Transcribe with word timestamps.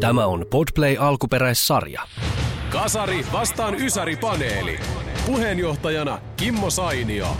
Tämä 0.00 0.26
on 0.26 0.46
Podplay 0.50 0.96
alkuperäissarja. 0.98 2.02
Kasari 2.70 3.26
vastaan 3.32 3.74
Ysäri-paneeli. 3.74 4.80
Puheenjohtajana 5.26 6.18
Kimmo 6.36 6.70
Sainio. 6.70 7.36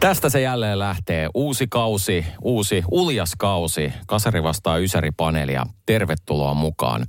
Tästä 0.00 0.28
se 0.28 0.40
jälleen 0.40 0.78
lähtee. 0.78 1.28
Uusi 1.34 1.66
kausi, 1.70 2.26
uusi 2.42 2.82
uljas 2.90 3.32
kausi. 3.38 3.92
Kasari 4.06 4.42
vastaa 4.42 4.78
Ysäri-paneelia. 4.78 5.66
Tervetuloa 5.86 6.54
mukaan. 6.54 7.06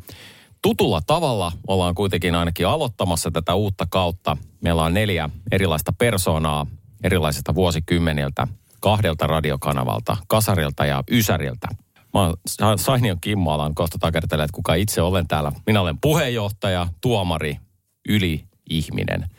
Tutulla 0.61 1.01
tavalla 1.07 1.51
ollaan 1.67 1.95
kuitenkin 1.95 2.35
ainakin 2.35 2.67
aloittamassa 2.67 3.31
tätä 3.31 3.53
uutta 3.53 3.85
kautta. 3.89 4.37
Meillä 4.61 4.83
on 4.83 4.93
neljä 4.93 5.29
erilaista 5.51 5.93
persoonaa 5.93 6.65
erilaisista 7.03 7.55
vuosikymmeniltä, 7.55 8.47
kahdelta 8.79 9.27
radiokanavalta, 9.27 10.17
Kasarilta 10.27 10.85
ja 10.85 11.03
Ysäriltä. 11.11 11.67
Mä 12.13 12.21
oon 12.21 12.33
Sa- 12.47 12.77
Sainion 12.77 13.17
Kimmo, 13.21 13.51
alan 13.51 13.75
kohta 13.75 13.97
takertele, 13.99 14.43
että 14.43 14.55
kuka 14.55 14.73
itse 14.75 15.01
olen 15.01 15.27
täällä. 15.27 15.51
Minä 15.65 15.81
olen 15.81 15.97
puheenjohtaja, 16.01 16.87
tuomari, 17.01 17.57
yli-ihminen. 18.09 19.29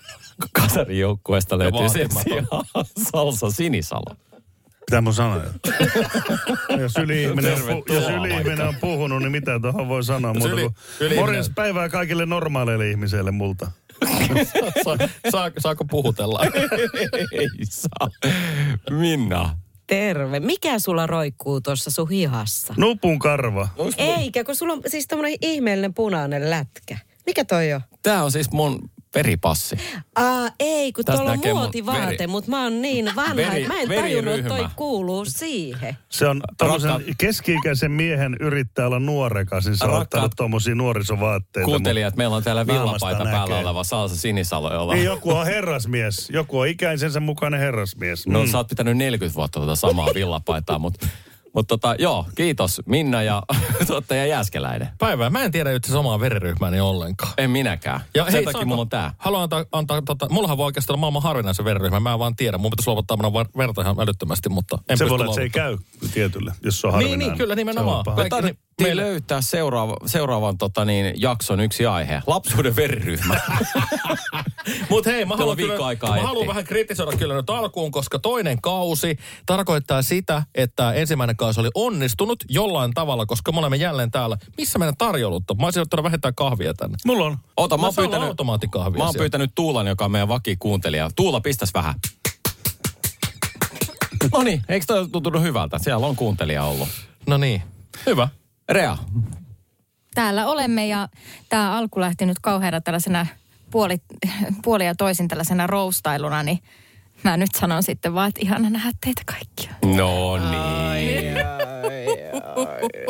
Kasarin 0.52 0.98
joukkueesta 0.98 1.58
löytyy 1.58 1.88
sen 1.88 2.08
sijaan 2.22 2.46
Salsa 3.12 3.50
Sinisalo. 3.50 4.16
Mitä 4.90 5.00
mun 5.00 5.14
sanoa? 5.14 5.42
jos 6.80 6.96
yli-ihminen, 6.96 7.52
on, 7.52 7.58
pu- 7.82 7.92
jos 7.94 8.04
yli-ihminen 8.08 8.68
on 8.68 8.74
puhunut, 8.80 9.18
niin 9.22 9.32
mitä 9.32 9.60
tuohon 9.62 9.88
voi 9.88 10.04
sanoa? 10.04 10.34
Muuta 10.34 10.48
yli- 10.48 10.68
yli-ihminen- 11.00 11.16
morjens 11.20 11.50
päivää 11.54 11.88
kaikille 11.88 12.26
normaaleille 12.26 12.90
ihmisille 12.90 13.30
multa. 13.30 13.70
Sa, 14.84 14.96
saa, 15.30 15.50
saako 15.58 15.84
puhutella? 15.84 16.40
Ei 17.32 17.48
saa. 17.70 18.08
Minna. 18.90 19.58
Terve. 19.88 20.40
Mikä 20.40 20.78
sulla 20.78 21.06
roikkuu 21.06 21.60
tuossa 21.60 21.90
sun 21.90 22.10
hihassa? 22.10 22.74
Nupun 22.76 23.18
karva. 23.18 23.68
Eikä, 23.96 24.44
kun 24.44 24.56
sulla 24.56 24.72
on 24.72 24.82
siis 24.86 25.06
tämmönen 25.06 25.36
ihmeellinen 25.42 25.94
punainen 25.94 26.50
lätkä. 26.50 26.98
Mikä 27.26 27.44
toi 27.44 27.72
on? 27.72 27.80
Tämä 28.02 28.24
on 28.24 28.32
siis 28.32 28.50
mun 28.50 28.90
veripassi. 29.14 29.76
Aa, 30.16 30.48
ei, 30.60 30.92
kun 30.92 31.04
tuolla 31.04 31.30
on 31.32 31.38
muotivaate, 31.52 32.06
veri- 32.18 32.26
mutta 32.26 32.50
mä 32.50 32.62
oon 32.62 32.82
niin 32.82 33.10
vanha, 33.16 33.36
Veri- 33.36 33.62
että 33.62 33.74
mä 33.74 33.80
en 33.80 33.88
tajunnut, 33.88 34.34
että 34.34 34.48
toi 34.48 34.66
kuuluu 34.76 35.24
siihen. 35.24 35.96
Se 36.08 36.26
on 36.28 36.40
tommosen 36.58 36.90
Rakkaat- 36.90 37.14
keski-ikäisen 37.18 37.90
miehen 37.90 38.36
yrittää 38.40 38.86
olla 38.86 38.98
nuorekas, 38.98 39.64
niin 39.66 39.76
se 39.76 39.84
on 39.84 39.90
Rakkaat- 39.90 40.02
ottanut 40.02 40.32
tommosia 40.36 40.74
nuorisovaatteita. 40.74 41.64
Kuuntelijat, 41.64 42.16
meillä 42.16 42.36
on 42.36 42.42
täällä 42.44 42.66
villapaita 42.66 43.24
päällä 43.24 43.40
näkee. 43.54 43.64
oleva 43.66 43.84
Salsa 43.84 44.16
Sinisalo, 44.16 44.72
jolla... 44.74 44.94
Niin 44.94 45.04
joku 45.04 45.30
on 45.30 45.46
herrasmies. 45.46 46.30
Joku 46.30 46.58
on 46.58 46.68
ikäisensä 46.68 47.20
mukainen 47.20 47.60
herrasmies. 47.60 48.26
No 48.26 48.40
Mm. 48.44 48.48
sä 48.50 48.56
oot 48.58 48.68
pitänyt 48.68 48.96
40 48.96 49.36
vuotta 49.36 49.60
tuota 49.60 49.76
samaa 49.76 50.08
villapaitaa, 50.14 50.78
mutta 50.78 51.06
mutta 51.54 51.78
tota, 51.78 51.94
joo, 51.98 52.26
kiitos 52.34 52.82
Minna 52.86 53.22
ja 53.22 53.42
tuottaja 53.86 54.26
Jääskeläinen. 54.26 54.88
Päivää. 54.98 55.30
Mä 55.30 55.42
en 55.42 55.52
tiedä 55.52 55.72
itse 55.72 55.86
asiassa 55.86 55.98
omaa 56.00 56.20
veriryhmääni 56.20 56.80
ollenkaan. 56.80 57.32
En 57.38 57.50
minäkään. 57.50 58.00
Ja 58.14 58.24
Sen 58.24 58.32
hei, 58.32 58.44
takia 58.44 58.58
saanko- 58.60 58.66
mulla 58.68 58.80
on 58.82 58.88
tää. 58.88 59.14
Haluan 59.18 59.42
antaa, 59.42 59.64
antaa 59.72 60.02
tota, 60.02 60.26
mullahan 60.30 60.56
voi 60.58 60.66
oikeastaan 60.66 60.94
olla 60.94 61.00
maailman 61.00 61.22
harvinaisen 61.22 61.64
veriryhmä. 61.64 62.00
Mä 62.00 62.12
en 62.12 62.18
vaan 62.18 62.36
tiedä. 62.36 62.58
Mun 62.58 62.70
pitäisi 62.70 62.88
luovuttaa 62.90 63.16
mun 63.16 63.32
ver- 63.32 63.58
verta 63.58 63.80
ihan 63.82 63.96
älyttömästi, 64.00 64.48
mutta 64.48 64.78
en 64.88 64.98
Se 64.98 65.04
pysty 65.04 65.10
voi 65.10 65.14
olla, 65.14 65.24
että 65.24 65.34
se 65.34 65.42
ei 65.42 65.50
käy 65.50 65.78
tietylle, 66.14 66.52
jos 66.62 66.80
se 66.80 66.86
on 66.86 66.90
Niin, 66.92 66.94
harvinainen. 67.00 67.28
niin, 67.28 67.38
kyllä, 67.38 67.54
nimenomaan. 67.54 68.04
Se 68.04 68.10
on 68.10 68.16
paha. 68.16 68.28
Kaikki- 68.28 68.67
Meille- 68.82 69.02
löytää 69.02 69.40
seuraava, 69.40 69.96
seuraavan 70.06 70.58
tota, 70.58 70.84
niin, 70.84 71.14
jakson 71.16 71.60
yksi 71.60 71.86
aihe. 71.86 72.22
Lapsuuden 72.26 72.76
veriryhmä. 72.76 73.40
Mutta 74.90 75.10
hei, 75.10 75.24
mä 75.24 75.36
haluan, 75.36 75.56
kyllä, 75.56 75.86
aikaa 75.86 76.16
mä 76.16 76.22
haluan 76.22 76.46
vähän 76.46 76.64
kritisoida 76.64 77.16
kyllä 77.16 77.34
nyt 77.34 77.50
alkuun, 77.50 77.90
koska 77.90 78.18
toinen 78.18 78.60
kausi 78.62 79.18
tarkoittaa 79.46 80.02
sitä, 80.02 80.42
että 80.54 80.92
ensimmäinen 80.92 81.36
kausi 81.36 81.60
oli 81.60 81.68
onnistunut 81.74 82.44
jollain 82.48 82.94
tavalla, 82.94 83.26
koska 83.26 83.52
me 83.52 83.58
olemme 83.58 83.76
jälleen 83.76 84.10
täällä. 84.10 84.36
Missä 84.56 84.78
meidän 84.78 84.96
tarjoulutta? 84.98 85.54
Mä 85.54 85.66
olisin 85.66 85.82
ottanut 85.82 86.04
vähentää 86.04 86.32
kahvia 86.32 86.74
tänne. 86.74 86.96
Mulla 87.06 87.24
on. 87.24 87.36
Ota, 87.56 87.76
mä 87.76 87.80
Mä 87.80 87.86
oon 87.86 87.94
pyytänyt, 87.96 88.28
automaattikahvia 88.28 88.98
mä 88.98 89.04
oon 89.04 89.12
siellä. 89.12 89.22
pyytänyt 89.22 89.50
Tuulan, 89.54 89.86
joka 89.86 90.04
on 90.04 90.10
meidän 90.10 90.28
vakikuuntelija. 90.28 91.10
Tuula, 91.16 91.40
pistäs 91.40 91.70
vähän. 91.74 91.94
No 94.32 94.42
niin, 94.42 94.62
eikö 94.68 94.86
toi 94.86 95.08
tuntunut 95.08 95.42
hyvältä? 95.42 95.78
Siellä 95.78 96.06
on 96.06 96.16
kuuntelija 96.16 96.64
ollut. 96.64 96.88
No 97.26 97.36
niin, 97.36 97.62
hyvä. 98.06 98.28
Rea, 98.68 98.96
täällä 100.14 100.46
olemme 100.46 100.86
ja 100.86 101.08
tämä 101.48 101.76
alku 101.76 102.00
lähti 102.00 102.26
nyt 102.26 102.38
kauheana 102.42 102.80
tällaisena 102.80 103.26
puoli, 103.70 103.96
puoli 104.64 104.86
ja 104.86 104.94
toisin 104.94 105.28
tällaisena 105.28 105.66
roustailuna, 105.66 106.42
niin 106.42 106.58
mä 107.24 107.36
nyt 107.36 107.54
sanon 107.54 107.82
sitten 107.82 108.14
vaan, 108.14 108.28
että 108.28 108.40
ihana 108.42 108.70
nähdä 108.70 108.90
teitä 109.04 109.22
kaikkia. 109.26 109.74
no 109.96 110.36
niin. 110.36 111.34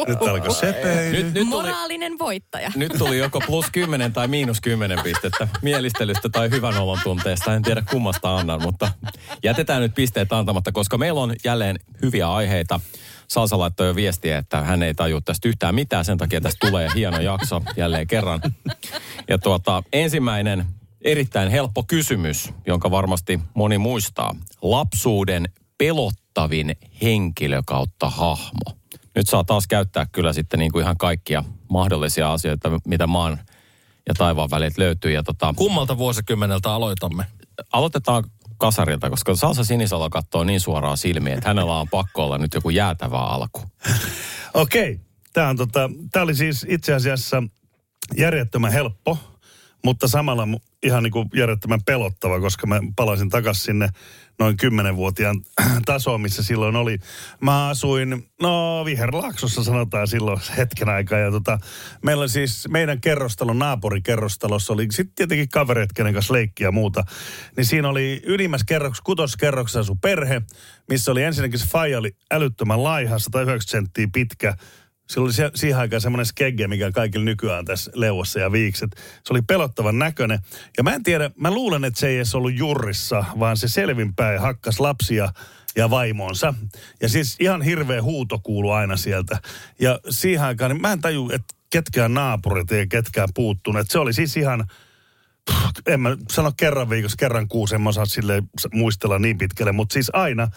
Nyt 0.09 0.23
alkoi 0.23 0.55
sepeily. 0.55 1.13
Nyt, 1.13 1.35
nyt, 1.35 1.35
tuli, 1.35 1.45
Moraalinen 1.45 2.19
voittaja. 2.19 2.73
nyt 2.77 2.93
tuli 2.99 3.19
joko 3.19 3.41
plus 3.47 3.67
10 3.73 4.13
tai 4.13 4.29
miinus 4.29 4.61
10 4.61 4.99
pistettä 5.03 5.49
mielistelystä 5.63 6.29
tai 6.29 6.51
hyvän 6.51 6.77
olon 6.77 6.99
tunteesta. 7.05 7.55
En 7.55 7.63
tiedä 7.63 7.83
kummasta 7.91 8.37
annan, 8.37 8.63
mutta 8.63 8.91
jätetään 9.43 9.83
nyt 9.83 9.95
pisteet 9.95 10.33
antamatta, 10.33 10.73
koska 10.73 10.99
meillä 10.99 11.21
on 11.21 11.35
jälleen 11.45 11.79
hyviä 12.03 12.33
aiheita. 12.33 12.81
Salsa 13.29 13.59
laittoi 13.59 13.87
jo 13.87 13.95
viestiä, 13.97 14.39
että 14.39 14.61
hän 14.61 14.83
ei 14.83 14.95
tajua 14.95 15.21
tästä 15.21 15.49
yhtään 15.49 15.75
mitään, 15.75 16.05
sen 16.05 16.19
takia 16.19 16.41
tästä 16.41 16.67
tulee 16.67 16.89
hieno 16.95 17.21
jakso 17.21 17.63
jälleen 17.77 18.07
kerran. 18.07 18.41
Ja 19.29 19.39
tuota, 19.39 19.83
ensimmäinen 19.93 20.67
erittäin 21.01 21.51
helppo 21.51 21.83
kysymys, 21.83 22.53
jonka 22.67 22.91
varmasti 22.91 23.41
moni 23.55 23.79
muistaa. 23.79 24.35
Lapsuuden 24.63 25.49
pelottavin 25.79 26.77
henkilö 27.03 27.63
kautta 27.67 28.11
hahmo. 28.11 28.79
Nyt 29.15 29.29
saa 29.29 29.45
taas 29.45 29.67
käyttää 29.67 30.07
kyllä 30.13 30.33
sitten 30.33 30.61
niin 30.61 30.73
kuin 30.73 30.83
ihan 30.83 30.97
kaikkia 30.97 31.45
mahdollisia 31.69 32.33
asioita, 32.33 32.71
mitä 32.87 33.07
maan 33.07 33.39
ja 34.09 34.15
taivaan 34.15 34.51
välit 34.51 34.79
löytyy. 34.79 35.13
Ja 35.13 35.23
tota, 35.23 35.55
Kummalta 35.57 35.99
vuosikymmeneltä 35.99 36.73
aloitamme? 36.73 37.25
aloitetaan 37.73 38.25
kasarilta, 38.59 39.11
koska 39.11 39.35
Salsa 39.35 39.65
Sinisalo 39.65 40.11
katsoo 40.11 40.45
niin 40.45 40.61
suoraan 40.61 40.99
silmiin, 40.99 41.37
että 41.39 41.49
hänellä 41.49 41.81
on 41.81 41.89
pakko 41.89 42.25
olla 42.25 42.39
nyt 42.39 42.55
joku 42.55 42.71
jäätävä 42.71 43.19
alku. 43.19 43.63
Okei. 44.55 45.01
Tämä, 45.33 45.49
on 45.49 45.57
tota, 45.57 45.91
tämä 46.13 46.23
oli 46.23 46.35
siis 46.35 46.67
itse 46.69 46.95
asiassa 46.95 47.43
järjettömän 48.17 48.73
helppo, 48.73 49.19
mutta 49.85 50.09
samalla 50.09 50.49
ihan 50.83 51.03
niin 51.03 51.11
kuin 51.11 51.29
järjettömän 51.35 51.81
pelottava, 51.87 52.41
koska 52.41 52.67
mä 52.67 52.81
palasin 52.97 53.29
takaisin 53.29 53.65
sinne 53.65 53.89
noin 54.39 54.57
10-vuotiaan 54.63 55.41
tasoon, 55.87 56.21
missä 56.21 56.43
silloin 56.43 56.77
oli. 56.77 56.99
Mä 57.41 57.69
asuin, 57.69 58.31
no 58.43 58.83
Viherlaaksossa 58.85 59.65
sanotaan 59.65 60.09
silloin 60.09 60.41
hetken 60.57 60.89
aikaa. 60.89 61.19
Ja 61.19 61.31
tota, 61.31 61.59
meillä 62.05 62.21
oli 62.21 62.29
siis 62.29 62.69
meidän 62.69 63.01
kerrostalon, 63.01 63.59
naapurikerrostalossa 63.59 64.73
oli 64.73 64.87
sitten 64.91 65.15
tietenkin 65.15 65.49
kavereet, 65.49 65.93
kenen 65.93 66.15
kanssa 66.15 66.35
leikkiä 66.35 66.67
ja 66.67 66.73
muuta. 66.73 67.05
Niin 67.57 67.67
siinä 67.67 67.89
oli 67.89 68.23
ylimmässä 68.25 68.65
kerroksessa, 68.69 69.05
kutoskerroksessa 69.05 69.81
asu 69.81 69.97
perhe, 69.97 70.43
missä 70.89 71.13
oli 71.13 71.23
ensinnäkin 71.23 71.59
se 71.59 71.67
faija 71.67 71.99
oli 71.99 72.17
älyttömän 72.31 72.85
laiha, 72.85 73.19
190 73.19 73.71
senttiä 73.71 74.09
pitkä. 74.13 74.55
Sillä 75.11 75.25
oli 75.25 75.33
se, 75.33 75.51
siihen 75.55 75.79
aikaan 75.79 76.01
semmoinen 76.01 76.27
skegge, 76.27 76.69
mikä 76.69 76.91
kaikilla 76.91 77.25
nykyään 77.25 77.65
tässä 77.65 77.91
leuassa 77.95 78.41
ja 78.41 78.53
viikset. 78.53 78.91
Se 78.97 79.33
oli 79.33 79.43
pelottavan 79.43 79.99
näköinen. 79.99 80.39
Ja 80.77 80.83
mä 80.83 80.95
en 80.95 81.03
tiedä, 81.03 81.31
mä 81.37 81.51
luulen, 81.51 81.85
että 81.85 82.01
se 82.01 82.09
ei 82.09 82.17
edes 82.17 82.35
ollut 82.35 82.59
jurrissa, 82.59 83.25
vaan 83.39 83.57
se 83.57 83.69
selvinpäin 83.69 84.41
hakkas 84.41 84.81
lapsia 84.81 85.29
ja 85.77 85.91
vaimonsa. 85.91 86.55
Ja 87.01 87.09
siis 87.09 87.37
ihan 87.41 87.63
hirveä 87.63 88.03
huuto 88.03 88.39
kuului 88.39 88.75
aina 88.75 88.97
sieltä. 88.97 89.39
Ja 89.81 90.01
siihen 90.11 90.43
aikaan, 90.43 90.71
niin 90.71 90.83
mä 90.83 90.93
en 90.93 91.01
taju, 91.01 91.31
että 91.33 91.55
ketkään 91.71 92.15
naapurit 92.15 92.73
ei 92.73 92.87
ketkään 92.87 93.29
puuttuneet. 93.35 93.91
Se 93.91 93.99
oli 93.99 94.13
siis 94.13 94.37
ihan, 94.37 94.67
en 95.87 96.01
mä 96.01 96.17
sano 96.31 96.53
kerran 96.57 96.91
viikossa, 96.91 97.17
kerran 97.17 97.49
kuusi, 97.49 97.75
en 97.75 97.81
mä 97.81 97.89
osaa 97.89 98.07
silleen 98.07 98.51
muistella 98.73 99.19
niin 99.19 99.39
pitkälle, 99.39 99.73
mutta 99.73 99.93
siis 99.93 100.11
aina. 100.13 100.49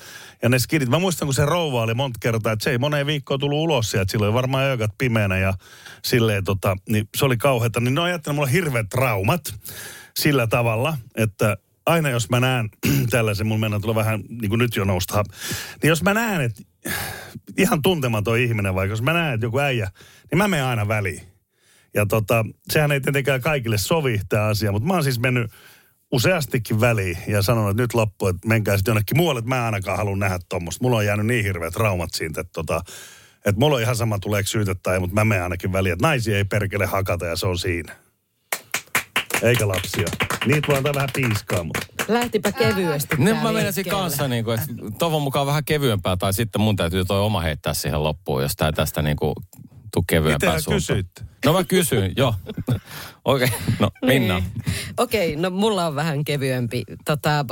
Ja 0.41 0.49
ne 0.49 0.59
skidit, 0.59 0.89
mä 0.89 0.99
muistan, 0.99 1.27
kun 1.27 1.33
se 1.33 1.45
rouva 1.45 1.81
oli 1.81 1.93
monta 1.93 2.17
kertaa, 2.21 2.53
että 2.53 2.63
se 2.63 2.69
ei 2.69 2.77
moneen 2.77 3.05
viikkoon 3.05 3.39
tullut 3.39 3.59
ulos 3.59 3.91
sieltä, 3.91 4.11
silloin 4.11 4.33
varmaan 4.33 4.63
öökat 4.63 4.91
pimeänä 4.97 5.38
ja 5.38 5.53
silleen 6.03 6.43
tota, 6.43 6.75
niin 6.89 7.09
se 7.17 7.25
oli 7.25 7.38
kauheata. 7.38 7.79
Niin 7.79 7.95
ne 7.95 8.01
on 8.01 8.09
jättänyt 8.09 8.35
mulle 8.35 8.51
hirveät 8.51 8.89
traumat 8.89 9.53
sillä 10.19 10.47
tavalla, 10.47 10.97
että 11.15 11.57
aina 11.85 12.09
jos 12.09 12.29
mä 12.29 12.39
näen 12.39 12.69
tällaisen, 13.09 13.47
mun 13.47 13.59
mennään 13.59 13.81
tulla 13.81 13.95
vähän 13.95 14.23
niin 14.29 14.49
kuin 14.49 14.59
nyt 14.59 14.75
jo 14.75 14.83
nousta, 14.83 15.23
niin 15.81 15.89
jos 15.89 16.03
mä 16.03 16.13
näen, 16.13 16.41
että 16.41 16.61
ihan 17.57 17.81
tuntematon 17.81 18.39
ihminen, 18.39 18.75
vaikka 18.75 18.94
jos 18.94 19.01
mä 19.01 19.13
näen, 19.13 19.33
että 19.33 19.45
joku 19.45 19.59
äijä, 19.59 19.91
niin 20.31 20.37
mä 20.37 20.47
menen 20.47 20.65
aina 20.65 20.87
väliin. 20.87 21.31
Ja 21.93 22.05
tota, 22.05 22.45
sehän 22.69 22.91
ei 22.91 23.01
tietenkään 23.01 23.41
kaikille 23.41 23.77
sovi 23.77 24.21
tämä 24.29 24.45
asia, 24.45 24.71
mutta 24.71 24.88
mä 24.88 24.93
oon 24.93 25.03
siis 25.03 25.19
mennyt 25.19 25.51
useastikin 26.11 26.81
väliin 26.81 27.17
ja 27.27 27.41
sanonut, 27.41 27.71
että 27.71 27.83
nyt 27.83 27.93
loppu, 27.93 28.27
että 28.27 28.47
menkää 28.47 28.77
sitten 28.77 28.91
jonnekin 28.91 29.17
muualle, 29.17 29.39
että 29.39 29.49
mä 29.49 29.57
en 29.57 29.63
ainakaan 29.63 29.97
halua 29.97 30.15
nähdä 30.15 30.39
tuommoista. 30.49 30.83
Mulla 30.83 30.97
on 30.97 31.05
jäänyt 31.05 31.25
niin 31.25 31.43
hirveät 31.43 31.73
traumat 31.73 32.09
siitä, 32.13 32.41
että, 32.41 32.51
tota, 32.53 32.81
että 33.45 33.59
mulla 33.59 33.75
on 33.75 33.81
ihan 33.81 33.95
sama 33.95 34.19
tuleeko 34.19 34.47
syytä 34.47 34.75
tai, 34.83 34.99
mutta 34.99 35.13
mä 35.13 35.25
menen 35.25 35.43
ainakin 35.43 35.71
väliin, 35.71 35.93
että 35.93 36.07
naisia 36.07 36.38
ei 36.38 36.43
perkele 36.43 36.85
hakata 36.85 37.25
ja 37.25 37.35
se 37.35 37.47
on 37.47 37.57
siinä. 37.57 37.95
Eikä 39.41 39.67
lapsia. 39.67 40.07
Niitä 40.45 40.67
voi 40.67 40.77
antaa 40.77 40.94
vähän 40.94 41.09
piiskaa, 41.13 41.63
mutta... 41.63 41.87
Lähtipä 42.07 42.51
kevyesti 42.51 43.15
Nyt 43.17 43.41
mä 43.41 43.51
menisin 43.51 43.85
kanssa, 43.85 44.27
niin 44.27 44.45
kuin, 44.45 44.59
että 44.59 44.73
toivon 44.99 45.21
mukaan 45.21 45.47
vähän 45.47 45.65
kevyempää, 45.65 46.17
tai 46.17 46.33
sitten 46.33 46.61
mun 46.61 46.75
täytyy 46.75 47.05
toi 47.05 47.19
oma 47.21 47.41
heittää 47.41 47.73
siihen 47.73 48.03
loppuun, 48.03 48.41
jos 48.41 48.55
tää 48.55 48.71
tästä 48.71 49.01
niin 49.01 49.17
kuin, 49.17 49.33
tuu 49.93 50.03
kevyempää 50.07 50.55
Mitähän 50.55 50.75
kysyitte? 50.75 51.21
No 51.45 51.53
mä 51.53 51.63
kysyin, 51.63 52.13
joo. 52.17 52.35
Okei, 53.25 53.47
okay. 53.47 53.59
no 53.79 53.89
Minna. 54.05 54.39
Niin. 54.39 54.51
Okei, 54.97 55.35
no 55.35 55.49
mulla 55.49 55.88
on 55.88 55.95
vähän 55.95 56.23
kevyempi. 56.23 56.83
Tota, 57.05 57.45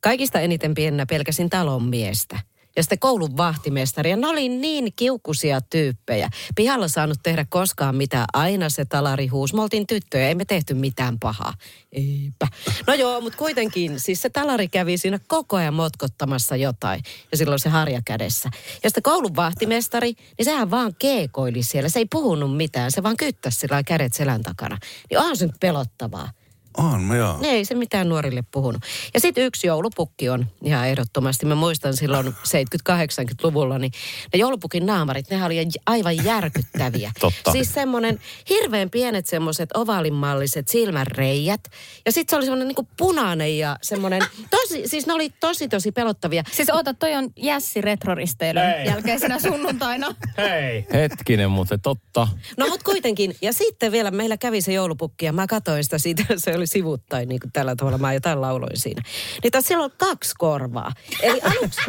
kaikista 0.00 0.40
eniten 0.40 0.74
pienenä 0.74 1.06
pelkäsin 1.06 1.50
talonmiestä. 1.50 2.40
Ja 2.76 2.82
sitten 2.82 2.98
koulun 2.98 3.36
vahtimestaria. 3.36 4.16
Ne 4.16 4.26
oli 4.26 4.48
niin 4.48 4.92
kiukuisia 4.96 5.60
tyyppejä. 5.60 6.30
Pihalla 6.54 6.88
saanut 6.88 7.18
tehdä 7.22 7.46
koskaan 7.48 7.96
mitään. 7.96 8.26
Aina 8.32 8.70
se 8.70 8.84
talari 8.84 9.26
huus. 9.26 9.54
Me 9.54 9.62
oltiin 9.62 9.86
tyttöjä, 9.86 10.28
ei 10.28 10.34
me 10.34 10.44
tehty 10.44 10.74
mitään 10.74 11.18
pahaa. 11.18 11.54
Eipä. 11.92 12.48
No 12.86 12.94
joo, 12.94 13.20
mutta 13.20 13.38
kuitenkin. 13.38 14.00
Siis 14.00 14.22
se 14.22 14.30
talari 14.30 14.68
kävi 14.68 14.98
siinä 14.98 15.18
koko 15.26 15.56
ajan 15.56 15.74
motkottamassa 15.74 16.56
jotain. 16.56 17.02
Ja 17.30 17.36
silloin 17.36 17.60
se 17.60 17.68
harja 17.68 18.00
kädessä. 18.04 18.50
Ja 18.82 18.90
sitten 18.90 19.02
koulun 19.02 19.36
vahtimestari, 19.36 20.12
niin 20.38 20.44
sehän 20.44 20.70
vaan 20.70 20.94
keekoili 20.98 21.62
siellä. 21.62 21.88
Se 21.88 21.98
ei 21.98 22.06
puhunut 22.10 22.56
mitään. 22.56 22.92
Se 22.92 23.02
vaan 23.02 23.16
kyttäsi 23.16 23.58
sillä 23.58 23.82
kädet 23.82 24.12
selän 24.12 24.42
takana. 24.42 24.78
Niin 25.10 25.18
onhan 25.18 25.36
se 25.36 25.46
nyt 25.46 25.60
pelottavaa. 25.60 26.30
On, 26.76 27.02
me 27.02 27.16
joo. 27.16 27.38
Ne 27.40 27.48
ei 27.48 27.64
se 27.64 27.74
mitään 27.74 28.08
nuorille 28.08 28.44
puhunut. 28.50 28.82
Ja 29.14 29.20
sitten 29.20 29.44
yksi 29.44 29.66
joulupukki 29.66 30.28
on 30.28 30.46
ihan 30.64 30.88
ehdottomasti. 30.88 31.46
Mä 31.46 31.54
muistan 31.54 31.96
silloin 31.96 32.26
70-80-luvulla, 32.26 33.78
niin 33.78 33.92
ne 34.32 34.38
joulupukin 34.38 34.86
naamarit, 34.86 35.30
nehän 35.30 35.46
oli 35.46 35.68
aivan 35.86 36.24
järkyttäviä. 36.24 37.12
Totta. 37.20 37.52
Siis 37.52 37.74
semmoinen 37.74 38.20
hirveän 38.48 38.90
pienet 38.90 39.26
semmoiset 39.26 39.70
ovaalinmalliset 39.74 40.68
silmänreijät. 40.68 41.60
Ja 42.06 42.12
sitten 42.12 42.30
se 42.30 42.36
oli 42.36 42.44
semmoinen 42.44 42.68
niinku 42.68 42.88
punainen 42.96 43.58
ja 43.58 43.76
semmoinen, 43.82 44.22
tosi, 44.50 44.88
siis 44.88 45.06
ne 45.06 45.12
oli 45.12 45.30
tosi 45.40 45.68
tosi 45.68 45.92
pelottavia. 45.92 46.42
Siis 46.52 46.70
oota, 46.70 46.94
toi 46.94 47.14
on 47.14 47.30
Jässi 47.36 47.80
retroristeilyn 47.80 48.86
jälkeisenä 48.86 49.38
sunnuntaina. 49.38 50.14
Hei. 50.38 50.86
Hetkinen, 50.92 51.50
mutta 51.50 51.78
totta. 51.78 52.28
No 52.56 52.68
mutta 52.68 52.84
kuitenkin. 52.84 53.36
Ja 53.42 53.52
sitten 53.52 53.92
vielä 53.92 54.10
meillä 54.10 54.36
kävi 54.36 54.60
se 54.60 54.72
joulupukki 54.72 55.26
ja 55.26 55.32
mä 55.32 55.46
katsoin 55.46 55.84
sitä 55.84 55.98
siitä, 55.98 56.24
se 56.36 56.56
oli 56.56 56.65
sivuttain 56.66 57.28
niin 57.28 57.40
kuin 57.40 57.52
tällä 57.52 57.76
tavalla. 57.76 57.98
Mä 57.98 58.12
jotain 58.12 58.40
lauloin 58.40 58.76
siinä. 58.76 59.02
Niin 59.42 59.50
taas 59.52 59.64
sillä 59.64 59.84
on 59.84 59.90
kaksi 59.96 60.34
korvaa. 60.38 60.92
Eli 61.22 61.40
aluksi, 61.40 61.80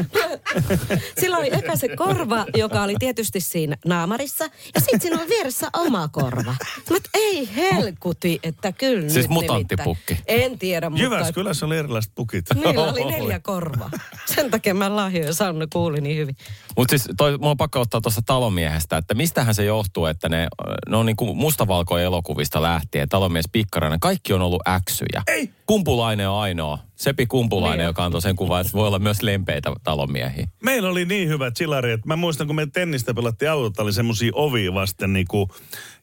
sillä 1.21 1.37
oli 1.37 1.49
eka 1.51 1.75
se 1.75 1.95
korva, 1.95 2.45
joka 2.55 2.83
oli 2.83 2.95
tietysti 2.99 3.39
siinä 3.39 3.77
naamarissa. 3.85 4.43
Ja 4.75 4.81
sitten 4.81 5.01
siinä 5.01 5.21
on 5.21 5.29
vieressä 5.29 5.67
oma 5.73 6.07
korva. 6.07 6.55
Mutta 6.89 7.09
ei 7.13 7.49
helkuti, 7.55 8.39
että 8.43 8.71
kyllä 8.71 9.09
Siis 9.09 9.15
nyt 9.15 9.29
mutanttipukki. 9.29 10.17
En 10.27 10.59
tiedä, 10.59 10.89
mutta... 10.89 11.03
Jyväskylässä 11.03 11.65
oli 11.65 11.77
erilaiset 11.77 12.11
pukit. 12.15 12.45
Niillä 12.55 12.83
oli 12.83 13.05
neljä 13.05 13.39
korvaa. 13.39 13.91
Sen 14.25 14.51
takia 14.51 14.73
mä 14.73 14.95
lahjoin 14.95 15.33
Sanna 15.33 15.67
kuuli 15.73 16.01
niin 16.01 16.17
hyvin. 16.17 16.35
Mutta 16.77 16.97
siis 16.97 17.09
toi, 17.17 17.37
mulla 17.37 17.51
on 17.51 17.57
pakko 17.57 17.81
ottaa 17.81 18.01
tuosta 18.01 18.21
talomiehestä, 18.25 18.97
että 18.97 19.13
mistähän 19.13 19.55
se 19.55 19.63
johtuu, 19.63 20.05
että 20.05 20.29
ne, 20.29 20.47
ne 20.89 20.97
on 20.97 21.05
niin 21.05 21.15
kuin 21.15 21.37
mustavalkojen 21.37 22.05
elokuvista 22.05 22.61
lähtien, 22.61 23.09
talonmies 23.09 23.45
Pikkarainen, 23.51 23.99
kaikki 23.99 24.33
on 24.33 24.41
ollut 24.41 24.61
äksyjä. 24.67 25.23
Ei! 25.27 25.49
Kumpulainen 25.65 26.29
on 26.29 26.39
ainoa. 26.39 26.79
Sepi 26.95 27.25
Kumpulainen, 27.25 27.77
Niin. 27.79 27.85
joka 27.87 28.05
antoi 28.05 28.21
sen 28.21 28.35
kuvan, 28.35 28.61
että 28.61 28.73
voi 28.73 28.87
olla 28.87 28.99
myös 28.99 29.21
lempeitä 29.21 29.71
talomiehiä. 29.83 30.47
Meillä 30.63 30.89
oli 30.89 31.05
niin 31.05 31.29
hyvä 31.29 31.51
chillari, 31.51 31.91
että 31.91 32.07
mä 32.07 32.15
muistan, 32.15 32.47
kun 32.47 32.55
me 32.55 32.65
tennistä 32.73 33.13
pelattiin 33.13 33.51
autota, 33.51 33.83
oli 33.83 33.93
semmosia 33.93 34.31
ovia 34.35 34.73
vasten 34.73 35.13
niinku, 35.13 35.49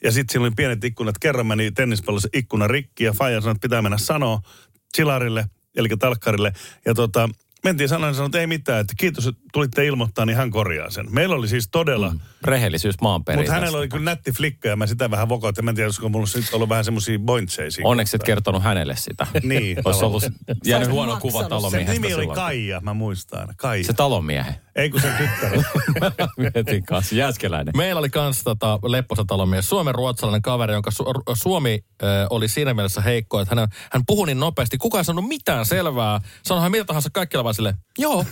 ja 0.05 0.13
sitten 0.13 0.33
siinä 0.33 0.43
oli 0.47 0.55
pienet 0.57 0.85
ikkunat. 0.85 1.19
Kerran 1.19 1.47
meni 1.47 1.71
tennispallossa 1.71 2.29
ikkuna 2.33 2.67
rikki 2.69 3.05
ja 3.05 3.13
Faija 3.13 3.41
sanoi, 3.41 3.53
että 3.53 3.63
pitää 3.63 3.83
mennä 3.83 3.99
sanoa 3.99 4.41
chillarille, 4.97 5.45
eli 5.77 5.89
talkkarille. 5.99 6.53
Ja 6.87 6.95
tota, 6.95 7.29
mentiin 7.65 7.89
sanoa 7.89 8.09
ja 8.09 8.15
sanoi, 8.15 8.27
että 8.27 8.41
ei 8.41 8.47
mitään, 8.47 8.81
että 8.81 8.95
kiitos, 8.97 9.27
että 9.27 9.41
tulitte 9.53 9.87
ilmoittaa, 9.87 10.27
niin 10.27 10.37
hän 10.37 10.51
korjaa 10.51 10.91
sen. 10.91 11.07
Meillä 11.11 11.35
oli 11.35 11.49
siis 11.49 11.69
todella, 11.69 12.11
mm. 12.11 12.21
Rehellisyys 12.45 13.01
maan 13.01 13.23
mutta 13.37 13.53
hänellä 13.53 13.79
oli 13.79 13.89
kyllä 13.89 14.05
nätti 14.05 14.33
flikka 14.33 14.69
ja 14.69 14.77
mä 14.77 14.87
sitä 14.87 15.11
vähän 15.11 15.29
vokoin, 15.29 15.49
että 15.49 15.63
mä 15.63 15.71
en 15.71 15.75
tiedä, 15.75 15.87
olisiko 15.87 16.09
mulla 16.09 16.27
sitten 16.27 16.55
ollut 16.55 16.69
vähän 16.69 16.85
semmosia 16.85 17.19
bointseja 17.19 17.71
siinä 17.71 17.89
Onneksi 17.89 18.17
et 18.17 18.21
kohtaa. 18.21 18.27
kertonut 18.35 18.63
hänelle 18.63 18.97
sitä. 18.97 19.27
Niin, 19.43 19.79
Olisi 19.85 20.05
ollut 20.05 20.25
jäänyt 20.65 20.89
huono 20.89 21.17
kuva 21.21 21.41
sen. 21.41 21.49
Talomiehestä 21.49 21.93
nimi 21.93 22.15
oli 22.15 22.23
silloin. 22.23 22.37
Kaija, 22.37 22.81
mä 22.81 22.95
muistan. 22.95 23.49
Kaija. 23.57 23.85
Se 23.85 23.93
talonmiehen. 23.93 24.55
Ei 24.77 24.91
kun 24.91 25.01
sen 25.01 25.13
tyttärä. 25.19 25.63
Mietin 26.55 26.85
kanssa, 26.85 27.15
jääskeläinen. 27.15 27.73
Meillä 27.77 27.99
oli 27.99 28.11
kans 28.11 28.43
tota, 28.45 28.79
lepposa 28.83 29.25
talomies, 29.27 29.69
suomen 29.69 29.95
ruotsalainen 29.95 30.43
kaveri, 30.43 30.73
jonka 30.73 30.91
su- 30.91 31.23
suomi 31.43 31.85
ö, 32.03 32.07
oli 32.31 32.49
siinä 32.49 32.75
mielessä 32.75 33.01
heikko, 33.01 33.41
että 33.41 33.55
hän, 33.55 33.69
hän 33.93 34.03
puhui 34.07 34.27
niin 34.27 34.41
nopeasti, 34.41 34.79
kukaan 34.79 35.01
ei 35.01 35.05
sanonut 35.05 35.29
mitään 35.29 35.67
selvää. 35.67 36.21
Sanoi 36.43 36.63
hän 36.63 36.71
mitä 36.71 36.85
tahansa 36.85 37.09
kaikkialla 37.13 37.45
vaan 37.45 37.55
silleen, 37.55 37.75
joo, 37.99 38.25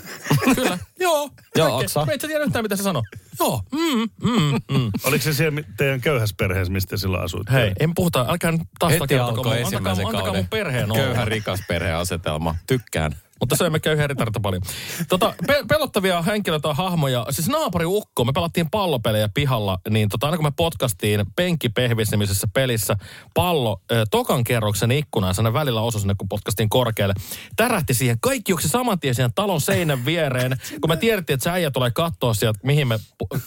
kyllä, 0.55 0.79
joo. 1.01 1.31
Joo. 1.57 1.79
Aksa. 1.79 2.07
Me 2.07 2.13
et 2.15 2.21
sä 2.21 2.29
tiedä 2.29 2.45
yhtään, 2.45 2.65
mitä 2.65 2.77
se 2.77 2.83
sanoi. 2.83 3.03
Joo, 3.41 3.63
mm, 3.73 4.09
mm, 4.31 4.79
mm. 4.79 4.91
Oliko 5.05 5.23
se 5.25 5.33
siellä 5.33 5.63
teidän 5.77 6.01
köyhässä 6.01 6.35
perheessä, 6.39 6.73
mistä 6.73 6.97
silloin 6.97 7.25
asuitte? 7.25 7.53
Hei, 7.53 7.73
en 7.81 7.95
puhuta, 7.95 8.27
älkää 8.29 8.53
nyt 8.53 8.61
taas 8.79 8.93
Heti 8.93 9.19
alkoi 9.19 9.29
antakaa, 9.39 9.57
ensimmäisen 9.57 10.03
mun- 10.05 10.09
antakaa 10.09 10.23
kauden 10.25 10.43
mun 10.43 10.49
perheen 10.51 10.93
olla. 10.93 11.03
köyhä 11.03 11.25
rikas 11.25 11.61
perheasetelma. 11.69 12.55
Tykkään. 12.67 13.17
Mutta 13.43 13.57
söimme 13.57 13.81
köyhiä 13.81 14.07
ritarita 14.07 14.41
paljon. 14.41 14.63
Tota, 15.09 15.35
pe- 15.47 15.65
pelottavia 15.69 16.23
henkilöitä 16.23 16.69
ja 16.69 16.75
hahmoja. 16.75 17.27
Siis 17.31 17.49
naapuri 17.49 17.87
Ukko, 17.87 18.25
me 18.25 18.33
pelattiin 18.33 18.71
pallopelejä 18.71 19.29
pihalla, 19.35 19.79
niin 19.91 20.09
tota, 20.09 20.27
aina 20.27 20.37
kun 20.37 20.47
me 20.47 20.53
podcastiin 20.57 21.27
penkkipehvisnimisessä 21.37 22.47
pelissä 22.55 22.97
pallo 23.35 23.81
ö, 23.93 24.05
tokan 24.11 24.45
kerroksen 24.45 24.91
ikkunaan, 24.91 25.35
sinne 25.35 25.53
välillä 25.53 25.81
osui 25.81 26.01
sinne, 26.01 26.15
kun 26.19 26.29
podcastiin 26.29 26.69
korkealle. 26.69 27.15
Tärähti 27.57 27.95
siihen. 27.95 28.17
Kaikki 28.21 28.53
juoksi 28.53 28.69
saman 28.69 29.01
tien 29.01 29.15
siihen 29.15 29.35
talon 29.35 29.61
seinän 29.61 30.05
viereen. 30.05 30.57
Kun 30.81 30.91
me 30.91 30.97
tiedettiin, 30.97 31.35
että 31.35 31.45
se 31.45 31.51
äijä 31.51 31.71
tulee 31.71 31.91
katsoa 31.91 32.35
sieltä, 32.35 32.61
mihin 32.63 32.89
me, 32.89 32.99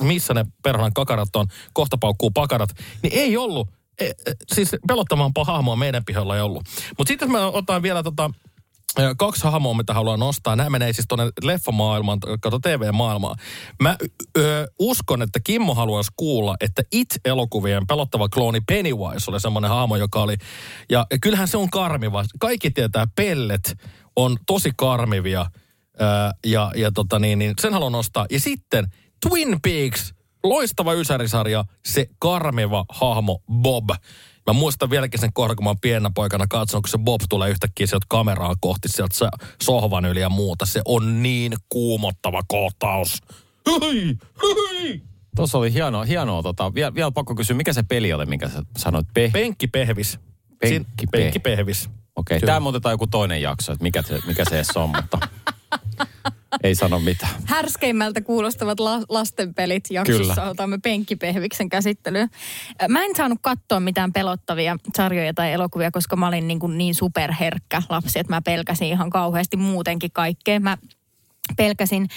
missä 0.01 0.33
ne 0.33 0.45
perhanan 0.63 0.93
kakarat 0.93 1.35
on, 1.35 1.47
kohta 1.73 1.97
paukkuu 1.97 2.31
pakarat, 2.31 2.69
niin 3.03 3.13
ei 3.13 3.37
ollut. 3.37 3.69
E, 3.99 4.05
e, 4.05 4.13
siis 4.53 4.75
pelottavampaa 4.87 5.43
hahmoa 5.43 5.75
meidän 5.75 6.05
pihalla 6.05 6.35
ei 6.35 6.41
ollut. 6.41 6.63
Mutta 6.97 7.09
sitten 7.09 7.31
mä 7.31 7.47
otan 7.47 7.81
vielä 7.81 8.03
tota, 8.03 8.31
Kaksi 9.17 9.43
hahmoa, 9.43 9.73
mitä 9.73 9.93
haluan 9.93 10.19
nostaa. 10.19 10.55
Nämä 10.55 10.69
menee 10.69 10.93
siis 10.93 11.05
tuonne 11.07 11.25
leffamaailmaan, 11.43 12.19
kato 12.41 12.59
TV-maailmaan. 12.59 13.35
Mä 13.81 13.97
ö, 14.37 14.67
uskon, 14.79 15.21
että 15.21 15.39
Kimmo 15.43 15.75
haluaisi 15.75 16.11
kuulla, 16.15 16.55
että 16.61 16.83
It-elokuvien 16.91 17.87
pelottava 17.87 18.29
klooni 18.29 18.61
Pennywise 18.61 19.31
oli 19.31 19.39
semmoinen 19.39 19.71
hahmo, 19.71 19.95
joka 19.95 20.21
oli... 20.21 20.35
Ja, 20.89 21.05
ja 21.11 21.17
kyllähän 21.21 21.47
se 21.47 21.57
on 21.57 21.69
karmiva. 21.69 22.25
Kaikki 22.39 22.71
tietää, 22.71 23.07
pellet 23.15 23.77
on 24.15 24.37
tosi 24.47 24.71
karmivia. 24.77 25.45
Ö, 26.01 26.05
ja 26.45 26.71
ja 26.75 26.91
tota 26.91 27.19
niin, 27.19 27.39
niin 27.39 27.53
sen 27.61 27.73
haluan 27.73 27.91
nostaa. 27.91 28.25
Ja 28.29 28.39
sitten 28.39 28.87
Twin 29.29 29.61
Peaks, 29.61 30.13
loistava 30.43 30.93
ysärisarja, 30.93 31.63
se 31.85 32.07
karmiva 32.19 32.85
hahmo 32.89 33.39
Bob. 33.51 33.89
Mä 34.47 34.53
muistan 34.53 34.89
vieläkin 34.89 35.19
sen 35.19 35.33
kohdan, 35.33 35.55
kun 35.55 35.63
mä 35.63 35.69
oon 35.69 35.79
pienenä 35.81 36.11
poikana 36.15 36.45
katsonut, 36.49 36.83
kun 36.83 36.89
se 36.89 36.97
Bob 36.97 37.21
tulee 37.29 37.49
yhtäkkiä 37.49 37.87
sieltä 37.87 38.05
kameraa 38.09 38.55
kohti 38.59 38.87
sieltä 38.87 39.29
sohvan 39.63 40.05
yli 40.05 40.19
ja 40.21 40.29
muuta. 40.29 40.65
Se 40.65 40.81
on 40.85 41.23
niin 41.23 41.53
kuumottava 41.69 42.41
kohtaus. 42.47 43.21
Hyi, 43.69 44.17
hyi. 44.43 45.01
Tuossa 45.35 45.57
oli 45.57 45.73
hienoa, 45.73 46.03
hienoa 46.03 46.43
tota, 46.43 46.73
vielä, 46.73 46.95
vielä 46.95 47.11
pakko 47.11 47.35
kysyä, 47.35 47.55
mikä 47.55 47.73
se 47.73 47.83
peli 47.83 48.13
oli, 48.13 48.25
minkä 48.25 48.49
sä 48.49 48.63
sanoit? 48.77 49.07
Pe- 49.13 49.29
Penkkipehvis. 49.33 50.19
Siin- 50.67 50.85
Penkkipe- 50.85 51.11
Penkkipehvis. 51.11 51.89
Okei, 52.15 52.39
Kyllä. 52.39 52.53
tämä 52.53 52.69
otetaan 52.69 52.93
joku 52.93 53.07
toinen 53.07 53.41
jakso, 53.41 53.71
että 53.71 53.83
mikä 53.83 54.01
se, 54.01 54.19
mikä 54.27 54.43
se 54.45 54.79
on, 54.79 54.89
mutta 54.89 55.19
ei 56.63 56.75
sano 56.75 56.99
mitään. 56.99 57.31
Härskeimmältä 57.45 58.21
kuulostavat 58.21 58.79
la- 58.79 59.03
lastenpelit 59.09 59.83
jaksossa 59.91 60.33
Kyllä. 60.35 60.49
otamme 60.49 60.77
penkkipehviksen 60.83 61.69
käsittelyyn. 61.69 62.29
Ö, 62.83 62.87
Mä 62.87 63.03
en 63.03 63.15
saanut 63.15 63.39
katsoa 63.41 63.79
mitään 63.79 64.13
pelottavia 64.13 64.77
sarjoja 64.97 65.33
tai 65.33 65.51
elokuvia, 65.51 65.91
koska 65.91 66.15
mä 66.15 66.27
olin 66.27 66.47
niin, 66.47 66.59
kuin 66.59 66.77
niin 66.77 66.95
superherkkä 66.95 67.81
lapsi, 67.89 68.19
että 68.19 68.33
mä 68.33 68.41
pelkäsin 68.41 68.87
ihan 68.87 69.09
kauheasti 69.09 69.57
muutenkin 69.57 70.11
kaikkea. 70.13 70.59
Mä 70.59 70.77
pelkäsin. 71.57 72.07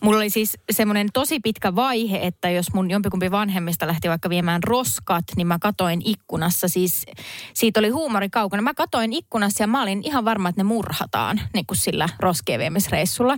Mulla 0.00 0.16
oli 0.18 0.30
siis 0.30 0.58
semmoinen 0.70 1.08
tosi 1.12 1.40
pitkä 1.40 1.74
vaihe, 1.74 2.18
että 2.22 2.50
jos 2.50 2.74
mun 2.74 2.90
jompikumpi 2.90 3.30
vanhemmista 3.30 3.86
lähti 3.86 4.08
vaikka 4.08 4.30
viemään 4.30 4.62
roskat, 4.62 5.24
niin 5.36 5.46
mä 5.46 5.58
katoin 5.60 6.02
ikkunassa. 6.04 6.68
Siis 6.68 7.06
siitä 7.54 7.80
oli 7.80 7.88
huumori 7.88 8.30
kaukana. 8.30 8.62
Mä 8.62 8.74
katoin 8.74 9.12
ikkunassa 9.12 9.62
ja 9.62 9.66
mä 9.66 9.82
olin 9.82 10.00
ihan 10.04 10.24
varma, 10.24 10.48
että 10.48 10.60
ne 10.60 10.64
murhataan 10.64 11.40
niin 11.54 11.66
kuin 11.66 11.78
sillä 11.78 12.08
roskien 12.18 12.60
viemisreissulla. 12.60 13.36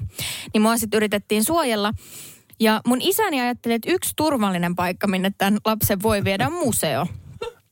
Niin 0.55 0.63
mua 0.63 0.77
sitten 0.77 0.97
yritettiin 0.97 1.45
suojella. 1.45 1.93
Ja 2.61 2.81
mun 2.87 2.99
isäni 3.01 3.41
ajatteli, 3.41 3.75
että 3.75 3.91
yksi 3.91 4.13
turvallinen 4.17 4.77
paikka, 4.77 5.07
minne 5.07 5.33
tämän 5.39 5.59
lapsen 5.65 6.03
voi 6.03 6.25
viedä 6.25 6.47
on 6.47 6.53
museo. 6.53 7.07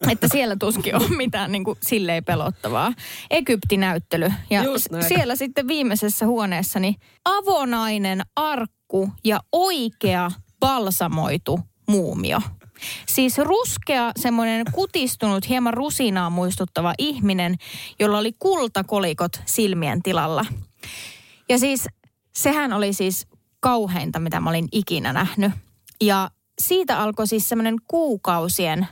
Että 0.12 0.28
siellä 0.32 0.56
tuskin 0.56 0.96
on 0.96 1.16
mitään 1.16 1.52
niin 1.52 1.64
kuin 1.64 1.78
silleen 1.82 2.24
pelottavaa. 2.24 2.92
Egyptinäyttely. 3.30 4.32
Ja 4.50 4.62
siellä 5.08 5.36
sitten 5.36 5.68
viimeisessä 5.68 6.26
huoneessani 6.26 6.96
avonainen 7.24 8.22
arkku 8.36 9.12
ja 9.24 9.40
oikea 9.52 10.30
balsamoitu 10.60 11.60
muumio. 11.88 12.40
Siis 13.06 13.38
ruskea, 13.38 14.12
semmoinen 14.16 14.66
kutistunut, 14.72 15.48
hieman 15.48 15.74
rusinaa 15.74 16.30
muistuttava 16.30 16.94
ihminen, 16.98 17.54
jolla 18.00 18.18
oli 18.18 18.32
kultakolikot 18.38 19.40
silmien 19.44 20.02
tilalla. 20.02 20.46
Ja 21.48 21.58
siis 21.58 21.86
sehän 22.36 22.72
oli 22.72 22.92
siis 22.92 23.26
kauheinta, 23.60 24.20
mitä 24.20 24.40
mä 24.40 24.50
olin 24.50 24.68
ikinä 24.72 25.12
nähnyt. 25.12 25.52
Ja 26.00 26.30
siitä 26.62 26.98
alkoi 26.98 27.26
siis 27.26 27.48
semmoinen 27.48 27.76
kuukausien 27.88 28.88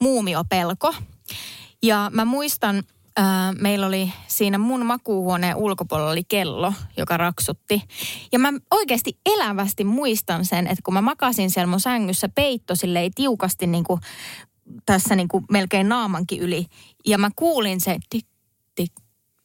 muumiopelko. 0.00 0.94
Ja 1.82 2.10
mä 2.14 2.24
muistan, 2.24 2.82
ää, 3.16 3.52
meillä 3.52 3.86
oli 3.86 4.12
siinä 4.26 4.58
mun 4.58 4.86
makuuhuoneen 4.86 5.56
ulkopuolella 5.56 6.10
oli 6.10 6.24
kello, 6.24 6.72
joka 6.96 7.16
raksutti. 7.16 7.82
Ja 8.32 8.38
mä 8.38 8.52
oikeasti 8.70 9.18
elävästi 9.26 9.84
muistan 9.84 10.44
sen, 10.44 10.66
että 10.66 10.82
kun 10.84 10.94
mä 10.94 11.00
makasin 11.00 11.50
siellä 11.50 11.66
mun 11.66 11.80
sängyssä 11.80 12.28
peitto 12.28 12.74
silleen 12.74 13.10
tiukasti 13.14 13.66
niin 13.66 13.84
kuin 13.84 14.00
tässä 14.86 15.16
niin 15.16 15.28
kuin 15.28 15.44
melkein 15.50 15.88
naamankin 15.88 16.40
yli. 16.40 16.66
Ja 17.06 17.18
mä 17.18 17.30
kuulin 17.36 17.80
se 17.80 17.96
tik, 18.10 18.26
tik, 18.74 18.92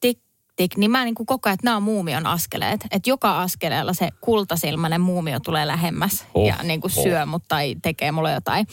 tik, 0.00 0.18
tik, 0.56 0.76
niin 0.76 0.90
mä 0.90 1.04
niin 1.04 1.14
kuin 1.14 1.26
koko 1.26 1.48
ajan, 1.48 1.54
että 1.54 1.64
nämä 1.64 1.76
on 1.76 1.82
muumion 1.82 2.26
askeleet. 2.26 2.80
Että 2.90 3.10
joka 3.10 3.42
askeleella 3.42 3.92
se 3.92 4.08
kultasilmäinen 4.20 5.00
muumio 5.00 5.40
tulee 5.40 5.66
lähemmäs 5.66 6.26
Oh, 6.34 6.46
ja 6.46 6.56
niin 6.62 6.80
kuin 6.80 6.92
oh. 6.96 7.02
syö 7.02 7.26
mut 7.26 7.42
tai 7.48 7.76
tekee 7.82 8.12
mulle 8.12 8.32
jotain. 8.32 8.66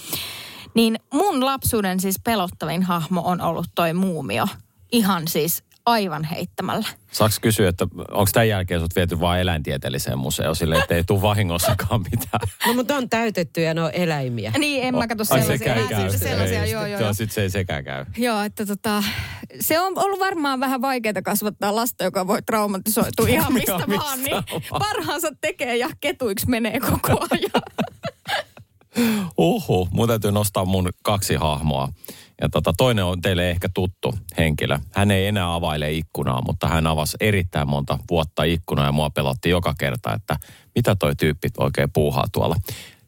Niin 0.75 0.99
mun 1.13 1.45
lapsuuden 1.45 1.99
siis 1.99 2.15
pelottavin 2.23 2.83
hahmo 2.83 3.21
on 3.25 3.41
ollut 3.41 3.67
toi 3.75 3.93
muumio. 3.93 4.47
Ihan 4.91 5.27
siis 5.27 5.63
aivan 5.85 6.23
heittämällä. 6.23 6.88
Saaks 7.11 7.39
kysyä, 7.39 7.69
että 7.69 7.88
onko 8.11 8.29
tämän 8.33 8.47
jälkeen 8.47 8.79
sut 8.81 8.95
viety 8.95 9.19
vain 9.19 9.41
eläintieteelliseen 9.41 10.17
museoon 10.17 10.55
sille, 10.55 10.77
että 10.77 10.95
ei 10.95 11.03
tule 11.03 11.21
vahingossakaan 11.21 12.01
mitään? 12.11 12.47
No 12.67 12.73
mutta 12.73 12.95
on 12.95 13.09
täytetty 13.09 13.61
ja 13.61 13.73
ne 13.73 13.81
on 13.83 13.91
eläimiä. 13.93 14.51
Niin, 14.57 14.83
en 14.83 14.95
mä 14.95 15.07
katso 15.07 15.33
Ai 15.33 15.41
sellaisia. 15.41 15.75
en 15.75 15.88
käy. 15.88 16.17
sellaisia, 16.17 16.63
Ei, 16.63 16.71
joo, 16.71 16.85
joo, 16.85 17.01
joo, 17.01 17.13
sit 17.13 17.31
se 17.31 17.41
ei 17.41 17.49
sekään 17.49 17.83
käy. 17.83 18.05
Joo, 18.17 18.41
että 18.41 18.65
tota, 18.65 19.03
se 19.59 19.79
on 19.79 19.93
ollut 19.95 20.19
varmaan 20.19 20.59
vähän 20.59 20.81
vaikeaa 20.81 21.21
kasvattaa 21.23 21.75
lasta, 21.75 22.03
joka 22.03 22.27
voi 22.27 22.41
traumatisoitua 22.41 23.27
ihan 23.38 23.53
mistä 23.53 23.71
Ihan 23.75 23.89
vaan. 23.89 24.19
mistä 24.19 24.43
Niin 24.47 24.63
vaan. 24.71 24.79
parhaansa 24.79 25.27
tekee 25.41 25.77
ja 25.77 25.89
ketuiksi 26.01 26.49
menee 26.49 26.79
koko 26.79 27.27
ajan. 27.31 27.51
Uhu, 29.38 29.88
mun 29.91 30.08
täytyy 30.08 30.31
nostaa 30.31 30.65
mun 30.65 30.89
kaksi 31.03 31.36
hahmoa. 31.36 31.89
Ja 32.41 32.50
tota, 32.50 32.74
toinen 32.77 33.05
on 33.05 33.22
teille 33.22 33.50
ehkä 33.50 33.69
tuttu 33.74 34.13
henkilö. 34.38 34.79
Hän 34.91 35.12
ei 35.12 35.27
enää 35.27 35.53
availe 35.53 35.91
ikkunaa, 35.91 36.41
mutta 36.41 36.67
hän 36.67 36.88
avasi 36.88 37.17
erittäin 37.19 37.69
monta 37.69 38.00
vuotta 38.10 38.43
ikkunaa 38.43 38.86
ja 38.86 38.91
mua 38.91 39.10
pelotti 39.10 39.50
joka 39.50 39.74
kerta, 39.79 40.13
että 40.13 40.36
mitä 40.75 40.96
toi 40.96 41.15
tyyppi 41.15 41.50
oikein 41.58 41.91
puuhaa 41.93 42.25
tuolla. 42.31 42.55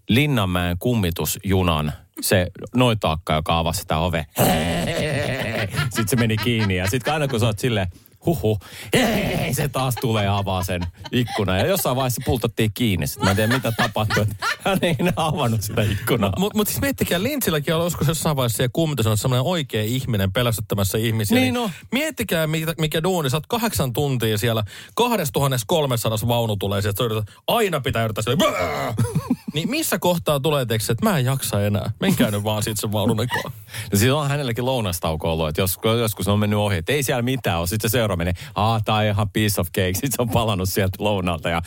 Linnanmäen 0.10 0.78
kummitusjunan 0.80 1.94
se 2.22 2.48
noitaakka, 2.76 3.34
joka 3.34 3.58
avasi 3.60 3.82
sitä 3.82 3.98
ove. 3.98 4.26
Sitten 5.84 6.08
se 6.08 6.16
meni 6.16 6.38
kiinni 6.38 6.76
ja 6.76 6.90
sitten 6.90 7.14
aina 7.14 7.28
kun 7.28 7.40
sä 7.40 7.46
oot 7.46 7.60
silleen, 7.60 7.88
huhu, 8.26 8.60
ei, 8.94 9.54
se 9.54 9.68
taas 9.68 9.96
tulee 10.02 10.28
avaa 10.28 10.64
sen 10.64 10.82
ikkunan. 11.12 11.60
Ja 11.60 11.66
jossain 11.66 11.96
vaiheessa 11.96 12.22
pultattiin 12.26 12.72
kiinni. 12.74 13.08
Sitten 13.08 13.26
mä 13.26 13.30
en 13.30 13.36
tiedä, 13.36 13.54
mitä 13.54 13.72
tapahtui. 13.72 14.26
Hän 14.66 14.78
ei 14.82 14.96
enää 15.00 15.14
avannut 15.16 15.62
sitä 15.62 15.82
ikkunaa. 15.82 16.34
Mutta 16.38 16.58
mut 16.58 16.68
siis 16.68 16.82
miettikää, 16.82 17.24
Lintsilläkin 17.24 17.76
on 17.76 17.84
joskus 17.84 18.08
jossain 18.08 18.36
vaiheessa 18.36 18.58
siellä 18.58 18.72
kummitus 18.74 19.08
on 19.08 19.18
semmoinen 19.18 19.46
oikea 19.46 19.84
ihminen 19.84 20.32
pelästyttämässä 20.32 20.98
ihmisiä. 20.98 21.40
Niin 21.40 21.58
on. 21.58 21.70
Miettikää, 21.92 22.48
mikä, 22.48 22.74
mikä 22.78 23.04
duuni. 23.04 23.30
Sä 23.30 23.38
oot 23.38 23.48
kahdeksan 23.48 23.94
tuntia 23.94 24.38
siellä, 24.38 24.64
2300 24.96 26.28
vaunu 26.28 26.56
tulee 26.56 26.82
sieltä. 26.82 27.04
Aina 27.48 27.82
pitää 27.82 28.04
yrittää 28.04 28.22
sille, 28.22 28.38
Niin 29.54 29.70
missä 29.70 30.00
kohtaa 30.00 30.40
tulee 30.40 30.66
teksti, 30.66 30.92
että 30.92 31.10
mä 31.10 31.18
en 31.18 31.26
jaksa 31.26 31.66
enää. 31.66 31.92
Menkää 32.00 32.32
nyt 32.32 32.44
vaan 32.44 32.64
siitä 32.64 32.82
sen 32.82 32.92
vaunun 32.92 33.22
ekaan. 33.22 33.52
Ja 33.92 33.98
siis 33.98 34.12
on 34.12 34.30
hänelläkin 34.30 34.66
lounastauko 34.66 35.32
ollut, 35.34 35.50
että 35.50 35.62
jos, 35.62 35.78
joskus 36.00 36.28
on 36.28 36.40
mennyt 36.40 36.60
ohi, 36.60 36.78
että 36.78 36.94
ei 36.94 37.04
siellä 37.04 37.22
mitään 37.22 37.60
ole. 37.60 37.68
Sitten 37.68 37.90
se 37.90 37.92
seuraava 37.92 38.18
menee, 38.18 38.34
aa, 38.56 38.80
tää 38.86 38.96
on 38.96 39.04
ihan 39.04 39.30
piece 39.30 39.62
of 39.62 39.68
cake. 39.68 39.94
Sitten 39.94 40.12
se 40.12 40.22
on 40.22 40.30
palannut 40.30 40.70
sieltä 40.70 40.96
lounalta 41.00 41.50
ja 41.50 41.62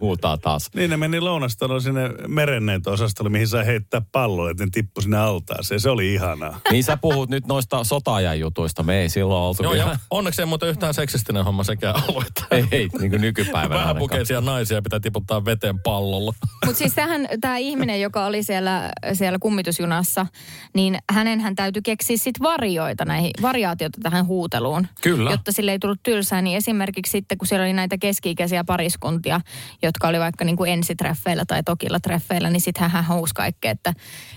huutaa 0.00 0.38
taas. 0.38 0.70
Niin 0.74 0.90
ne 0.90 0.96
meni 0.96 1.20
lounastaloon 1.20 1.82
sinne 1.82 2.08
merenneento-osastolle, 2.28 3.30
mihin 3.30 3.48
sai 3.48 3.66
heittää 3.66 4.02
palloa, 4.12 4.50
että 4.50 4.64
ne 4.64 4.70
tippui 4.72 5.02
sinne 5.02 5.18
altaaseen. 5.18 5.80
Se 5.80 5.90
oli 5.90 6.14
ihanaa. 6.14 6.60
Niin 6.70 6.84
sä 6.84 6.96
puhut 6.96 7.30
nyt 7.30 7.46
noista 7.46 7.84
sota-ajan 7.84 8.40
jutuista. 8.40 8.82
Me 8.82 9.00
ei 9.00 9.08
silloin 9.08 9.42
oltu 9.42 9.62
Joo, 9.62 9.72
vielä. 9.72 9.90
ja 9.90 9.98
onneksi 10.10 10.42
ei 10.42 10.46
muuten 10.46 10.68
yhtään 10.68 10.94
seksistinen 10.94 11.44
homma 11.44 11.64
sekään 11.64 11.94
ollut. 12.08 12.24
että 12.26 12.46
Ei, 12.50 12.64
ei, 12.70 12.88
niin 13.00 13.10
kuin 13.10 13.20
nykypäivänä 13.20 13.80
Vähän 13.80 13.96
pukeisia 13.96 14.40
naisia 14.40 14.82
pitää 14.82 15.00
tiputtaa 15.00 15.44
veteen 15.44 15.80
pallolla. 15.80 16.32
Mutta 16.66 16.78
siis 16.78 16.94
tähän, 16.94 17.28
tämä 17.40 17.56
ihminen, 17.56 18.00
joka 18.00 18.26
oli 18.26 18.42
siellä, 18.42 18.90
siellä 19.12 19.38
kummitusjunassa, 19.38 20.26
niin 20.74 20.98
hänen 21.12 21.40
hän 21.40 21.54
täytyy 21.54 21.82
keksiä 21.82 22.16
sit 22.16 22.40
varjoita 22.42 23.04
näihin, 23.04 23.30
variaatiota 23.42 23.98
tähän 24.02 24.26
huuteluun. 24.26 24.86
Kyllä. 25.02 25.30
Jotta 25.30 25.52
sille 25.52 25.72
ei 25.72 25.78
tullut 25.78 26.02
tylsää, 26.02 26.42
niin 26.42 26.56
esimerkiksi 26.56 27.10
sitten, 27.10 27.38
kun 27.38 27.46
siellä 27.48 27.64
oli 27.64 27.72
näitä 27.72 27.98
keski-ikäisiä 27.98 28.64
pariskuntia, 28.64 29.40
jotka 29.88 30.08
oli 30.08 30.18
vaikka 30.18 30.44
niin 30.44 30.56
kuin 30.56 30.72
ensitreffeillä 30.72 31.44
tai 31.44 31.62
tokilla 31.62 32.00
treffeillä, 32.00 32.50
niin 32.50 32.60
sitten 32.60 32.90
hän 32.90 33.08
huusi 33.08 33.34
kaikkea, 33.34 33.70
että 33.70 33.92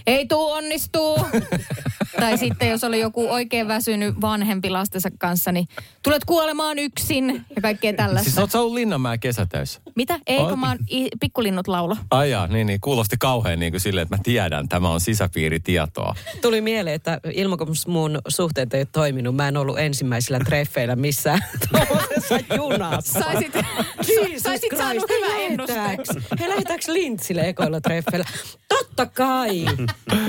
ei 0.08 0.26
tuu 0.28 0.52
onnistuu. 0.52 1.18
tai 2.20 2.38
sitten 2.38 2.70
jos 2.70 2.84
oli 2.84 3.00
joku 3.00 3.30
oikein 3.30 3.68
väsynyt 3.68 4.22
vanhempi 4.22 4.70
lastensa 4.70 5.10
kanssa, 5.20 5.52
niin 5.52 5.68
tulet 6.04 6.26
kuolemaan 6.26 6.80
yksin 6.80 7.46
ja 7.56 7.62
kaikkea 7.62 7.94
tällaista. 7.94 8.24
Siis 8.24 8.38
oot 8.38 8.52
sä 8.52 8.60
ollut 8.60 8.74
Linnanmäen 8.74 9.20
kesätöissä? 9.20 9.82
Mitä? 9.96 10.20
Eikö 10.28 10.44
Oot- 10.44 10.56
mä 10.56 10.68
oon 10.70 10.78
i- 10.92 11.10
pikkulinnut 11.20 11.68
laulo? 11.68 11.98
Ai 12.12 12.32
jaa, 12.32 12.48
niin, 12.48 12.68
niin, 12.68 12.82
kuulosti 12.82 13.16
kauhean 13.20 13.60
niin 13.60 13.72
kuin 13.72 13.82
silleen, 13.82 14.04
että 14.04 14.18
mä 14.18 14.24
tiedän, 14.24 14.70
tämä 14.70 14.90
on 14.90 15.02
sisäpiiritietoa. 15.02 16.16
Tuli 16.42 16.62
mieleen, 16.62 16.96
että 16.96 17.20
ilman 17.34 17.58
kun 17.58 17.76
mun 17.88 18.20
suhteet 18.28 18.74
ei 18.74 18.80
ole 18.82 18.88
toiminut, 18.92 19.36
mä 19.36 19.48
en 19.48 19.58
ollut 19.58 19.80
ensimmäisillä 19.80 20.40
treffeillä 20.40 20.96
missään 20.96 21.40
tuollaisessa 21.72 22.40
junassa. 22.56 23.20
Saisit, 23.20 23.54
saisit 24.38 24.70
saanut 24.78 25.04
ennusteen. 25.12 25.41
Lähetääks- 25.50 26.40
Hei, 26.40 26.50
lähetääks 26.50 26.88
Lintsille 26.88 27.42
ekoilla 27.50 27.82
treffeillä? 27.82 28.26
Totta 28.70 29.06
kai! 29.06 29.66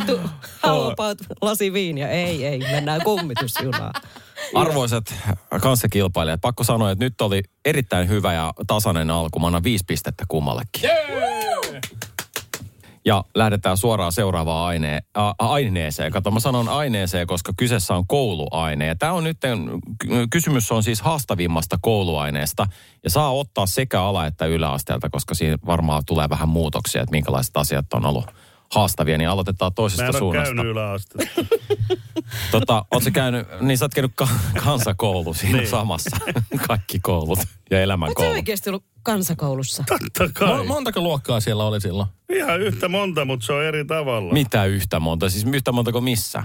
Tu, 0.07 0.21
how 0.67 0.91
about 0.93 1.19
lasi 1.43 1.73
viiniä? 1.73 2.09
Ei, 2.11 2.47
ei, 2.47 2.59
mennään 2.59 3.01
kummitusjunaan. 3.05 3.93
Arvoisat 4.55 5.15
kanssakilpailijat, 5.61 6.41
pakko 6.41 6.65
sanoa, 6.65 6.91
että 6.91 7.05
nyt 7.05 7.21
oli 7.21 7.43
erittäin 7.65 8.09
hyvä 8.09 8.33
ja 8.33 8.53
tasainen 8.67 9.11
alku. 9.11 9.39
Mä 9.39 9.47
annan 9.47 9.63
viisi 9.65 9.85
pistettä 9.87 10.25
kummallekin. 10.29 10.91
Ja 13.05 13.25
lähdetään 13.35 13.77
suoraan 13.77 14.13
seuraavaan 14.13 14.67
aine, 14.67 14.95
ä, 14.95 15.21
aineeseen. 15.39 16.13
Kato, 16.13 16.31
mä 16.31 16.41
sanon 16.41 16.69
aineeseen, 16.69 17.27
koska 17.27 17.53
kyseessä 17.57 17.95
on 17.95 18.07
kouluaine. 18.07 18.87
Ja 18.87 18.95
tämä 18.97 19.13
on 19.13 19.25
nyt, 19.25 19.39
kysymys 20.31 20.73
on 20.73 20.83
siis 20.83 21.01
haastavimmasta 21.01 21.79
kouluaineesta. 21.83 22.67
Ja 23.05 23.11
saa 23.11 23.33
ottaa 23.33 23.67
sekä 23.67 24.03
ala- 24.03 24.27
että 24.27 24.47
yläasteelta, 24.47 25.11
koska 25.11 25.35
siinä 25.35 25.59
varmaan 25.67 26.03
tulee 26.07 26.29
vähän 26.29 26.49
muutoksia, 26.49 27.03
että 27.03 27.11
minkälaiset 27.11 27.57
asiat 27.57 27.95
on 27.95 28.07
ollut 28.07 28.27
haastavia. 28.75 29.19
Niin 29.19 29.29
aloitetaan 29.29 29.71
Mä 29.73 29.75
toisesta 29.75 30.05
en 30.05 30.11
ole 30.11 30.19
suunnasta. 30.19 30.55
käynyt 30.55 30.73
yläastetta. 30.73 31.43
Tota, 32.51 32.75
ootko 32.75 33.01
sä 33.01 33.11
käynyt, 33.11 33.47
niin 33.61 33.79
sä 33.79 33.85
oot 33.85 33.95
käynyt 33.95 34.13
ka- 34.15 34.29
kansakoulu 34.65 35.35
siinä 35.35 35.59
Niin. 35.59 35.71
samassa. 35.71 36.17
Kaikki 36.69 37.01
koulut 37.01 37.39
ja 37.39 37.45
Oletko 37.45 37.77
elämänkoulu. 37.77 38.31
oikeasti 38.31 38.71
ollut 38.71 38.85
kansakoulussa? 39.03 39.85
Totta 39.89 40.33
kai. 40.35 40.49
Mo- 40.59 40.67
montako 40.67 41.01
luokkaa 41.01 41.41
siellä 41.41 41.65
oli 41.65 41.81
silloin? 41.81 42.09
Ihan 42.33 42.61
yhtä 42.61 42.89
monta, 42.89 43.25
mutta 43.25 43.47
se 43.47 43.53
on 43.53 43.65
eri 43.65 43.85
tavalla. 43.85 44.33
Mitä 44.33 44.65
yhtä 44.65 45.01
monta? 45.01 45.31
Siis 45.31 45.47
yhtä 45.53 45.73
montako 45.73 46.01
missä? 46.01 46.45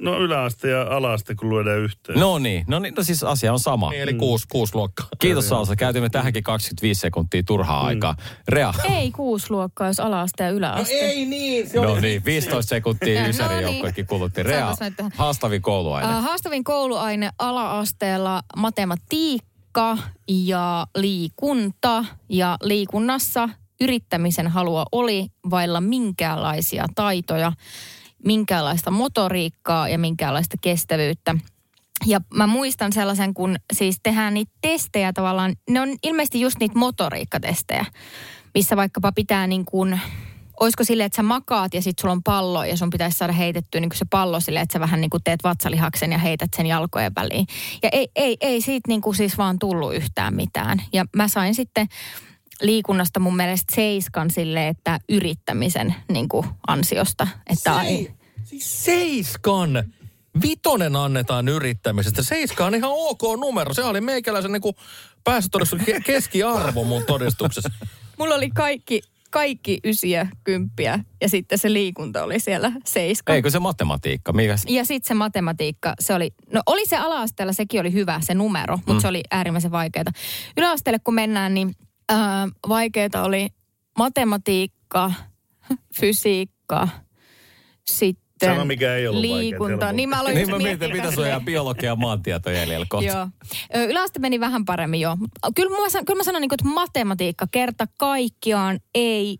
No 0.00 0.18
yläaste 0.18 0.70
ja 0.70 0.82
alaste, 0.82 1.34
kun 1.34 1.48
luodaan 1.48 1.78
yhteen. 1.78 2.20
No 2.20 2.38
niin, 2.38 2.64
no 2.68 2.78
niin, 2.78 2.94
no 2.96 3.02
siis 3.02 3.24
asia 3.24 3.52
on 3.52 3.58
sama. 3.58 3.90
Niin, 3.90 4.02
eli 4.02 4.14
kuusi, 4.14 4.46
kuusi 4.52 4.74
luokkaa. 4.74 5.06
Kiitos 5.18 5.48
Salsa, 5.48 5.76
käytimme 5.76 6.08
tähänkin 6.08 6.42
25 6.42 7.00
sekuntia 7.00 7.42
turhaa 7.42 7.86
aikaa. 7.86 8.16
Rea. 8.48 8.74
Ei 8.90 9.10
kuusi 9.10 9.50
luokkaa, 9.50 9.86
jos 9.86 10.00
ala-aste 10.00 10.44
ja 10.44 10.50
yläaste. 10.50 10.94
Ei 10.94 11.26
niin. 11.26 11.68
No 11.74 12.00
niin, 12.00 12.24
15 12.24 12.68
sekuntia 12.68 13.22
No 13.22 13.28
Ysärin 13.28 13.66
niin. 13.66 14.06
kulutti. 14.06 14.42
Rea, 14.42 14.74
haastavin 15.14 15.62
kouluaine. 15.62 16.16
Uh, 16.16 16.22
haastavin 16.24 16.64
kouluaine 16.64 17.30
ala-asteella 17.38 18.42
matematiikka 18.56 19.98
ja 20.28 20.86
liikunta. 20.96 22.04
Ja 22.28 22.56
liikunnassa 22.62 23.48
yrittämisen 23.80 24.48
halua 24.48 24.84
oli 24.92 25.26
vailla 25.50 25.80
minkäänlaisia 25.80 26.86
taitoja, 26.94 27.52
minkäänlaista 28.24 28.90
motoriikkaa 28.90 29.88
ja 29.88 29.98
minkäänlaista 29.98 30.56
kestävyyttä. 30.60 31.34
Ja 32.06 32.20
mä 32.34 32.46
muistan 32.46 32.92
sellaisen, 32.92 33.34
kun 33.34 33.56
siis 33.72 33.96
tehdään 34.02 34.34
niitä 34.34 34.52
testejä 34.60 35.12
tavallaan, 35.12 35.54
ne 35.70 35.80
on 35.80 35.96
ilmeisesti 36.02 36.40
just 36.40 36.56
niitä 36.60 36.78
motoriikkatestejä. 36.78 37.84
missä 38.54 38.76
vaikkapa 38.76 39.12
pitää 39.12 39.46
niin 39.46 39.64
kuin, 39.64 40.00
olisiko 40.60 40.84
silleen, 40.84 41.06
että 41.06 41.16
sä 41.16 41.22
makaat 41.22 41.74
ja 41.74 41.82
sit 41.82 41.98
sulla 41.98 42.12
on 42.12 42.22
pallo 42.22 42.64
ja 42.64 42.76
sun 42.76 42.90
pitäisi 42.90 43.18
saada 43.18 43.32
heitettyä 43.32 43.80
niin 43.80 43.88
kuin 43.88 43.98
se 43.98 44.06
pallo 44.10 44.40
silleen, 44.40 44.62
että 44.62 44.72
sä 44.72 44.80
vähän 44.80 45.00
niin 45.00 45.10
kuin 45.10 45.22
teet 45.24 45.44
vatsalihaksen 45.44 46.12
ja 46.12 46.18
heität 46.18 46.50
sen 46.56 46.66
jalkojen 46.66 47.12
väliin. 47.16 47.46
Ja 47.82 47.88
ei, 47.92 48.08
ei, 48.16 48.36
ei 48.40 48.60
siitä 48.60 48.88
niin 48.88 49.00
kuin 49.00 49.16
siis 49.16 49.38
vaan 49.38 49.58
tullut 49.58 49.94
yhtään 49.94 50.34
mitään. 50.34 50.82
Ja 50.92 51.04
mä 51.16 51.28
sain 51.28 51.54
sitten 51.54 51.86
liikunnasta 52.60 53.20
mun 53.20 53.36
mielestä 53.36 53.74
seiskan 53.74 54.30
silleen, 54.30 54.68
että 54.68 55.00
yrittämisen 55.08 55.94
niin 56.12 56.28
kuin 56.28 56.46
ansiosta. 56.66 57.28
Että 57.46 57.82
ei, 57.82 58.10
Siis 58.44 58.84
seiskan. 58.84 59.84
Vitonen 60.42 60.96
annetaan 60.96 61.48
yrittämisestä. 61.48 62.22
Seiska 62.22 62.66
on 62.66 62.74
ihan 62.74 62.90
ok 62.92 63.22
numero. 63.40 63.74
Se 63.74 63.84
oli 63.84 64.00
meikäläisen 64.00 64.52
niin 64.52 64.74
päästötodistuksen 65.24 65.88
ke- 65.96 66.02
keskiarvo 66.06 66.84
mun 66.84 67.04
todistuksessa. 67.06 67.70
mulla 68.18 68.34
oli 68.34 68.50
kaikki, 68.50 69.00
kaikki 69.30 69.80
ysiä, 69.84 70.26
kymppiä 70.44 70.98
ja 71.20 71.28
sitten 71.28 71.58
se 71.58 71.72
liikunta 71.72 72.24
oli 72.24 72.40
siellä 72.40 72.72
seiska. 72.84 73.34
Eikö 73.34 73.50
se 73.50 73.58
matematiikka? 73.58 74.32
Mikä 74.32 74.56
se- 74.56 74.72
Ja 74.72 74.84
sitten 74.84 75.08
se 75.08 75.14
matematiikka, 75.14 75.94
se 76.00 76.14
oli, 76.14 76.30
no 76.52 76.62
oli 76.66 76.86
se 76.86 76.96
ala-asteella, 76.96 77.52
sekin 77.52 77.80
oli 77.80 77.92
hyvä 77.92 78.20
se 78.20 78.34
numero, 78.34 78.76
mutta 78.76 78.92
mm. 78.92 79.00
se 79.00 79.08
oli 79.08 79.22
äärimmäisen 79.30 79.70
vaikeaa. 79.72 80.04
Yläasteelle 80.56 80.98
kun 80.98 81.14
mennään, 81.14 81.54
niin 81.54 81.74
ää, 82.08 82.48
vaikeaa 82.68 83.22
oli 83.22 83.48
matematiikka, 83.98 85.12
fysiikka, 86.00 86.88
sitten 87.86 88.22
Sano, 88.54 88.64
mikä 88.64 88.94
ei 88.94 89.08
ollut 89.08 89.20
liikunta. 89.20 89.68
helpompi. 89.68 89.96
Niin 89.96 90.08
mä 90.08 90.20
aloin 90.20 90.34
Niin 90.34 90.50
mä 90.50 90.58
mietin, 90.58 90.92
mitä 90.92 91.02
sun 91.02 91.04
jää 91.04 91.12
silleen- 91.14 91.44
biologia 91.44 91.90
ja 91.90 91.96
maantieto 91.96 92.50
jäljellä 92.50 92.86
kohta. 92.88 93.06
Joo. 93.10 93.28
Ö, 93.76 93.84
Yläaste 93.84 94.18
meni 94.18 94.40
vähän 94.40 94.64
paremmin 94.64 95.00
jo. 95.00 95.16
Mut 95.16 95.30
Kyllä 95.56 95.80
mä, 95.80 95.88
san- 95.88 96.04
kyllä 96.04 96.18
mä 96.18 96.24
sanon, 96.24 96.40
niin 96.40 96.54
että 96.54 96.68
matematiikka 96.68 97.46
kerta 97.50 97.86
kaikkiaan 97.98 98.80
ei, 98.94 99.38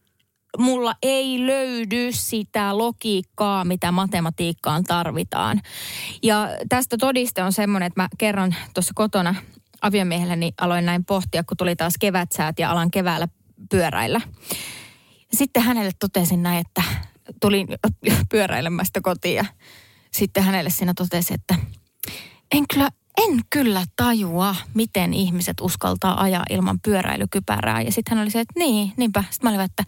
mulla 0.58 0.94
ei 1.02 1.46
löydy 1.46 2.08
sitä 2.12 2.78
logiikkaa, 2.78 3.64
mitä 3.64 3.92
matematiikkaan 3.92 4.84
tarvitaan. 4.84 5.60
Ja 6.22 6.48
tästä 6.68 6.96
todiste 7.00 7.42
on 7.42 7.52
semmoinen, 7.52 7.86
että 7.86 8.02
mä 8.02 8.08
kerron 8.18 8.54
tuossa 8.74 8.92
kotona 8.94 9.34
aviomiehelleni 9.82 10.52
aloin 10.60 10.86
näin 10.86 11.04
pohtia, 11.04 11.44
kun 11.44 11.56
tuli 11.56 11.76
taas 11.76 11.94
kevätsäät 12.00 12.58
ja 12.58 12.70
alan 12.70 12.90
keväällä 12.90 13.28
pyöräillä. 13.70 14.20
Sitten 15.32 15.62
hänelle 15.62 15.90
totesin 15.98 16.42
näin, 16.42 16.58
että 16.66 16.82
tulin 17.40 17.68
pyöräilemästä 18.30 19.00
kotiin 19.00 19.36
ja 19.36 19.44
sitten 20.12 20.42
hänelle 20.42 20.70
siinä 20.70 20.92
totesin, 20.96 21.34
että 21.34 21.54
en 22.54 22.64
kyllä, 22.74 22.88
en 23.18 23.40
kyllä 23.50 23.84
tajua, 23.96 24.56
miten 24.74 25.14
ihmiset 25.14 25.60
uskaltaa 25.60 26.22
ajaa 26.22 26.44
ilman 26.50 26.80
pyöräilykypärää. 26.80 27.82
Ja 27.82 27.92
sitten 27.92 28.16
hän 28.16 28.22
oli 28.22 28.30
se, 28.30 28.40
että 28.40 28.58
niin, 28.58 28.92
niinpä. 28.96 29.24
Sitten 29.30 29.50
mä 29.50 29.54
olin, 29.54 29.64
että, 29.64 29.84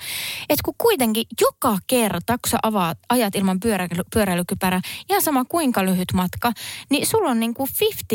että 0.48 0.62
kun 0.64 0.74
kuitenkin 0.78 1.24
joka 1.40 1.78
kerta, 1.86 2.38
kun 2.38 2.50
sä 2.50 2.58
avaat, 2.62 2.98
ajat 3.08 3.34
ilman 3.34 3.60
pyöräily, 3.60 4.02
pyöräilykypärää, 4.14 4.80
ihan 5.10 5.22
sama 5.22 5.44
kuinka 5.44 5.84
lyhyt 5.84 6.12
matka, 6.14 6.52
niin 6.90 7.06
sulla 7.06 7.30
on 7.30 7.40
niin 7.40 7.54
kuin 7.54 7.68
50-50 7.68 8.10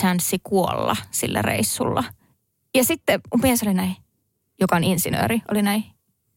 chanssi 0.00 0.38
kuolla 0.44 0.96
sillä 1.10 1.42
reissulla. 1.42 2.04
Ja 2.74 2.84
sitten 2.84 3.20
mun 3.34 3.40
mies 3.42 3.62
oli 3.62 3.74
näin, 3.74 3.96
joka 4.60 4.76
on 4.76 4.84
insinööri, 4.84 5.42
oli 5.50 5.62
näin, 5.62 5.84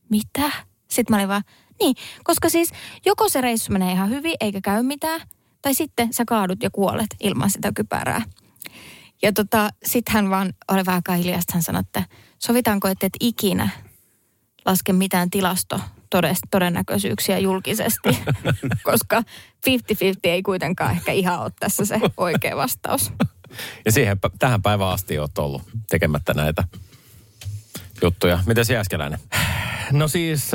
mitä? 0.10 0.52
Sitten 0.88 1.14
mä 1.14 1.18
olin 1.18 1.28
vaan, 1.28 1.44
niin, 1.80 1.96
koska 2.24 2.50
siis 2.50 2.72
joko 3.06 3.30
se 3.30 3.42
reissu 3.42 3.72
menee 3.72 3.92
ihan 3.92 4.10
hyvin 4.10 4.36
eikä 4.40 4.62
käy 4.62 4.84
mitään, 4.84 5.22
tai 5.68 5.74
sitten 5.74 6.14
sä 6.14 6.24
kaadut 6.28 6.64
ja 6.64 6.70
kuolet 6.70 7.08
ilman 7.20 7.50
sitä 7.50 7.72
kypärää. 7.76 8.22
Ja 9.22 9.34
tota, 9.34 9.70
sitten 9.86 10.14
hän 10.14 10.30
vaan 10.30 10.54
oli 10.68 10.86
vähän 10.86 10.98
aikaa 10.98 11.16
hiljaa, 11.16 11.42
sit 11.42 11.52
hän 11.52 11.64
sanoi, 11.64 11.80
että 11.80 12.04
sovitaanko, 12.40 12.88
että 12.88 13.08
et 13.08 13.14
ikinä 13.20 13.70
laske 14.66 14.94
mitään 14.94 15.30
tilasto 15.30 15.80
todennäköisyyksiä 16.52 17.40
julkisesti, 17.40 18.10
koska 18.84 19.24
50-50 19.70 19.72
ei 20.24 20.44
kuitenkaan 20.44 20.92
ehkä 20.92 21.12
ihan 21.12 21.40
ole 21.40 21.52
tässä 21.60 21.86
se 21.86 22.00
oikea 22.18 22.56
vastaus. 22.56 23.12
Ja 23.86 23.92
siihen, 23.92 24.18
tähän 24.40 24.62
päivään 24.62 24.92
asti 24.92 25.20
oot 25.20 25.38
ollut 25.38 25.62
tekemättä 25.90 26.34
näitä 26.34 26.64
juttuja. 28.02 28.40
Miten 28.46 28.66
se 28.66 28.74
Jääskeläinen? 28.74 29.20
No 29.92 30.08
siis, 30.08 30.52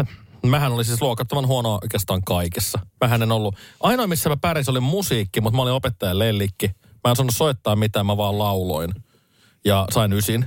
mähän 0.50 0.72
oli 0.72 0.84
siis 0.84 1.02
luokattoman 1.02 1.46
huono 1.46 1.78
oikeastaan 1.82 2.22
kaikessa. 2.22 2.78
Mähän 3.00 3.22
en 3.22 3.32
ollut, 3.32 3.56
ainoa 3.80 4.06
missä 4.06 4.28
mä 4.28 4.36
pärjäsin 4.36 4.70
oli 4.70 4.80
musiikki, 4.80 5.40
mutta 5.40 5.56
mä 5.56 5.62
olin 5.62 5.74
opettajan 5.74 6.18
lellikki. 6.18 6.70
Mä 7.04 7.10
en 7.10 7.16
saanut 7.16 7.34
soittaa 7.34 7.76
mitään, 7.76 8.06
mä 8.06 8.16
vaan 8.16 8.38
lauloin. 8.38 8.90
Ja 9.64 9.86
sain 9.90 10.12
ysin. 10.12 10.46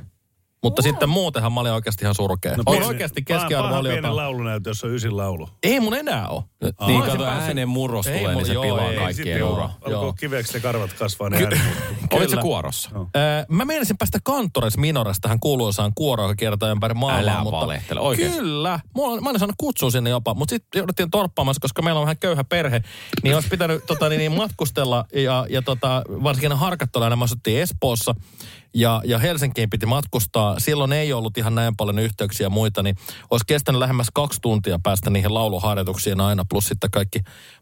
Mutta 0.64 0.82
sitten 0.82 1.10
muutenhan 1.10 1.54
mä 1.54 1.60
olin 1.60 1.72
oikeasti 1.72 2.06
ihan 2.06 2.16
surkea. 2.16 2.52
No, 2.58 2.64
on 2.66 2.74
pieni- 2.76 2.86
oikeasti 2.88 3.22
paha- 3.22 3.40
keskiarvo 3.40 3.68
paha 3.68 3.80
oli 3.80 3.88
pienen 3.90 3.98
jotain. 4.04 4.16
laulunäytö, 4.16 4.70
jos 4.70 4.84
on 4.84 4.92
ysin 4.96 5.18
laulu. 5.18 5.50
Ei 5.64 5.80
mun 5.80 5.94
enää 5.94 6.28
ole. 6.28 6.44
Niin, 6.64 6.74
Mä 6.80 6.86
olisin 6.86 7.12
kato, 7.12 7.26
äänen 7.26 7.70
murros 7.70 8.08
Ei 8.08 8.20
tulee, 8.20 8.36
niin 8.36 8.46
se 8.46 8.54
joo, 8.54 8.64
pilaa 8.64 8.92
ei, 8.92 8.98
kaikkien 8.98 9.44
ura. 9.44 9.64
alkoi 9.64 9.92
Joo. 9.92 10.14
kiveksi 10.14 10.60
karvat 10.62 10.94
kasvaa, 10.94 11.30
niin 11.30 11.42
muuttuu. 11.50 12.18
Olit 12.20 12.30
se 12.30 12.38
kuorossa? 12.38 12.90
Öö, 12.94 13.46
mä 13.50 13.66
meinasin 13.66 13.98
päästä 13.98 14.20
Kantores 14.24 14.78
Minoresta 14.78 15.22
tähän 15.22 15.40
kuuluisaan 15.40 15.92
kuoroon, 15.96 16.30
joka 16.30 16.36
kiertää 16.36 16.72
ympäri 16.72 16.94
maailmaa. 16.94 17.34
Älä 17.34 17.44
mutta 17.44 17.60
valehtele? 17.60 18.16
Kyllä. 18.16 18.80
Mulla, 18.96 19.22
mä 19.22 19.30
olin 19.30 19.40
saanut 19.40 19.56
kutsun 19.58 19.92
sinne 19.92 20.10
jopa, 20.10 20.34
mutta 20.34 20.50
sitten 20.50 20.80
jouduttiin 20.80 21.12
torppaamaan, 21.12 21.56
koska 21.62 21.82
meillä 21.82 22.00
on 22.00 22.06
vähän 22.06 22.18
köyhä 22.18 22.44
perhe. 22.44 22.82
Niin 23.24 23.36
olisi 23.36 23.50
pitänyt 23.50 23.86
tota, 23.86 24.10
niin, 24.10 24.20
niin 24.20 24.32
matkustella 24.32 25.06
ja, 25.14 25.46
ja 25.50 25.62
tota, 25.62 26.02
varsinkin 26.24 26.58
harkattola, 26.58 27.16
me 27.16 27.24
asuttiin 27.24 27.62
Espoossa. 27.62 28.16
Ja, 28.76 29.02
ja 29.06 29.20
Helsinkiin 29.20 29.70
piti 29.70 29.86
matkustaa. 29.86 30.60
Silloin 30.60 30.94
ei 30.94 31.14
ollut 31.14 31.38
ihan 31.38 31.56
näin 31.56 31.76
paljon 31.76 32.00
yhteyksiä 32.00 32.46
ja 32.46 32.50
muita, 32.50 32.84
niin 32.84 32.96
olisi 33.32 33.46
kestänyt 33.48 33.80
lähemmäs 33.80 34.08
kaksi 34.14 34.42
tuntia 34.42 34.80
päästä 34.84 35.10
niihin 35.10 35.34
lauluharjoituksiin 35.34 36.22
aina. 36.22 36.46
Plus 36.50 36.66
sitten 36.66 36.92
kaikki 36.92 37.20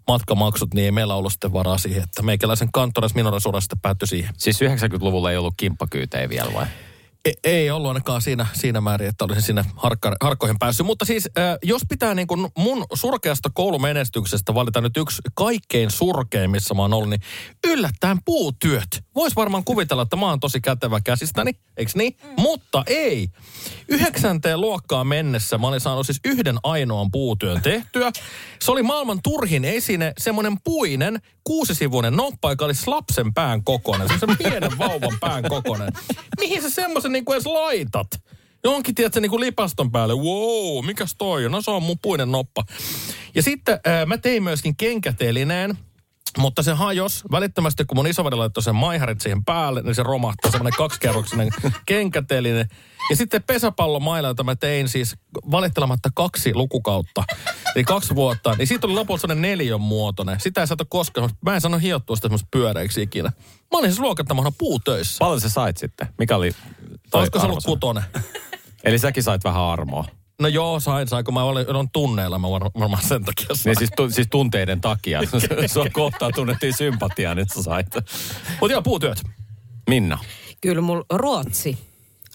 matkamaksut, 0.07 0.73
niin 0.73 0.85
ei 0.85 0.91
meillä 0.91 1.15
ollut 1.15 1.31
sitten 1.31 1.53
varaa 1.53 1.77
siihen. 1.77 2.03
Että 2.03 2.21
meikäläisen 2.21 2.69
kantores 2.71 3.15
minorasura 3.15 3.61
sitten 3.61 3.79
päättyi 3.79 4.07
siihen. 4.07 4.33
Siis 4.37 4.61
90-luvulla 4.61 5.31
ei 5.31 5.37
ollut 5.37 5.53
kimppakyytejä 5.57 6.29
vielä 6.29 6.53
vai? 6.53 6.65
Ei, 7.25 7.35
ei 7.43 7.71
ollut 7.71 7.87
ainakaan 7.87 8.21
siinä, 8.21 8.47
siinä 8.53 8.81
määrin, 8.81 9.09
että 9.09 9.25
olisin 9.25 9.41
sinne 9.41 9.65
harkka, 9.75 10.15
harkkoihin 10.21 10.59
päässyt. 10.59 10.85
Mutta 10.85 11.05
siis, 11.05 11.29
jos 11.63 11.81
pitää 11.89 12.13
niin 12.15 12.27
kuin 12.27 12.47
mun 12.57 12.85
surkeasta 12.93 13.49
koulumenestyksestä 13.53 14.53
valita 14.53 14.81
nyt 14.81 14.97
yksi 14.97 15.21
kaikkein 15.33 15.91
surkein, 15.91 16.51
missä 16.51 16.73
mä 16.73 16.81
oon 16.81 16.93
ollut, 16.93 17.09
niin 17.09 17.21
yllättäen 17.67 18.17
puutyöt. 18.25 19.03
Vois 19.15 19.35
varmaan 19.35 19.63
kuvitella, 19.63 20.03
että 20.03 20.15
mä 20.15 20.29
oon 20.29 20.39
tosi 20.39 20.61
kätevä 20.61 21.01
käsistäni, 21.01 21.51
eikö 21.77 21.91
niin? 21.95 22.17
Mm. 22.23 22.41
Mutta 22.41 22.83
ei. 22.87 23.29
Yhdeksänteen 23.87 24.61
luokkaan 24.61 25.07
mennessä 25.07 25.57
mä 25.57 25.67
olin 25.67 25.81
saanut 25.81 26.05
siis 26.05 26.19
yhden 26.25 26.57
ainoan 26.63 27.11
puutyön 27.11 27.61
tehtyä. 27.61 28.11
Se 28.61 28.71
oli 28.71 28.83
maailman 28.83 29.19
turhin 29.23 29.65
esine, 29.65 30.13
semmoinen 30.17 30.57
puinen, 30.63 31.21
kuusisivuinen 31.43 32.15
noppa, 32.15 32.49
joka 32.49 32.65
oli 32.65 32.73
lapsen 32.87 33.33
pään 33.33 33.63
kokoinen. 33.63 34.07
Semmoisen 34.19 34.51
pienen 34.51 34.77
vauvan 34.77 35.17
pään 35.19 35.43
kokoinen. 35.49 35.89
Mihin 36.39 36.61
sä 36.61 36.69
semmoisen 36.69 37.12
niin 37.13 37.23
edes 37.31 37.45
laitat? 37.45 38.07
Johonkin, 38.63 38.95
tiedätkö, 38.95 39.19
niin 39.19 39.29
kuin 39.29 39.41
lipaston 39.41 39.91
päälle. 39.91 40.13
Wow, 40.13 40.85
mikäs 40.85 41.15
toi 41.17 41.45
on? 41.45 41.51
No 41.51 41.61
se 41.61 41.71
on 41.71 41.83
mun 41.83 41.99
puinen 42.01 42.31
noppa. 42.31 42.63
Ja 43.35 43.43
sitten 43.43 43.79
äh, 43.87 44.05
mä 44.05 44.17
tein 44.17 44.43
myöskin 44.43 44.75
kenkätelineen. 44.75 45.77
Mutta 46.37 46.63
se 46.63 46.73
hajos 46.73 47.23
välittömästi, 47.31 47.85
kun 47.85 47.97
mun 47.97 48.07
isoveli 48.07 48.35
laittoi 48.35 48.63
sen 48.63 48.75
maiharit 48.75 49.21
siihen 49.21 49.45
päälle, 49.45 49.81
niin 49.81 49.95
se 49.95 50.03
romahti 50.03 50.51
semmoinen 50.51 50.77
kaksikerroksinen 50.77 51.49
kenkäteline. 51.85 52.67
Ja 53.09 53.15
sitten 53.15 53.43
pesäpallomailla, 53.43 54.29
jota 54.29 54.43
mä 54.43 54.55
tein 54.55 54.89
siis 54.89 55.15
valittelematta 55.51 56.09
kaksi 56.15 56.53
lukukautta, 56.53 57.23
eli 57.75 57.83
kaksi 57.83 58.15
vuotta, 58.15 58.55
niin 58.57 58.67
siitä 58.67 58.87
oli 58.87 58.93
lopulta 58.93 59.21
sellainen 59.21 59.41
neljön 59.41 59.81
muotoinen. 59.81 60.39
Sitä 60.39 60.61
ei 60.61 60.67
saatu 60.67 60.85
koskaan, 60.89 61.29
mä 61.41 61.55
en 61.55 61.61
sano 61.61 61.77
hiottua 61.77 62.15
sitä 62.15 62.25
semmoista 62.25 62.47
pyöreiksi 62.51 63.01
ikinä. 63.01 63.31
Mä 63.71 63.79
olin 63.79 63.89
siis 63.91 63.99
luokattamana 63.99 64.51
puutöissä. 64.57 65.19
Paljon 65.19 65.41
sä 65.41 65.49
sait 65.49 65.77
sitten? 65.77 66.07
Mikä 66.17 66.35
oli 66.35 66.51
Olisiko 67.13 67.39
se 67.39 67.45
ollut 67.45 67.63
kutonen? 67.65 68.03
Eli 68.83 68.99
säkin 68.99 69.23
sait 69.23 69.43
vähän 69.43 69.63
armoa. 69.63 70.05
No 70.41 70.47
joo, 70.47 70.79
sain, 70.79 71.07
sain, 71.07 71.25
kun 71.25 71.33
mä 71.33 71.43
olin, 71.43 71.75
olin 71.75 71.89
tunneilla, 71.93 72.39
mä 72.39 72.49
var- 72.49 72.71
varmaan 72.79 73.03
sen 73.03 73.23
takia 73.25 73.45
sain. 73.47 73.59
Niin 73.65 73.77
siis, 73.77 73.89
tu, 73.95 74.09
siis 74.09 74.27
tunteiden 74.31 74.81
takia. 74.81 75.19
Sua 75.73 75.85
kohtaan 75.93 76.31
tunnettiin 76.35 76.73
sympatiaa, 76.77 77.35
nyt 77.35 77.49
sä 77.55 77.63
sait. 77.63 77.87
Mutta 78.59 78.71
joo, 78.73 78.81
puutyöt. 78.81 79.21
Minna. 79.89 80.19
Kyllä 80.61 80.81
mulla 80.81 81.05
Ruotsi. 81.13 81.77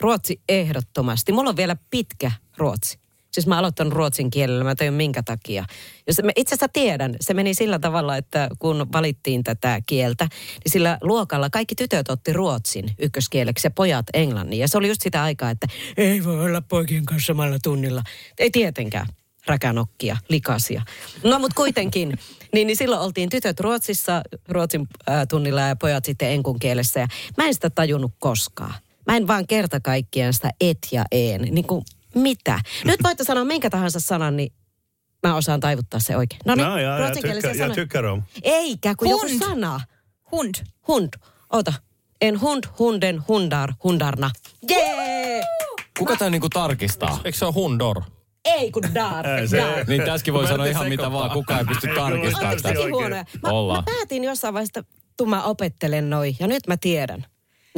Ruotsi 0.01 0.41
ehdottomasti. 0.49 1.33
Mulla 1.33 1.51
on 1.51 1.57
vielä 1.57 1.77
pitkä 1.91 2.33
Ruotsi. 2.57 2.99
Siis 3.33 3.47
mä 3.47 3.59
aloitan 3.59 3.93
ruotsin 3.93 4.31
kielellä, 4.31 4.64
mä 4.64 4.75
tajun 4.75 4.95
minkä 4.95 5.23
takia. 5.23 5.64
Jos 6.07 6.21
mä 6.25 6.31
itse 6.37 6.55
asiassa 6.55 6.69
tiedän, 6.73 7.17
se 7.21 7.35
meni 7.35 7.55
sillä 7.55 7.79
tavalla, 7.79 8.17
että 8.17 8.49
kun 8.59 8.87
valittiin 8.93 9.45
tätä 9.45 9.81
kieltä, 9.87 10.25
niin 10.25 10.73
sillä 10.73 10.99
luokalla 11.03 11.51
kaikki 11.51 11.75
tytöt 11.75 12.11
otti 12.11 12.33
ruotsin 12.33 12.91
ykköskieleksi 12.99 13.67
ja 13.67 13.71
pojat 13.71 14.07
englannin. 14.14 14.59
Ja 14.59 14.69
se 14.69 14.79
oli 14.79 14.88
just 14.88 15.03
sitä 15.03 15.23
aikaa, 15.23 15.51
että 15.51 15.67
ei 15.97 16.25
voi 16.25 16.45
olla 16.45 16.61
poikien 16.61 17.05
kanssa 17.07 17.27
samalla 17.27 17.59
tunnilla. 17.62 18.03
Ei 18.38 18.51
tietenkään 18.51 19.07
räkänokkia, 19.47 20.17
likasia. 20.29 20.83
No 21.25 21.38
mutta 21.38 21.55
kuitenkin, 21.55 22.09
niin, 22.55 22.67
niin 22.67 22.77
silloin 22.77 23.03
oltiin 23.03 23.29
tytöt 23.29 23.61
Ruotsissa 23.61 24.23
Ruotsin 24.49 24.88
ää, 25.07 25.27
tunnilla 25.27 25.61
ja 25.61 25.77
pojat 25.77 26.05
sitten 26.05 26.31
enkun 26.31 26.59
kielessä. 26.59 27.01
Ja 27.01 27.07
mä 27.37 27.47
en 27.47 27.55
sitä 27.55 27.71
tajunnut 27.71 28.12
koskaan. 28.19 28.75
Mä 29.07 29.17
en 29.17 29.27
vaan 29.27 29.47
kerta 29.47 29.81
kaikkiaan 29.81 30.33
sitä 30.33 30.51
et 30.61 30.79
ja 30.93 31.05
een. 31.12 31.43
Niin 31.43 31.67
kuin 31.67 31.85
Mitä? 32.14 32.61
Nyt 32.85 33.03
voitte 33.03 33.25
sanoa 33.25 33.44
minkä 33.44 33.71
tahansa 33.71 34.01
sanan, 34.01 34.37
niin 34.37 34.53
mä 35.27 35.35
osaan 35.35 35.61
taivuttaa 35.61 36.01
se 36.01 36.16
oikein. 36.16 36.40
No 36.44 36.55
niin, 36.55 36.66
No, 36.66 36.79
ja, 36.79 36.99
ruotsinkielisiä 36.99 37.51
ja 37.51 37.57
sanoja. 37.57 37.75
tykkär 37.75 38.07
om. 38.07 38.23
Eikä, 38.42 38.94
kun 38.94 39.09
joku 39.11 39.27
Hund. 39.29 39.38
sana. 39.38 39.81
Hund. 40.33 40.55
Hund. 40.88 41.09
Ota. 41.53 41.73
En 42.21 42.40
hund, 42.40 42.64
hunden, 42.79 43.23
hundar, 43.29 43.73
hundarna. 43.85 44.31
Jee! 44.71 45.42
Kuka 45.99 46.16
tämä 46.16 46.31
niinku 46.31 46.49
tarkistaa? 46.49 47.21
Eikö 47.25 47.38
se 47.38 47.44
ole 47.44 47.53
Hundor? 47.55 48.03
Ei 48.44 48.71
kun 48.71 48.83
dar. 48.94 49.27
Ei, 49.29 49.49
se- 49.49 49.57
dar. 49.57 49.85
Niin 49.88 50.03
tässäkin 50.03 50.35
voi 50.35 50.47
sanoa 50.47 50.66
ihan 50.66 50.88
mitä 50.88 51.12
vaan, 51.12 51.31
kukaan 51.31 51.61
ei 51.61 51.66
pysty 51.66 51.88
tarkistamaan 51.94 52.57
sitä. 52.57 52.73
Mä, 53.42 53.49
mä 53.75 53.83
päätin 53.85 54.25
jossain 54.25 54.55
vaiheessa, 54.55 54.81
että 54.81 55.25
mä 55.27 55.42
opettelen 55.42 56.11
noi. 56.11 56.37
Ja 56.40 56.47
nyt 56.47 56.66
mä 56.66 56.77
tiedän. 56.77 57.27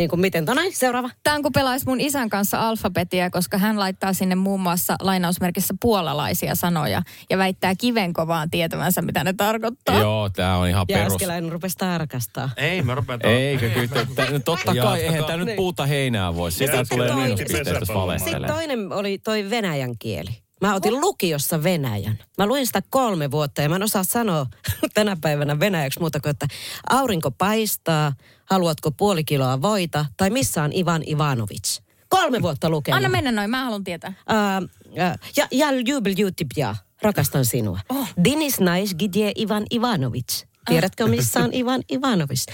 Niin 0.00 0.10
kuin 0.10 0.20
miten. 0.20 0.44
Tonai, 0.44 0.72
seuraava. 0.72 1.10
Tämä 1.22 1.36
on 1.36 1.42
kun 1.42 1.52
pelaisi 1.52 1.86
mun 1.86 2.00
isän 2.00 2.30
kanssa 2.30 2.68
alfabetia, 2.68 3.30
koska 3.30 3.58
hän 3.58 3.78
laittaa 3.78 4.12
sinne 4.12 4.34
muun 4.34 4.60
muassa 4.60 4.96
lainausmerkissä 5.00 5.74
puolalaisia 5.80 6.54
sanoja 6.54 7.02
ja 7.30 7.38
väittää 7.38 7.74
kivenkovaan 7.78 8.50
tietävänsä, 8.50 9.02
mitä 9.02 9.24
ne 9.24 9.32
tarkoittaa. 9.32 9.98
Joo, 9.98 10.28
tämä 10.30 10.56
on 10.56 10.68
ihan 10.68 10.86
Ja 10.88 10.98
perus. 10.98 11.12
äskeläinen 11.12 11.52
rupesi 11.52 11.76
tarkastaa. 11.78 12.50
Ei, 12.56 12.82
mä 12.82 12.94
rupean... 12.94 13.20
Eikö 13.26 13.70
kyllä, 13.70 14.40
totta 14.44 14.74
kai, 14.74 15.00
eihän 15.02 15.24
tämä 15.24 15.44
nyt 15.44 15.56
puuta 15.56 15.86
heinää 15.86 16.34
voi. 16.34 16.52
Sitä 16.52 16.72
Sitten 16.72 16.86
tulee 16.88 17.14
miinuspisteitä, 17.14 17.70
jos 17.70 17.78
Sitten 17.78 17.96
valehtelee. 17.96 18.48
toinen 18.48 18.92
oli 18.92 19.18
toi 19.18 19.50
venäjän 19.50 19.98
kieli. 19.98 20.30
Mä 20.60 20.74
otin 20.74 21.00
lukiossa 21.00 21.62
venäjän. 21.62 22.18
Mä 22.38 22.46
luin 22.46 22.66
sitä 22.66 22.82
kolme 22.90 23.30
vuotta 23.30 23.62
ja 23.62 23.68
mä 23.68 23.76
en 23.76 23.82
osaa 23.82 24.04
sanoa 24.04 24.46
tänä 24.94 25.16
päivänä 25.20 25.60
venäjäksi 25.60 26.00
muuta 26.00 26.20
kuin, 26.20 26.30
että 26.30 26.46
aurinko 26.90 27.30
paistaa, 27.30 28.12
haluatko 28.50 28.90
puoli 28.90 29.24
kiloa 29.24 29.62
voita 29.62 30.06
tai 30.16 30.30
missä 30.30 30.62
on 30.62 30.72
Ivan 30.72 31.02
Ivanovic. 31.08 31.78
Kolme 32.08 32.42
vuotta 32.42 32.70
lukenut. 32.70 32.96
Anna 32.96 33.08
mennä 33.08 33.32
noin, 33.32 33.50
mä 33.50 33.64
haluan 33.64 33.84
tietää. 33.84 34.12
Ää, 34.26 34.62
ää, 34.98 35.18
ja, 35.36 35.48
ja 35.50 35.68
jubel 35.86 36.14
jutipja, 36.16 36.76
rakastan 37.02 37.44
sinua. 37.44 37.78
Oh. 37.88 38.08
Dinis 38.24 38.60
nais 38.60 38.94
gidje 38.94 39.32
Ivan 39.38 39.64
Ivanovic. 39.72 40.42
Tiedätkö 40.66 41.06
missä 41.06 41.40
on 41.40 41.54
Ivan 41.54 41.82
Ivanovic? 41.92 42.44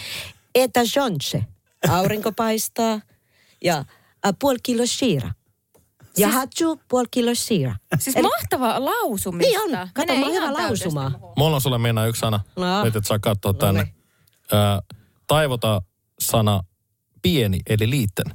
Eta 0.55 0.81
jonche, 0.97 1.45
aurinko 1.89 2.33
paistaa 2.33 3.01
ja 3.65 3.85
ä, 4.27 4.33
puoli 4.39 4.59
kilo 4.63 4.87
shira. 4.87 5.31
Ja 6.19 6.29
hatsu 6.29 6.81
puoli 6.89 7.07
kilo 7.11 7.35
shira. 7.35 7.77
Siis 7.99 8.17
Eli- 8.17 8.23
mahtavaa 8.29 8.85
lausumista. 8.85 9.49
Niin 9.67 9.79
on. 9.79 9.89
Kato, 9.95 10.13
mä 10.17 10.27
hyvä 10.27 10.51
muhun. 11.21 11.33
Mulla 11.37 11.55
on 11.57 11.61
sulle 11.61 11.79
mennä 11.79 12.07
yksi 12.07 12.21
sana. 12.21 12.41
No. 12.57 12.85
Nyt 12.85 12.97
et 12.97 13.07
saa 13.07 13.19
katsoa 13.19 13.53
No 13.53 13.59
tänne. 13.59 13.83
niin. 13.83 13.95
Taivota 15.27 15.83
sana 16.21 16.61
pieni, 17.23 17.61
eli 17.69 17.91
liitten. 17.91 18.27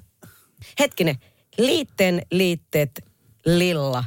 Hetkinen. 0.80 1.16
Liitteen 1.58 2.22
liitteet 2.32 2.92
lilla. 3.46 4.04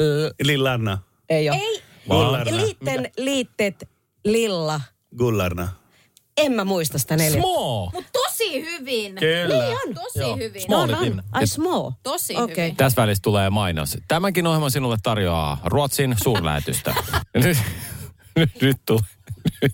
Ö, 0.00 0.34
Lillarna. 0.42 0.98
ei 1.28 1.50
ole. 1.50 1.58
Ei, 1.58 1.82
Gullarna. 2.08 2.56
Liitteen 2.56 3.10
liitteet 3.16 3.88
lilla. 4.24 4.80
Gullarna. 5.18 5.68
En 6.36 6.52
mä 6.52 6.64
muista 6.64 6.98
sitä 6.98 7.16
neljä. 7.16 7.40
Small! 7.40 7.88
mutta 7.92 8.10
tosi 8.12 8.64
hyvin. 8.64 9.14
Kyllä. 9.14 9.64
Niin 9.64 9.76
on. 9.88 9.94
Tosi 9.94 10.18
Joo. 10.18 10.36
hyvin. 10.36 10.62
Small. 10.62 10.90
No, 10.90 10.98
on. 10.98 11.22
Ai 11.32 11.46
small. 11.46 11.90
Tosi 12.02 12.36
Okei. 12.36 12.64
hyvin. 12.64 12.76
Tässä 12.76 13.02
välissä 13.02 13.22
tulee 13.22 13.50
mainos. 13.50 13.98
Tämänkin 14.08 14.46
ohjelman 14.46 14.70
sinulle 14.70 14.96
tarjoaa 15.02 15.58
Ruotsin 15.64 16.14
suurlähetystä. 16.22 16.94
nyt, 17.34 17.58
nyt, 18.36 18.50
nyt 18.62 18.76
tulee. 18.86 19.02
Nyt. 19.62 19.72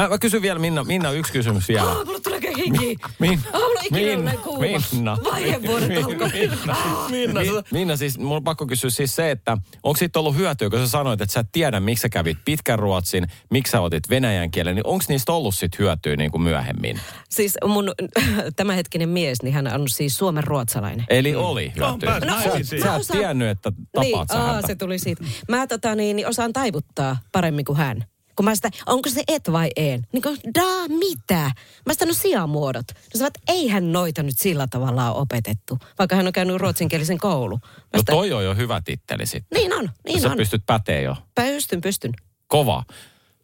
Mä, 0.00 0.08
mä 0.08 0.18
kysyn 0.18 0.42
vielä, 0.42 0.58
Minna, 0.58 0.84
Minna, 0.84 1.10
yksi 1.10 1.32
kysymys 1.32 1.68
vielä. 1.68 1.90
Ah, 1.90 2.06
mulla 2.06 2.20
tulee 2.20 2.40
hiki. 2.56 2.96
Min, 3.18 3.40
Ah, 3.52 3.60
mulla 3.60 3.80
on 3.80 3.86
ikinä 3.86 4.10
ollut 4.12 4.24
näin 4.24 4.38
kuuma. 4.38 4.60
Minna. 4.92 5.18
Vaihevuodet 5.24 5.88
Min- 5.88 6.04
alkoi. 6.04 6.30
Minna. 6.32 6.76
Minna, 7.10 7.40
Min, 7.40 7.50
Minna, 7.72 7.96
siis 7.96 8.18
mun 8.18 8.36
on 8.36 8.44
pakko 8.44 8.66
kysyä 8.66 8.90
siis 8.90 9.16
se, 9.16 9.30
että 9.30 9.58
onko 9.82 9.96
siitä 9.96 10.18
ollut 10.18 10.36
hyötyä, 10.36 10.70
kun 10.70 10.78
sä 10.78 10.88
sanoit, 10.88 11.20
että 11.20 11.32
sä 11.32 11.40
et 11.40 11.48
tiedä, 11.52 11.80
miksi 11.80 12.02
sä 12.02 12.08
kävit 12.08 12.38
pitkän 12.44 12.78
ruotsin, 12.78 13.26
miksi 13.50 13.70
sä 13.70 13.80
otit 13.80 14.10
venäjän 14.10 14.50
kielen, 14.50 14.74
niin 14.74 14.86
onko 14.86 15.04
niistä 15.08 15.32
ollut 15.32 15.54
sit 15.54 15.78
hyötyä 15.78 16.16
niin 16.16 16.30
kuin 16.30 16.42
myöhemmin? 16.42 17.00
Siis 17.30 17.54
mun 17.66 17.92
tämänhetkinen 18.56 19.08
mies, 19.08 19.42
niin 19.42 19.54
hän 19.54 19.66
on 19.74 19.88
siis 19.88 20.18
suomen 20.18 20.44
ruotsalainen. 20.44 21.06
Eli 21.10 21.34
oli 21.34 21.72
hyötyä. 21.76 22.20
sä, 22.20 22.26
naimisiin. 22.26 22.82
sä 22.82 22.94
et 22.94 23.00
osaan- 23.00 23.18
tiennyt, 23.18 23.48
että 23.48 23.72
tapaat 23.92 24.04
niin, 24.06 24.26
sä 24.32 24.38
aa, 24.44 24.52
häntä. 24.52 24.66
se 24.66 24.74
tuli 24.74 24.98
siitä. 24.98 25.24
Mä 25.48 25.66
tota 25.66 25.94
niin, 25.94 26.16
niin 26.16 26.28
osaan 26.28 26.52
taivuttaa 26.52 27.16
paremmin 27.32 27.64
kuin 27.64 27.76
hän. 27.78 28.04
Kun 28.36 28.44
mä 28.44 28.54
sitä, 28.54 28.70
onko 28.86 29.08
se 29.08 29.22
et 29.28 29.52
vai 29.52 29.68
en? 29.76 30.06
Niin 30.12 30.22
kuin, 30.22 30.38
da, 30.54 30.88
mitä? 30.88 31.50
Mä 31.86 31.92
sitä, 31.92 32.06
no 32.06 32.12
sijamuodot. 32.12 32.84
No 32.88 33.18
sä 33.18 33.26
että 33.26 33.40
eihän 33.48 33.92
noita 33.92 34.22
nyt 34.22 34.38
sillä 34.38 34.66
tavalla 34.70 35.10
ole 35.10 35.20
opetettu, 35.20 35.78
vaikka 35.98 36.16
hän 36.16 36.26
on 36.26 36.32
käynyt 36.32 36.56
ruotsinkielisen 36.56 37.18
koulu. 37.18 37.56
Mä 37.56 37.70
No 37.92 37.98
sitä, 37.98 38.12
toi 38.12 38.32
on 38.32 38.44
jo 38.44 38.54
hyvä 38.54 38.82
titteli 38.84 39.26
sitten. 39.26 39.60
Niin 39.60 39.72
on, 39.72 39.90
niin 40.06 40.20
sä 40.20 40.30
on. 40.30 40.36
pystyt 40.36 40.62
pätee 40.66 41.02
jo. 41.02 41.16
Pystyn, 41.34 41.80
pystyn. 41.80 42.12
Kova. 42.46 42.84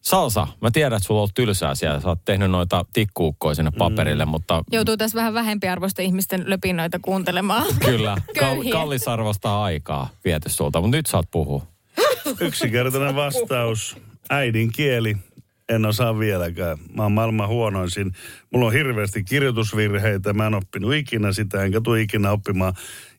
Salsa, 0.00 0.46
mä 0.60 0.70
tiedän, 0.70 0.96
että 0.96 1.06
sulla 1.06 1.18
on 1.18 1.22
ollut 1.22 1.34
tylsää 1.34 1.74
siellä. 1.74 2.00
Sä 2.00 2.08
oot 2.08 2.24
tehnyt 2.24 2.50
noita 2.50 2.84
tikkuukkoja 2.92 3.54
sinne 3.54 3.70
paperille, 3.78 4.24
mutta 4.24 4.64
Joutuu 4.72 4.96
tässä 4.96 5.16
vähän 5.16 5.34
vähempiarvoisten 5.34 6.04
ihmisten 6.04 6.44
löpinöitä 6.46 6.98
kuuntelemaan. 7.02 7.66
kyllä, 7.84 8.16
kal- 8.38 8.70
kallisarvosta 8.72 9.62
aikaa 9.62 10.08
viety 10.24 10.48
sulta. 10.48 10.80
Mutta 10.80 10.96
nyt 10.96 11.06
saat 11.06 11.30
puhua. 11.30 11.66
Yksinkertainen 12.40 13.14
vastaus. 13.16 13.96
Äidin 14.30 14.72
kieli. 14.72 15.16
En 15.68 15.86
osaa 15.86 16.18
vieläkään. 16.18 16.78
Mä 16.96 17.02
oon 17.02 17.12
maailman 17.12 17.48
huonoisin. 17.48 18.12
Mulla 18.52 18.66
on 18.66 18.72
hirveästi 18.72 19.24
kirjoitusvirheitä. 19.24 20.32
Mä 20.32 20.46
en 20.46 20.54
oppinut 20.54 20.94
ikinä 20.94 21.32
sitä, 21.32 21.62
enkä 21.62 21.80
tule 21.80 22.00
ikinä 22.00 22.30
oppimaan. 22.30 22.74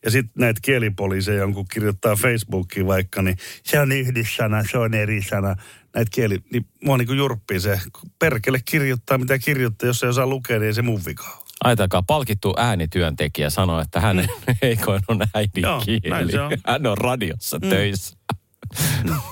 Ja 0.05 0.11
sitten 0.11 0.33
näitä 0.39 0.59
kielipoliiseja, 0.63 1.37
jonkun 1.39 1.65
kirjoittaa 1.73 2.15
Facebookiin 2.15 2.87
vaikka, 2.87 3.21
niin 3.21 3.37
se 3.63 3.79
on 3.79 3.91
yhdyssana, 3.91 4.63
se 4.71 4.77
on 4.77 4.93
eri 4.93 5.21
sana. 5.21 5.55
Näitä 5.95 6.09
kieli, 6.13 6.39
niin 6.53 6.65
mua 6.83 6.97
niin 6.97 7.07
kuin 7.07 7.17
jurppii 7.17 7.59
se. 7.59 7.79
kun 7.99 8.11
Perkele 8.19 8.59
kirjoittaa, 8.65 9.17
mitä 9.17 9.39
kirjoittaa. 9.39 9.87
Jos 9.87 10.03
ei 10.03 10.09
osaa 10.09 10.27
lukea, 10.27 10.59
niin 10.59 10.67
ei 10.67 10.73
se 10.73 10.81
mun 10.81 11.01
vika. 11.05 11.43
Ajatelkaa, 11.63 12.03
palkittu 12.03 12.53
äänityöntekijä 12.57 13.49
sanoi, 13.49 13.81
että 13.81 13.99
hänen 13.99 14.27
heikoin 14.61 15.01
on 15.07 15.17
Joo, 15.17 15.27
äidinkieli. 15.33 16.09
näin 16.09 16.31
se 16.31 16.41
on. 16.41 16.51
Hän 16.65 16.87
on 16.87 16.97
radiossa 16.97 17.59
töissä. 17.59 18.17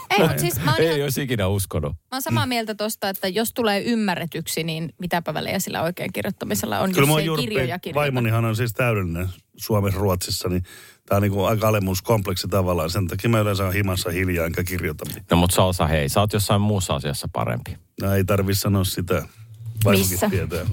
Ei, 0.09 0.19
mutta 0.19 0.37
siis 0.37 0.55
mä 0.63 0.71
oon, 0.71 0.81
ihan, 0.83 0.95
Ei 0.95 1.03
olisi 1.03 1.21
ikinä 1.21 1.47
uskonut. 1.47 1.91
mä 1.93 1.99
oon 2.15 2.21
samaa 2.21 2.45
mieltä 2.45 2.75
tosta, 2.75 3.09
että 3.09 3.27
jos 3.27 3.53
tulee 3.53 3.81
ymmärretyksi, 3.83 4.63
niin 4.63 4.93
mitäpä 4.99 5.33
välejä 5.33 5.59
sillä 5.59 5.81
oikein 5.81 6.13
kirjoittamisella 6.13 6.79
on, 6.79 6.91
Kyllä 6.91 7.07
jos 7.07 7.17
ei 7.17 7.25
jurppii, 7.25 7.47
kirjoja 7.47 7.79
kirjoita. 7.79 7.99
vaimonihan 7.99 8.45
on 8.45 8.55
siis 8.55 8.73
täydellinen 8.73 9.29
Suomessa 9.57 9.99
Ruotsissa, 9.99 10.49
niin 10.49 10.63
tämä 11.05 11.17
on 11.17 11.21
niin 11.21 11.31
kuin 11.31 11.47
aika 11.47 11.67
alemuuskompleksi 11.67 12.47
tavallaan. 12.47 12.89
Sen 12.89 13.07
takia 13.07 13.29
mä 13.29 13.39
yleensä 13.39 13.65
on 13.65 13.73
himassa 13.73 14.09
hiljaa 14.09 14.45
enkä 14.45 14.63
kirjoita 14.63 15.05
mitään. 15.05 15.25
No 15.31 15.37
mutta 15.37 15.55
Salsa, 15.55 15.87
hei, 15.87 16.09
sä 16.09 16.19
oot 16.19 16.33
jossain 16.33 16.61
muussa 16.61 16.95
asiassa 16.95 17.27
parempi. 17.33 17.77
No, 18.01 18.13
ei 18.13 18.23
tarvi 18.23 18.55
sanoa 18.55 18.83
sitä. 18.83 19.25
Vaimokin 19.85 20.11
Missä? 20.11 20.29
tietää. 20.29 20.65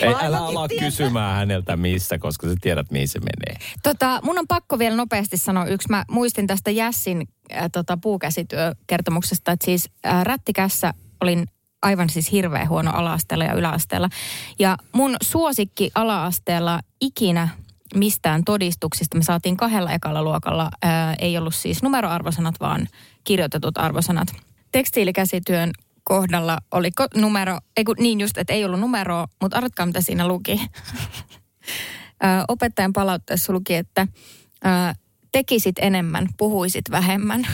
Ei, 0.00 0.14
älä 0.22 0.38
ala 0.38 0.68
tietää. 0.68 0.86
kysymään 0.86 1.36
häneltä 1.36 1.76
missä, 1.76 2.18
koska 2.18 2.48
sä 2.48 2.54
tiedät, 2.60 2.90
mihin 2.90 3.08
se 3.08 3.18
menee. 3.18 3.60
Tota, 3.82 4.20
mun 4.22 4.38
on 4.38 4.46
pakko 4.48 4.78
vielä 4.78 4.96
nopeasti 4.96 5.36
sanoa 5.36 5.66
yksi. 5.66 5.88
Mä 5.88 6.04
muistin 6.10 6.46
tästä 6.46 6.70
Jässin 6.70 7.28
äh, 7.52 7.70
tota, 7.72 7.96
puukäsityökertomuksesta, 7.96 9.52
että 9.52 9.64
siis 9.64 9.90
äh, 10.06 10.24
rättikässä 10.24 10.94
olin 11.20 11.46
aivan 11.82 12.10
siis 12.10 12.32
hirveän 12.32 12.68
huono 12.68 12.90
ala-asteella 12.90 13.44
ja 13.44 13.54
yläasteella. 13.54 14.08
Ja 14.58 14.76
mun 14.92 15.16
suosikki 15.22 15.90
ala-asteella 15.94 16.80
ikinä 17.00 17.48
mistään 17.94 18.44
todistuksista. 18.44 19.16
Me 19.16 19.22
saatiin 19.22 19.56
kahdella 19.56 19.92
ekalla 19.92 20.22
luokalla, 20.22 20.70
ää, 20.82 21.14
ei 21.18 21.38
ollut 21.38 21.54
siis 21.54 21.82
numeroarvosanat, 21.82 22.54
vaan 22.60 22.88
kirjoitetut 23.24 23.78
arvosanat. 23.78 24.28
Tekstiilikäsityön 24.72 25.70
kohdalla 26.10 26.58
oli 26.70 26.90
ko- 27.00 27.20
numero, 27.20 27.58
ei 27.76 27.84
kun, 27.84 27.96
niin 27.98 28.20
just, 28.20 28.38
että 28.38 28.52
ei 28.52 28.64
ollut 28.64 28.80
numeroa, 28.80 29.28
mutta 29.40 29.56
arvatkaa 29.56 29.86
mitä 29.86 30.00
siinä 30.00 30.28
luki. 30.28 30.60
Opettajan 32.48 32.92
palautteessa 32.92 33.52
luki, 33.52 33.74
että 33.74 34.06
ää, 34.64 34.94
tekisit 35.32 35.76
enemmän, 35.78 36.28
puhuisit 36.36 36.90
vähemmän. 36.90 37.46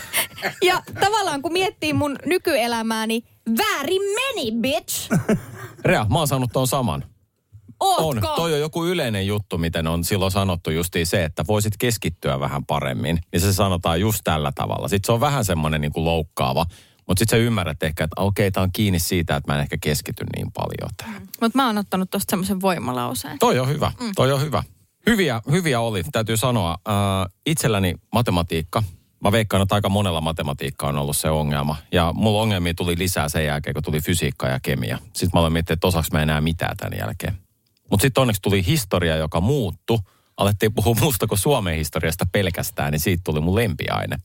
ja 0.68 0.82
tavallaan 1.00 1.42
kun 1.42 1.52
miettii 1.52 1.92
mun 1.92 2.16
nykyelämää, 2.26 3.06
niin 3.06 3.22
väärin 3.58 4.02
meni, 4.02 4.52
bitch! 4.52 5.10
Rea, 5.84 6.06
mä 6.10 6.18
oon 6.18 6.28
saanut 6.28 6.52
ton 6.52 6.66
saman. 6.66 7.04
On. 7.80 8.04
Ootko? 8.04 8.36
Toi 8.36 8.52
on 8.52 8.60
joku 8.60 8.84
yleinen 8.84 9.26
juttu, 9.26 9.58
miten 9.58 9.86
on 9.86 10.04
silloin 10.04 10.32
sanottu 10.32 10.70
justiin 10.70 11.06
se, 11.06 11.24
että 11.24 11.44
voisit 11.48 11.76
keskittyä 11.78 12.40
vähän 12.40 12.64
paremmin. 12.64 13.18
Niin 13.32 13.40
se 13.40 13.52
sanotaan 13.52 14.00
just 14.00 14.20
tällä 14.24 14.52
tavalla. 14.54 14.88
Sitten 14.88 15.06
se 15.06 15.12
on 15.12 15.20
vähän 15.20 15.44
semmoinen 15.44 15.80
niin 15.80 15.92
kuin 15.92 16.04
loukkaava. 16.04 16.66
Mutta 17.06 17.18
sitten 17.20 17.38
sä 17.38 17.44
ymmärrät 17.44 17.82
ehkä, 17.82 18.04
että 18.04 18.20
okei, 18.20 18.50
tämä 18.50 18.62
on 18.64 18.72
kiinni 18.72 18.98
siitä, 18.98 19.36
että 19.36 19.52
mä 19.52 19.56
en 19.56 19.62
ehkä 19.62 19.76
keskity 19.80 20.24
niin 20.36 20.52
paljon 20.52 20.90
tähän. 20.96 21.22
Mutta 21.40 21.58
mä 21.58 21.66
oon 21.66 21.78
ottanut 21.78 22.10
tosta 22.10 22.30
semmoisen 22.30 22.60
voimalauseen. 22.60 23.38
Toi 23.38 23.58
on 23.58 23.68
hyvä, 23.68 23.92
Mm. 24.00 24.12
toi 24.16 24.32
on 24.32 24.40
hyvä. 24.40 24.62
Hyviä, 25.06 25.42
hyviä 25.50 25.80
oli, 25.80 26.02
täytyy 26.12 26.36
sanoa. 26.36 26.70
Äh, 26.88 27.32
itselläni 27.46 27.94
matematiikka. 28.12 28.82
Mä 29.20 29.32
veikkaan, 29.32 29.62
että 29.62 29.74
aika 29.74 29.88
monella 29.88 30.20
matematiikka 30.20 30.86
on 30.88 30.96
ollut 30.98 31.16
se 31.16 31.30
ongelma. 31.30 31.76
Ja 31.92 32.12
mulla 32.16 32.42
ongelmia 32.42 32.74
tuli 32.74 32.98
lisää 32.98 33.28
sen 33.28 33.46
jälkeen, 33.46 33.74
kun 33.74 33.82
tuli 33.82 34.00
fysiikka 34.00 34.48
ja 34.48 34.60
kemia. 34.60 34.98
Sitten 35.02 35.30
mä 35.34 35.38
aloin 35.38 35.52
miettiä, 35.52 35.74
että 35.74 35.86
osaaks 35.86 36.12
mä 36.12 36.22
enää 36.22 36.40
mitään 36.40 36.76
tämän 36.76 36.98
jälkeen. 36.98 37.34
Mutta 37.90 38.02
sitten 38.02 38.20
onneksi 38.20 38.42
tuli 38.42 38.66
historia, 38.66 39.16
joka 39.16 39.40
muuttu 39.40 40.00
alettiin 40.36 40.74
puhua 40.74 40.94
muusta 41.00 41.26
kuin 41.26 41.38
Suomen 41.38 41.76
historiasta 41.76 42.26
pelkästään, 42.32 42.92
niin 42.92 43.00
siitä 43.00 43.20
tuli 43.24 43.40
mun 43.40 43.54
lempiaine. 43.54 44.16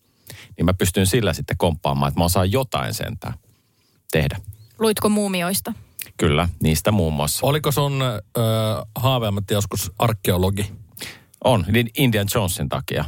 Niin 0.60 0.66
mä 0.66 0.74
pystyn 0.74 1.08
sillä 1.08 1.34
sitten 1.34 1.58
komppaamaan, 1.58 2.08
että 2.08 2.20
mä 2.20 2.26
osaan 2.26 2.52
jotain 2.52 2.94
sentään 2.94 3.34
tehdä. 4.12 4.38
Luitko 4.80 5.10
muumioista? 5.10 5.74
Kyllä, 6.18 6.50
niistä 6.64 6.92
muun 6.92 7.14
muassa. 7.14 7.48
Oliko 7.48 7.72
sun 7.72 8.02
äh, 8.02 8.12
haaveammatti 8.96 9.54
joskus 9.54 9.92
arkeologi? 10.00 10.72
On, 11.44 11.66
niin 11.72 11.90
Indian 11.98 12.28
Jonesin 12.36 12.70
takia. 12.70 13.06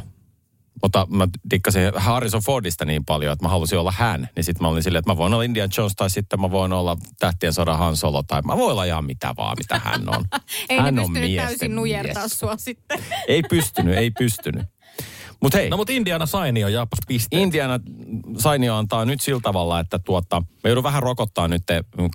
Mutta 0.82 1.06
mä 1.10 1.28
dikkasin 1.50 1.82
Harrison 1.96 2.42
Fordista 2.42 2.84
niin 2.84 3.04
paljon, 3.04 3.32
että 3.32 3.44
mä 3.44 3.48
halusin 3.48 3.78
olla 3.78 3.92
hän. 3.96 4.28
Niin 4.36 4.44
sitten 4.44 4.64
mä 4.64 4.68
olin 4.68 4.82
silleen, 4.82 4.98
että 4.98 5.10
mä 5.10 5.16
voin 5.16 5.34
olla 5.34 5.44
Indian 5.44 5.70
Jones 5.78 5.92
tai 5.96 6.10
sitten 6.10 6.40
mä 6.40 6.50
voin 6.50 6.72
olla 6.72 6.96
Tähtien 7.18 7.52
sodan 7.52 7.78
Han 7.78 7.96
Solo 7.96 8.22
tai 8.22 8.42
mä 8.42 8.56
voin 8.56 8.72
olla 8.72 8.84
ihan 8.84 9.04
mitä 9.04 9.34
vaan, 9.36 9.56
mitä 9.58 9.80
hän 9.84 10.08
on. 10.08 10.24
Ei 10.68 10.78
hän 10.78 10.94
ne 10.94 11.00
on 11.00 11.12
pystynyt 11.12 11.36
täysin 11.36 11.76
nujertaa 11.76 12.22
mies. 12.22 12.38
sua 12.38 12.56
sitten. 12.56 12.98
Ei 13.28 13.42
pystynyt, 13.42 13.96
ei 13.96 14.10
pystynyt. 14.10 14.66
Mutta 15.42 15.58
hei, 15.58 15.70
No 15.70 15.76
mutta 15.76 15.92
Indiana 15.92 16.26
Sainio 16.26 16.68
jaapas 16.68 16.98
pisteet. 17.08 17.42
Indiana 17.42 17.80
Sainio 18.38 18.76
antaa 18.76 19.04
nyt 19.04 19.20
sillä 19.20 19.40
tavalla, 19.42 19.80
että 19.80 19.98
tuota, 19.98 20.40
mä 20.40 20.68
joudun 20.70 20.84
vähän 20.84 21.02
rokottaa 21.02 21.48
nyt 21.48 21.62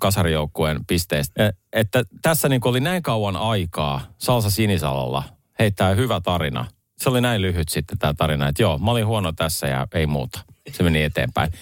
kasarijoukkueen 0.00 0.80
pisteistä. 0.86 1.46
E- 1.46 1.50
Että 1.72 2.02
tässä 2.22 2.48
niin 2.48 2.60
oli 2.64 2.80
näin 2.80 3.02
kauan 3.02 3.36
aikaa 3.36 4.00
Salsa 4.18 4.50
Sinisalalla 4.50 5.22
heittää 5.58 5.94
hyvä 5.94 6.20
tarina. 6.20 6.66
Se 6.98 7.10
oli 7.10 7.20
näin 7.20 7.42
lyhyt 7.42 7.68
sitten 7.68 7.98
tämä 7.98 8.14
tarina, 8.14 8.48
että 8.48 8.62
joo, 8.62 8.78
mä 8.78 8.90
olin 8.90 9.06
huono 9.06 9.32
tässä 9.32 9.66
ja 9.66 9.86
ei 9.94 10.06
muuta. 10.06 10.40
Se 10.72 10.82
meni 10.82 11.02
eteenpäin. 11.02 11.52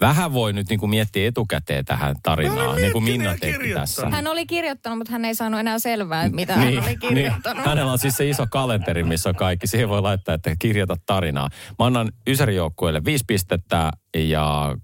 Vähän 0.00 0.32
voi 0.32 0.52
nyt 0.52 0.68
niin 0.68 0.80
kuin 0.80 0.90
miettiä 0.90 1.28
etukäteen 1.28 1.84
tähän 1.84 2.16
tarinaan, 2.22 2.76
niin 2.76 2.92
kuin 2.92 3.04
Minna 3.04 3.34
teki 3.40 3.74
tässä. 3.74 4.08
Hän 4.10 4.26
oli 4.26 4.46
kirjoittanut, 4.46 4.98
mutta 4.98 5.12
hän 5.12 5.24
ei 5.24 5.34
saanut 5.34 5.60
enää 5.60 5.78
selvää, 5.78 6.28
mitä 6.28 6.54
hän 6.54 6.68
oli 6.68 6.96
kirjoittanut. 6.96 7.56
Niin. 7.56 7.68
Hänellä 7.68 7.92
on 7.92 7.98
siis 7.98 8.16
se 8.16 8.28
iso 8.28 8.46
kalenteri, 8.50 9.04
missä 9.04 9.28
on 9.28 9.34
kaikki. 9.36 9.66
Siihen 9.66 9.88
voi 9.88 10.02
laittaa, 10.02 10.34
että 10.34 10.56
kirjoita 10.58 10.96
tarinaa. 11.06 11.48
Mä 11.78 11.86
annan 11.86 12.12
Ysärijoukkueelle 12.28 13.04
viisi 13.04 13.24
pistettä 13.26 13.90
ja 14.16 14.76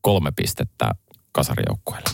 kolme 0.00 0.32
pistettä 0.36 0.90
kasarijoukkueelle. 1.32 2.10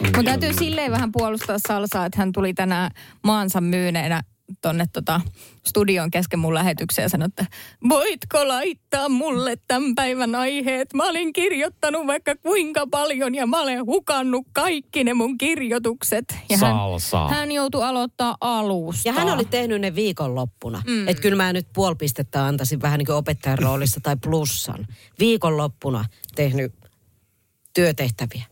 Mutta 0.00 0.22
täytyy 0.24 0.52
silleen 0.52 0.92
vähän 0.92 1.12
puolustaa 1.12 1.56
Salsaa, 1.68 2.06
että 2.06 2.18
hän 2.18 2.32
tuli 2.32 2.54
tänään 2.54 2.90
maansa 3.24 3.60
myyneenä 3.60 4.22
tonne 4.62 4.84
tota 4.92 5.20
studion 5.66 6.10
kesken 6.10 6.38
mun 6.38 6.54
lähetykseen 6.54 7.04
ja 7.04 7.08
sanoi, 7.08 7.26
että 7.26 7.46
voitko 7.88 8.48
laittaa 8.48 9.08
mulle 9.08 9.56
tämän 9.68 9.94
päivän 9.94 10.34
aiheet? 10.34 10.94
Mä 10.94 11.08
olin 11.08 11.32
kirjoittanut 11.32 12.06
vaikka 12.06 12.34
kuinka 12.36 12.86
paljon 12.86 13.34
ja 13.34 13.46
mä 13.46 13.60
olen 13.60 13.86
hukannut 13.86 14.46
kaikki 14.52 15.04
ne 15.04 15.14
mun 15.14 15.38
kirjoitukset. 15.38 16.36
Ja 16.50 16.58
Salsa. 16.58 17.18
Hän, 17.18 17.30
hän 17.30 17.52
joutui 17.52 17.84
aloittaa 17.84 18.36
alusta. 18.40 19.08
Ja 19.08 19.12
hän 19.12 19.28
oli 19.28 19.44
tehnyt 19.44 19.80
ne 19.80 19.94
viikonloppuna. 19.94 20.82
Mm. 20.86 21.08
Että 21.08 21.22
kyllä 21.22 21.36
mä 21.36 21.52
nyt 21.52 21.66
puoli 21.74 21.94
pistettä 21.94 22.46
antaisin 22.46 22.82
vähän 22.82 22.98
niin 22.98 23.06
kuin 23.06 23.16
opettajan 23.16 23.58
roolissa 23.58 24.00
tai 24.02 24.16
plussan. 24.16 24.86
Viikonloppuna 25.18 26.04
tehnyt 26.34 26.74
työtehtäviä. 27.74 28.44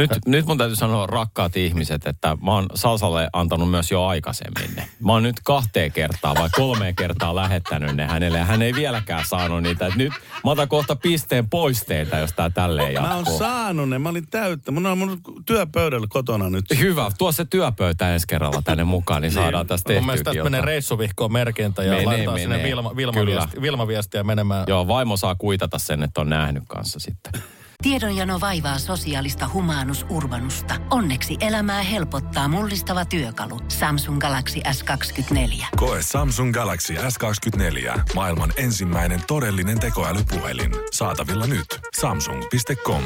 Nyt, 0.00 0.10
nyt 0.26 0.46
mun 0.46 0.58
täytyy 0.58 0.76
sanoa, 0.76 1.06
rakkaat 1.06 1.56
ihmiset, 1.56 2.06
että 2.06 2.36
mä 2.42 2.50
oon 2.54 2.66
Salsalle 2.74 3.28
antanut 3.32 3.70
myös 3.70 3.90
jo 3.90 4.04
aikaisemmin 4.04 4.76
ne. 4.76 4.88
Mä 5.00 5.12
oon 5.12 5.22
nyt 5.22 5.36
kahteen 5.44 5.92
kertaa 5.92 6.34
vai 6.34 6.48
kolmeen 6.52 6.96
kertaa 6.96 7.34
lähettänyt 7.34 7.96
ne 7.96 8.06
hänelle 8.06 8.38
ja 8.38 8.44
hän 8.44 8.62
ei 8.62 8.74
vieläkään 8.74 9.24
saanut 9.26 9.62
niitä. 9.62 9.86
Et 9.86 9.94
nyt 9.96 10.12
mä 10.44 10.50
otan 10.50 10.68
kohta 10.68 10.96
pisteen 10.96 11.50
pois 11.50 11.82
teiltä, 11.84 12.18
jos 12.18 12.32
tää 12.32 12.50
tälleen 12.50 12.94
Mä 12.94 13.08
oon 13.08 13.18
jatkuu. 13.18 13.38
saanut 13.38 13.88
ne, 13.88 13.98
mä 13.98 14.08
olin 14.08 14.28
täyttä. 14.30 14.70
Mun 14.70 14.86
on 14.86 14.98
mun 14.98 15.20
työpöydällä 15.46 16.06
kotona 16.10 16.50
nyt. 16.50 16.64
Hyvä, 16.78 17.10
tuo 17.18 17.32
se 17.32 17.44
työpöytä 17.44 18.14
ensi 18.14 18.26
kerralla 18.26 18.62
tänne 18.64 18.84
mukaan, 18.84 19.22
niin 19.22 19.32
saadaan 19.32 19.66
tästä 19.66 19.92
Mun 19.92 20.06
mielestä 20.06 20.24
tehtyäkin 20.24 20.38
tästä 20.38 20.50
menee 20.50 20.66
reissuvihkoon 20.66 21.32
merkintä 21.32 21.82
ja 21.82 21.90
Menee, 21.90 22.06
laitetaan 22.06 22.38
sinne 22.38 22.56
menee. 22.56 22.70
Vilma, 22.70 22.96
Vilma, 22.96 23.12
Kyllä. 23.20 23.40
viesti, 23.40 23.62
Vilma 23.62 23.88
viestiä 23.88 24.22
menemään. 24.22 24.64
Joo, 24.68 24.88
vaimo 24.88 25.16
saa 25.16 25.34
kuitata 25.34 25.78
sen, 25.78 26.02
että 26.02 26.20
on 26.20 26.28
nähnyt 26.28 26.62
kanssa 26.68 26.98
sitten. 27.00 27.32
Tiedonjano 27.82 28.40
vaivaa 28.40 28.78
sosiaalista 28.78 29.50
humanus 29.52 30.06
urbanusta. 30.10 30.74
Onneksi 30.90 31.36
elämää 31.40 31.82
helpottaa 31.82 32.48
mullistava 32.48 33.04
työkalu. 33.04 33.60
Samsung 33.68 34.18
Galaxy 34.18 34.60
S24. 34.60 35.66
Koe 35.76 35.98
Samsung 36.02 36.52
Galaxy 36.52 36.94
S24. 36.94 38.00
Maailman 38.14 38.52
ensimmäinen 38.56 39.20
todellinen 39.26 39.80
tekoälypuhelin. 39.80 40.70
Saatavilla 40.92 41.46
nyt. 41.46 41.66
Samsung.com. 42.00 43.02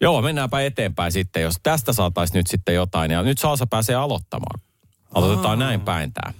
Joo, 0.00 0.22
mennäänpä 0.22 0.60
eteenpäin 0.60 1.12
sitten, 1.12 1.42
jos 1.42 1.56
tästä 1.62 1.92
saataisiin 1.92 2.38
nyt 2.38 2.46
sitten 2.46 2.74
jotain. 2.74 3.10
Ja 3.10 3.22
nyt 3.22 3.38
Salsa 3.38 3.66
pääsee 3.66 3.94
aloittamaan. 3.96 4.60
Aloitetaan 5.14 5.58
näin 5.58 5.80
päin 5.80 6.12
tää. 6.12 6.32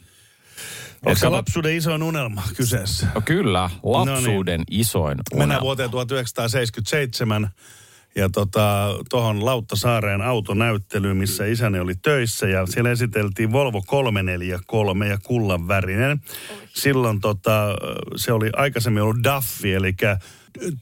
Onko 1.06 1.18
se 1.18 1.28
lapsuuden 1.28 1.76
isoin 1.76 2.02
unelma 2.02 2.42
kyseessä? 2.56 3.06
No 3.14 3.20
kyllä, 3.20 3.70
lapsuuden 3.82 4.62
isoin 4.70 5.18
Mennään 5.30 5.48
unelma. 5.48 5.62
vuoteen 5.62 5.90
1977 5.90 7.50
ja 8.16 8.28
tota, 8.28 8.88
tuohon 9.10 9.44
Lauttasaareen 9.44 10.22
autonäyttelyyn, 10.22 11.16
missä 11.16 11.46
isäni 11.46 11.78
oli 11.78 11.94
töissä 11.94 12.48
ja 12.48 12.66
siellä 12.66 12.90
esiteltiin 12.90 13.52
Volvo 13.52 13.82
343 13.86 15.08
ja 15.08 15.18
kullan 15.22 15.68
värinen. 15.68 16.20
Silloin 16.74 17.20
tota, 17.20 17.68
se 18.16 18.32
oli 18.32 18.50
aikaisemmin 18.56 19.02
ollut 19.02 19.24
Daffi, 19.24 19.74
eli 19.74 19.94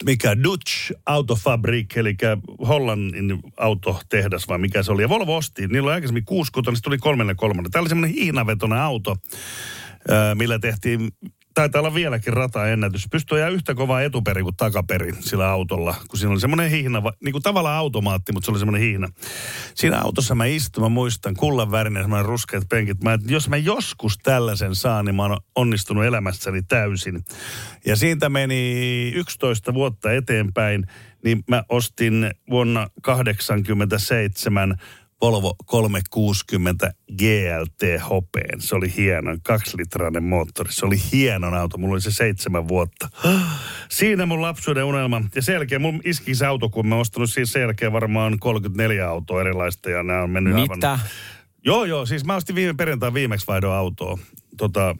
mikä 0.04 0.42
Dutch 0.42 0.92
Autofabrik, 1.06 1.96
eli 1.96 2.16
Hollannin 2.68 3.40
autotehdas 3.56 4.48
vai 4.48 4.58
mikä 4.58 4.82
se 4.82 4.92
oli. 4.92 5.02
Ja 5.02 5.08
Volvo 5.08 5.36
osti, 5.36 5.66
niillä 5.66 5.86
oli 5.86 5.94
aikaisemmin 5.94 6.24
60, 6.24 6.70
niin 6.70 6.76
se 6.76 6.82
tuli 6.82 6.98
33. 6.98 7.62
Tämä 7.70 7.80
oli 7.80 7.88
semmoinen 7.88 8.16
hiinavetoinen 8.16 8.78
auto, 8.78 9.16
millä 10.34 10.58
tehtiin 10.58 11.10
taitaa 11.54 11.80
olla 11.80 11.94
vieläkin 11.94 12.32
rataennätys. 12.32 13.06
Pystyy 13.10 13.38
ajaa 13.38 13.48
yhtä 13.48 13.74
kovaa 13.74 14.02
etuperi 14.02 14.42
kuin 14.42 14.56
takaperi 14.56 15.12
sillä 15.20 15.48
autolla, 15.48 15.94
kun 16.08 16.18
siinä 16.18 16.32
oli 16.32 16.40
semmoinen 16.40 16.70
hihna, 16.70 17.02
niin 17.24 17.32
kuin 17.32 17.42
tavallaan 17.42 17.78
automaatti, 17.78 18.32
mutta 18.32 18.44
se 18.44 18.50
oli 18.50 18.58
semmoinen 18.58 18.82
hihna. 18.82 19.08
Siinä 19.74 20.00
autossa 20.00 20.34
mä 20.34 20.44
istun, 20.44 20.82
mä 20.82 20.88
muistan, 20.88 21.34
kullan 21.34 21.70
värinen, 21.70 22.02
semmoinen 22.02 22.26
ruskeat 22.26 22.68
penkit. 22.68 23.02
Mä, 23.02 23.12
että 23.12 23.32
jos 23.32 23.48
mä 23.48 23.56
joskus 23.56 24.18
tällaisen 24.18 24.74
saan, 24.74 25.04
niin 25.04 25.14
mä 25.14 25.22
oon 25.22 25.36
onnistunut 25.54 26.04
elämässäni 26.04 26.62
täysin. 26.62 27.24
Ja 27.86 27.96
siitä 27.96 28.28
meni 28.28 29.12
11 29.14 29.74
vuotta 29.74 30.12
eteenpäin, 30.12 30.86
niin 31.24 31.44
mä 31.48 31.64
ostin 31.68 32.30
vuonna 32.50 32.88
87 33.02 34.78
Volvo 35.20 35.54
360 35.66 36.92
GLT 37.18 38.08
hopeen. 38.10 38.60
Se 38.60 38.74
oli 38.74 38.96
hieno, 38.96 39.36
kaksilitrainen 39.42 40.24
moottori. 40.24 40.72
Se 40.72 40.86
oli 40.86 40.96
hieno 41.12 41.46
auto. 41.46 41.78
Mulla 41.78 41.92
oli 41.92 42.00
se 42.00 42.12
seitsemän 42.12 42.68
vuotta. 42.68 43.08
Siinä 43.90 44.26
mun 44.26 44.42
lapsuuden 44.42 44.84
unelma. 44.84 45.22
Ja 45.34 45.42
sen 45.42 45.52
jälkeen 45.52 45.82
mun 45.82 46.00
iski 46.04 46.34
se 46.34 46.46
auto, 46.46 46.68
kun 46.68 46.86
mä 46.86 46.96
ostanut 46.96 47.30
siis 47.30 47.52
sen 47.52 47.62
jälkeen 47.62 47.92
varmaan 47.92 48.38
34 48.38 49.08
autoa 49.08 49.40
erilaista 49.40 49.90
ja 49.90 50.02
nämä 50.02 50.22
on 50.22 50.30
mennyt 50.30 50.54
aivan... 50.54 50.78
Mitä? 50.78 50.98
Joo, 51.64 51.84
joo. 51.84 52.06
Siis 52.06 52.24
mä 52.24 52.36
ostin 52.36 52.56
viime 52.56 52.74
perjantai 52.74 53.14
viimeksi 53.14 53.46
vaihdoin 53.46 53.74
autoa. 53.74 54.18
Tota, 54.56 54.96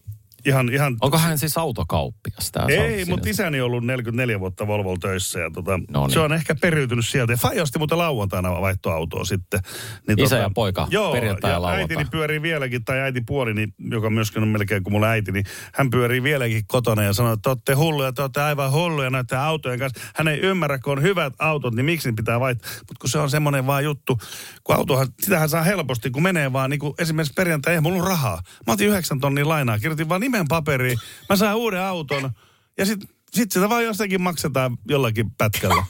ihan, 0.47 0.73
ihan... 0.73 0.97
Onko 1.01 1.19
hän 1.19 1.39
siis 1.39 1.59
autokauppias 1.59 2.53
tää 2.53 2.67
Ei, 2.69 3.05
mutta 3.05 3.29
isäni 3.29 3.61
on 3.61 3.67
ollut 3.67 3.85
44 3.85 4.41
vuotta 4.41 4.67
Volvolla 4.67 4.99
töissä 5.01 5.41
ja 5.41 5.51
tota, 5.51 5.81
No 5.91 6.01
niin. 6.01 6.11
se 6.11 6.21
on 6.21 6.33
ehkä 6.33 6.55
periytynyt 6.55 7.07
sieltä. 7.07 7.33
Ja 7.55 7.63
osti 7.63 7.79
muuten 7.79 7.99
lauantaina 7.99 8.61
vaihtoautoa 8.61 9.25
sitten. 9.25 9.61
Niin 10.09 10.21
Isä 10.21 10.37
ja 10.37 10.51
poika, 10.55 10.87
joo, 10.91 11.13
perjantai 11.13 11.51
ja 11.51 11.63
lauantai. 11.63 11.83
äitini 11.83 12.05
pyörii 12.11 12.43
vieläkin, 12.43 12.85
tai 12.85 13.01
äiti 13.01 13.21
puolini, 13.27 13.69
joka 13.79 14.11
myöskin 14.11 14.43
on 14.43 14.49
melkein 14.49 14.83
kuin 14.83 14.93
mulla 14.93 15.07
äiti, 15.07 15.33
niin 15.33 15.45
hän 15.75 15.91
pyörii 15.91 16.23
vieläkin 16.23 16.63
kotona 16.67 17.03
ja 17.03 17.13
sanoo, 17.13 17.33
että 17.33 17.43
te 17.43 17.49
olette 17.49 17.73
hulluja, 17.73 18.13
te 18.13 18.23
olette 18.23 18.41
aivan 18.43 18.73
hulluja 18.73 19.11
näiden 19.11 19.39
autojen 19.39 19.79
kanssa. 19.79 20.01
Hän 20.15 20.29
ei 20.29 20.39
ymmärrä, 20.39 20.79
kun 20.79 20.93
on 20.93 21.03
hyvät 21.03 21.33
autot, 21.39 21.75
niin 21.75 21.87
miksi 21.87 22.09
ne 22.11 22.15
pitää 22.17 22.41
vaihtaa. 22.41 22.71
Mutta 22.79 22.95
kun 23.01 23.11
se 23.11 23.19
on 23.19 23.31
semmoinen 23.31 23.67
vaan 23.67 23.85
juttu, 23.85 24.19
kun 24.65 24.77
autohan, 24.77 25.07
sitähän 25.23 25.49
saa 25.49 25.63
helposti, 25.63 26.11
kun 26.11 26.23
menee 26.23 26.53
vaan, 26.53 26.71
niin 26.71 26.81
kuin 26.81 26.95
esimerkiksi 26.99 27.35
perjantai, 27.35 27.75
ei 27.75 27.81
mulla 27.81 28.05
rahaa. 28.05 28.41
Mä 28.67 28.73
otin 28.73 28.89
yhdeksän 28.89 29.21
tonnia 29.21 29.49
lainaa, 29.49 29.79
kirjoitin 29.79 30.09
vaan 30.09 30.21
nimen 30.35 30.49
paperiin, 30.49 30.99
mä 31.29 31.37
saan 31.37 31.57
uuden 31.57 31.83
auton, 31.83 32.31
ja 32.79 32.87
sitten 32.87 33.09
sit 33.33 33.53
sitä 33.53 33.69
vaan 33.69 33.85
jostakin 33.85 34.23
maksetaan 34.23 34.79
jollakin 34.89 35.31
pätkällä. 35.31 35.87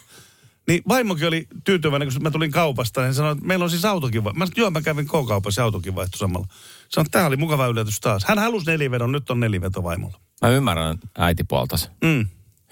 Niin 0.68 0.82
vaimokin 0.88 1.28
oli 1.28 1.46
tyytyväinen, 1.64 2.08
kun 2.12 2.22
mä 2.22 2.30
tulin 2.30 2.50
kaupasta, 2.50 3.02
niin 3.02 3.14
sanoi, 3.14 3.32
että 3.32 3.44
meillä 3.44 3.62
on 3.62 3.70
siis 3.70 3.84
autokin 3.84 4.24
vaihto. 4.24 4.38
Mä 4.38 4.46
sanoin, 4.46 4.60
joo, 4.60 4.70
mä 4.70 4.82
kävin 4.82 5.06
K-kaupassa 5.06 5.60
ja 5.60 5.64
autokin 5.64 5.94
vaihto 5.94 6.18
samalla. 6.18 6.46
Sanoin, 6.88 7.06
että 7.06 7.18
tämä 7.18 7.26
oli 7.26 7.36
mukava 7.36 7.66
yllätys 7.66 8.00
taas. 8.00 8.24
Hän 8.24 8.38
halusi 8.38 8.66
nelivedon, 8.66 9.12
nyt 9.12 9.30
on 9.30 9.40
neliveto 9.40 9.82
vaimolla. 9.82 10.20
Mä 10.42 10.48
ymmärrän 10.48 10.98
äitipuoltas. 11.18 11.90
Mm. 12.04 12.26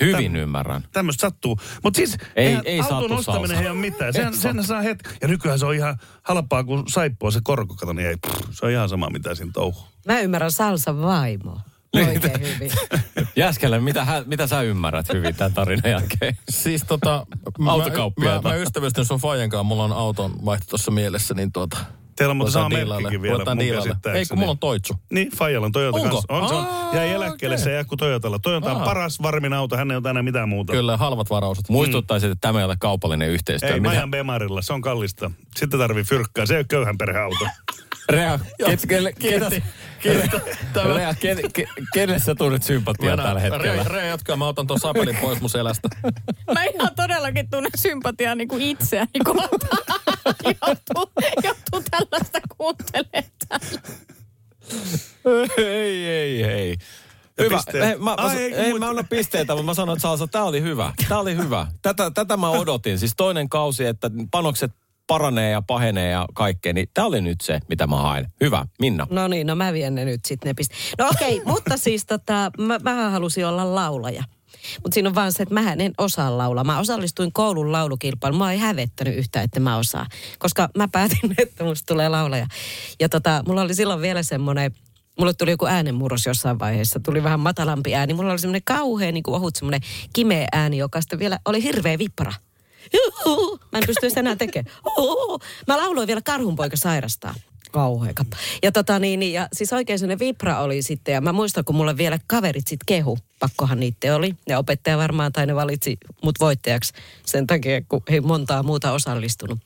Hyvin 0.06 0.36
ymmärrän. 0.36 0.84
Tämmöistä 0.92 1.20
sattuu. 1.20 1.58
Mutta 1.82 1.96
siis 1.96 2.16
Ei- 2.36 2.58
ei 2.64 2.80
auton 2.80 3.12
ostaminen 3.12 3.58
ei 3.58 3.68
ole 3.68 3.78
mitään. 3.78 4.12
Sen, 4.12 4.36
sen 4.36 4.64
saa 4.64 4.80
hetki. 4.82 5.10
Ja 5.22 5.28
nykyään 5.28 5.58
se 5.58 5.66
on 5.66 5.74
ihan 5.74 5.96
halpaa 6.22 6.64
kuin 6.64 6.82
saippua 6.88 7.30
se 7.30 7.40
korko, 7.42 7.74
kato, 7.74 7.92
niin 7.92 8.08
ei, 8.08 8.16
pff, 8.16 8.40
se 8.50 8.66
on 8.66 8.72
ihan 8.72 8.88
sama 8.88 9.10
mitä 9.10 9.34
siinä 9.34 9.50
touhuu. 9.54 9.84
Mä 10.06 10.20
ymmärrän 10.20 10.52
Salsan 10.52 11.02
vaimoa. 11.02 11.60
Oikein 11.96 12.40
hyvin. 12.40 12.70
Jäskelle, 13.36 13.80
mitä, 13.80 14.06
mitä 14.26 14.46
sä 14.46 14.62
ymmärrät 14.62 15.12
hyvin 15.12 15.34
tämän 15.34 15.52
tarinan 15.52 15.90
jälkeen? 15.90 16.36
Siis 16.48 16.84
tota, 16.84 17.26
mä, 17.58 17.72
Autokauppiaita. 17.72 18.48
mä, 18.48 18.54
mä 18.54 18.60
ystävystyn 18.62 19.04
sun 19.04 19.20
Fajan 19.20 19.50
kanssa, 19.50 19.62
mulla 19.64 19.84
on 19.84 19.92
auton 19.92 20.44
vaihto 20.44 20.66
tuossa 20.68 20.90
mielessä, 20.90 21.34
niin 21.34 21.52
tuota, 21.52 21.76
Teillä 22.16 22.30
on 22.30 22.36
muuten 22.36 22.52
sama 22.52 22.68
merkkikin 22.68 23.22
vielä 23.22 23.32
Ruvetaan 23.34 23.56
mun 23.56 23.66
käsittääkseni. 23.66 24.18
Ei, 24.18 24.24
kun 24.26 24.38
mulla 24.38 24.50
on 24.50 24.58
Toitsu. 24.58 24.94
Niin, 25.10 25.30
Fajalla 25.36 25.66
on 25.66 25.72
Toyota 25.72 25.98
Onko? 25.98 26.08
kanssa. 26.08 26.32
On, 26.32 26.48
se 26.48 26.54
on. 26.54 26.66
Jäi 26.96 27.10
eläkkeelle 27.10 27.54
okei. 27.54 27.64
se 27.64 27.72
jäi 27.72 27.84
kuin 27.84 27.98
Toyotalla. 27.98 28.38
Toyota 28.38 28.72
on 28.72 28.82
paras 28.82 29.22
varmin 29.22 29.52
auto, 29.52 29.76
hän 29.76 29.90
ei 29.90 29.96
ole 29.96 30.10
enää 30.10 30.22
mitään 30.22 30.48
muuta. 30.48 30.72
Kyllä, 30.72 30.96
halvat 30.96 31.30
varaukset. 31.30 31.68
Muistuttaisin, 31.68 32.30
että 32.30 32.40
tämä 32.48 32.58
ei 32.58 32.64
ole 32.64 32.76
kaupallinen 32.80 33.28
yhteistyö. 33.28 33.68
Ei, 33.68 33.80
mä 33.80 33.88
Minä- 33.88 33.98
ajan 34.00 34.10
Bemarilla, 34.10 34.62
se 34.62 34.72
on 34.72 34.80
kallista. 34.82 35.30
Sitten 35.56 35.80
tarvii 35.80 36.04
fyrkkaa, 36.04 36.46
se 36.46 36.54
ei 36.54 36.58
ole 36.58 36.64
köyhän 36.68 36.98
perheauto. 36.98 37.46
Rea, 38.08 38.38
ket, 38.66 38.80
kelle, 38.88 39.12
ketä, 39.12 39.50
Tämä- 40.72 40.94
Rea, 40.96 41.14
ke, 41.14 41.36
ke, 41.52 41.64
kelle 41.94 42.18
sä 42.18 42.34
tunnet 42.34 42.62
sympatiaa 42.62 43.16
tällä 43.16 43.40
hetkellä? 43.40 43.64
Rea, 43.74 43.84
Rea 43.84 44.04
jatkaa, 44.04 44.36
mä 44.36 44.46
otan 44.48 44.66
tuon 44.66 44.80
sapelin 44.80 45.16
pois 45.16 45.40
mun 45.40 45.50
selästä. 45.50 45.88
Mä 46.54 46.64
ihan 46.64 46.90
todellakin 46.96 47.50
tunnen 47.50 47.72
sympatiaa 47.76 48.34
niin 48.34 48.48
kuin 48.48 48.62
itseäni 48.62 49.10
kohtaan. 49.24 50.00
joutuu, 50.44 51.12
joutuu 51.44 51.82
tällaista 51.90 52.40
kuuntelemaan. 52.58 53.24
ei, 55.58 56.06
ei, 56.06 56.42
ei. 56.44 56.76
Ja 57.38 57.44
Hyvä. 57.44 57.56
pisteet? 57.56 57.84
Ei, 57.84 57.96
mä, 57.98 58.04
mä, 58.04 58.14
Ai, 58.18 58.36
ei, 58.36 58.54
ei, 58.54 58.70
kun 58.70 58.80
mä 58.80 58.88
annan 58.88 59.08
pisteitä, 59.08 59.52
mutta 59.54 59.66
mä 59.66 59.74
sanoin, 59.74 59.96
että 59.96 60.02
Salsa, 60.02 60.26
tää 60.26 60.44
oli 60.44 60.62
hyvä. 60.62 60.92
Tää 61.08 61.18
oli 61.18 61.36
hyvä. 61.36 61.66
Tätä, 61.82 62.10
tätä 62.10 62.36
mä 62.36 62.50
odotin. 62.50 62.98
Siis 62.98 63.14
toinen 63.16 63.48
kausi, 63.48 63.84
että 63.86 64.10
panokset 64.30 64.72
paranee 65.06 65.50
ja 65.50 65.62
pahenee 65.62 66.10
ja 66.10 66.26
kaikkea, 66.34 66.72
niin 66.72 66.88
tää 66.94 67.04
oli 67.04 67.20
nyt 67.20 67.40
se, 67.40 67.60
mitä 67.68 67.86
mä 67.86 67.96
haen. 67.96 68.26
Hyvä, 68.40 68.66
Minna. 68.80 69.06
No 69.10 69.28
niin, 69.28 69.46
no 69.46 69.54
mä 69.54 69.72
vien 69.72 69.94
ne 69.94 70.04
nyt 70.04 70.24
sitten 70.24 70.50
ne 70.50 70.54
piste. 70.54 70.74
No 70.98 71.08
okei, 71.08 71.34
okay, 71.38 71.46
mutta 71.52 71.76
siis 71.76 72.06
tota, 72.06 72.50
mä, 72.58 72.78
mähän 72.82 73.12
halusin 73.12 73.46
olla 73.46 73.74
laulaja. 73.74 74.24
Mutta 74.82 74.94
siinä 74.94 75.08
on 75.08 75.14
vaan 75.14 75.32
se, 75.32 75.42
että 75.42 75.54
mähän 75.54 75.80
en 75.80 75.92
osaa 75.98 76.38
laulaa. 76.38 76.64
Mä 76.64 76.78
osallistuin 76.78 77.32
koulun 77.32 77.72
laulukilpailuun. 77.72 78.38
Mä 78.38 78.52
ei 78.52 78.58
hävettänyt 78.58 79.16
yhtään, 79.16 79.44
että 79.44 79.60
mä 79.60 79.78
osaan. 79.78 80.06
Koska 80.38 80.68
mä 80.78 80.88
päätin, 80.88 81.34
että 81.42 81.64
musta 81.64 81.94
tulee 81.94 82.08
laulaja. 82.08 82.46
Ja 83.00 83.08
tota, 83.08 83.42
mulla 83.48 83.62
oli 83.62 83.74
silloin 83.74 84.00
vielä 84.00 84.22
semmoinen, 84.22 84.72
mulle 85.18 85.34
tuli 85.34 85.50
joku 85.50 85.66
äänenmurros 85.66 86.26
jossain 86.26 86.58
vaiheessa. 86.58 87.00
Tuli 87.00 87.22
vähän 87.22 87.40
matalampi 87.40 87.94
ääni. 87.94 88.14
Mulla 88.14 88.30
oli 88.30 88.38
semmoinen 88.38 88.62
kauhean 88.64 89.14
niin 89.14 89.22
kuin 89.22 89.34
ohut 89.34 89.56
semmoinen 89.56 89.80
kimeä 90.12 90.48
ääni, 90.52 90.78
joka 90.78 91.00
sitten 91.00 91.18
vielä 91.18 91.38
oli 91.44 91.62
hirveä 91.62 91.98
vippara. 91.98 92.32
Juhu. 92.92 93.58
Mä 93.72 93.78
en 93.78 93.86
pysty 93.86 94.08
sitä 94.08 94.20
enää 94.20 94.36
tekemään. 94.36 94.76
Mä 95.66 95.76
lauloin 95.76 96.06
vielä 96.06 96.20
Karhunpoika 96.24 96.76
sairastaa. 96.76 97.34
Kauhea. 97.72 98.12
Ja 98.62 98.72
tota 98.72 98.98
niin, 98.98 99.20
niin, 99.20 99.32
ja 99.32 99.48
siis 99.52 99.72
oikein 99.72 99.98
sellainen 99.98 100.18
vipra 100.18 100.60
oli 100.60 100.82
sitten, 100.82 101.12
ja 101.12 101.20
mä 101.20 101.32
muistan, 101.32 101.64
kun 101.64 101.76
mulle 101.76 101.96
vielä 101.96 102.18
kaverit 102.26 102.66
sit 102.66 102.80
kehu, 102.86 103.18
pakkohan 103.38 103.80
niitä 103.80 104.16
oli. 104.16 104.34
Ja 104.48 104.58
opettaja 104.58 104.98
varmaan, 104.98 105.32
tai 105.32 105.46
ne 105.46 105.54
valitsi 105.54 105.96
mut 106.22 106.40
voittajaksi 106.40 106.92
sen 107.26 107.46
takia, 107.46 107.82
kun 107.88 108.02
ei 108.08 108.20
montaa 108.20 108.62
muuta 108.62 108.92
osallistunut. 108.92 109.58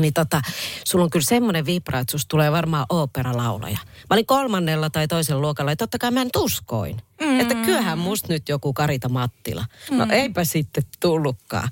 Niin 0.00 0.14
tota, 0.14 0.42
sulla 0.84 1.04
on 1.04 1.10
kyllä 1.10 1.24
semmoinen 1.24 1.66
vipra, 1.66 1.98
että 1.98 2.10
susta 2.10 2.28
tulee 2.28 2.52
varmaan 2.52 2.86
ooperalaulaja. 2.88 3.78
Mä 3.84 4.06
olin 4.10 4.26
kolmannella 4.26 4.90
tai 4.90 5.08
toisella 5.08 5.40
luokalla, 5.40 5.72
ja 5.72 5.76
totta 5.76 5.98
kai 5.98 6.10
mä 6.10 6.22
en 6.22 6.30
tuskoin. 6.32 6.96
Mm. 7.20 7.40
Että 7.40 7.54
kyllähän 7.54 7.98
musta 7.98 8.32
nyt 8.32 8.48
joku 8.48 8.72
Karita 8.72 9.08
Mattila. 9.08 9.64
No 9.90 10.06
eipä 10.10 10.44
sitten 10.44 10.84
tullutkaan. 11.00 11.68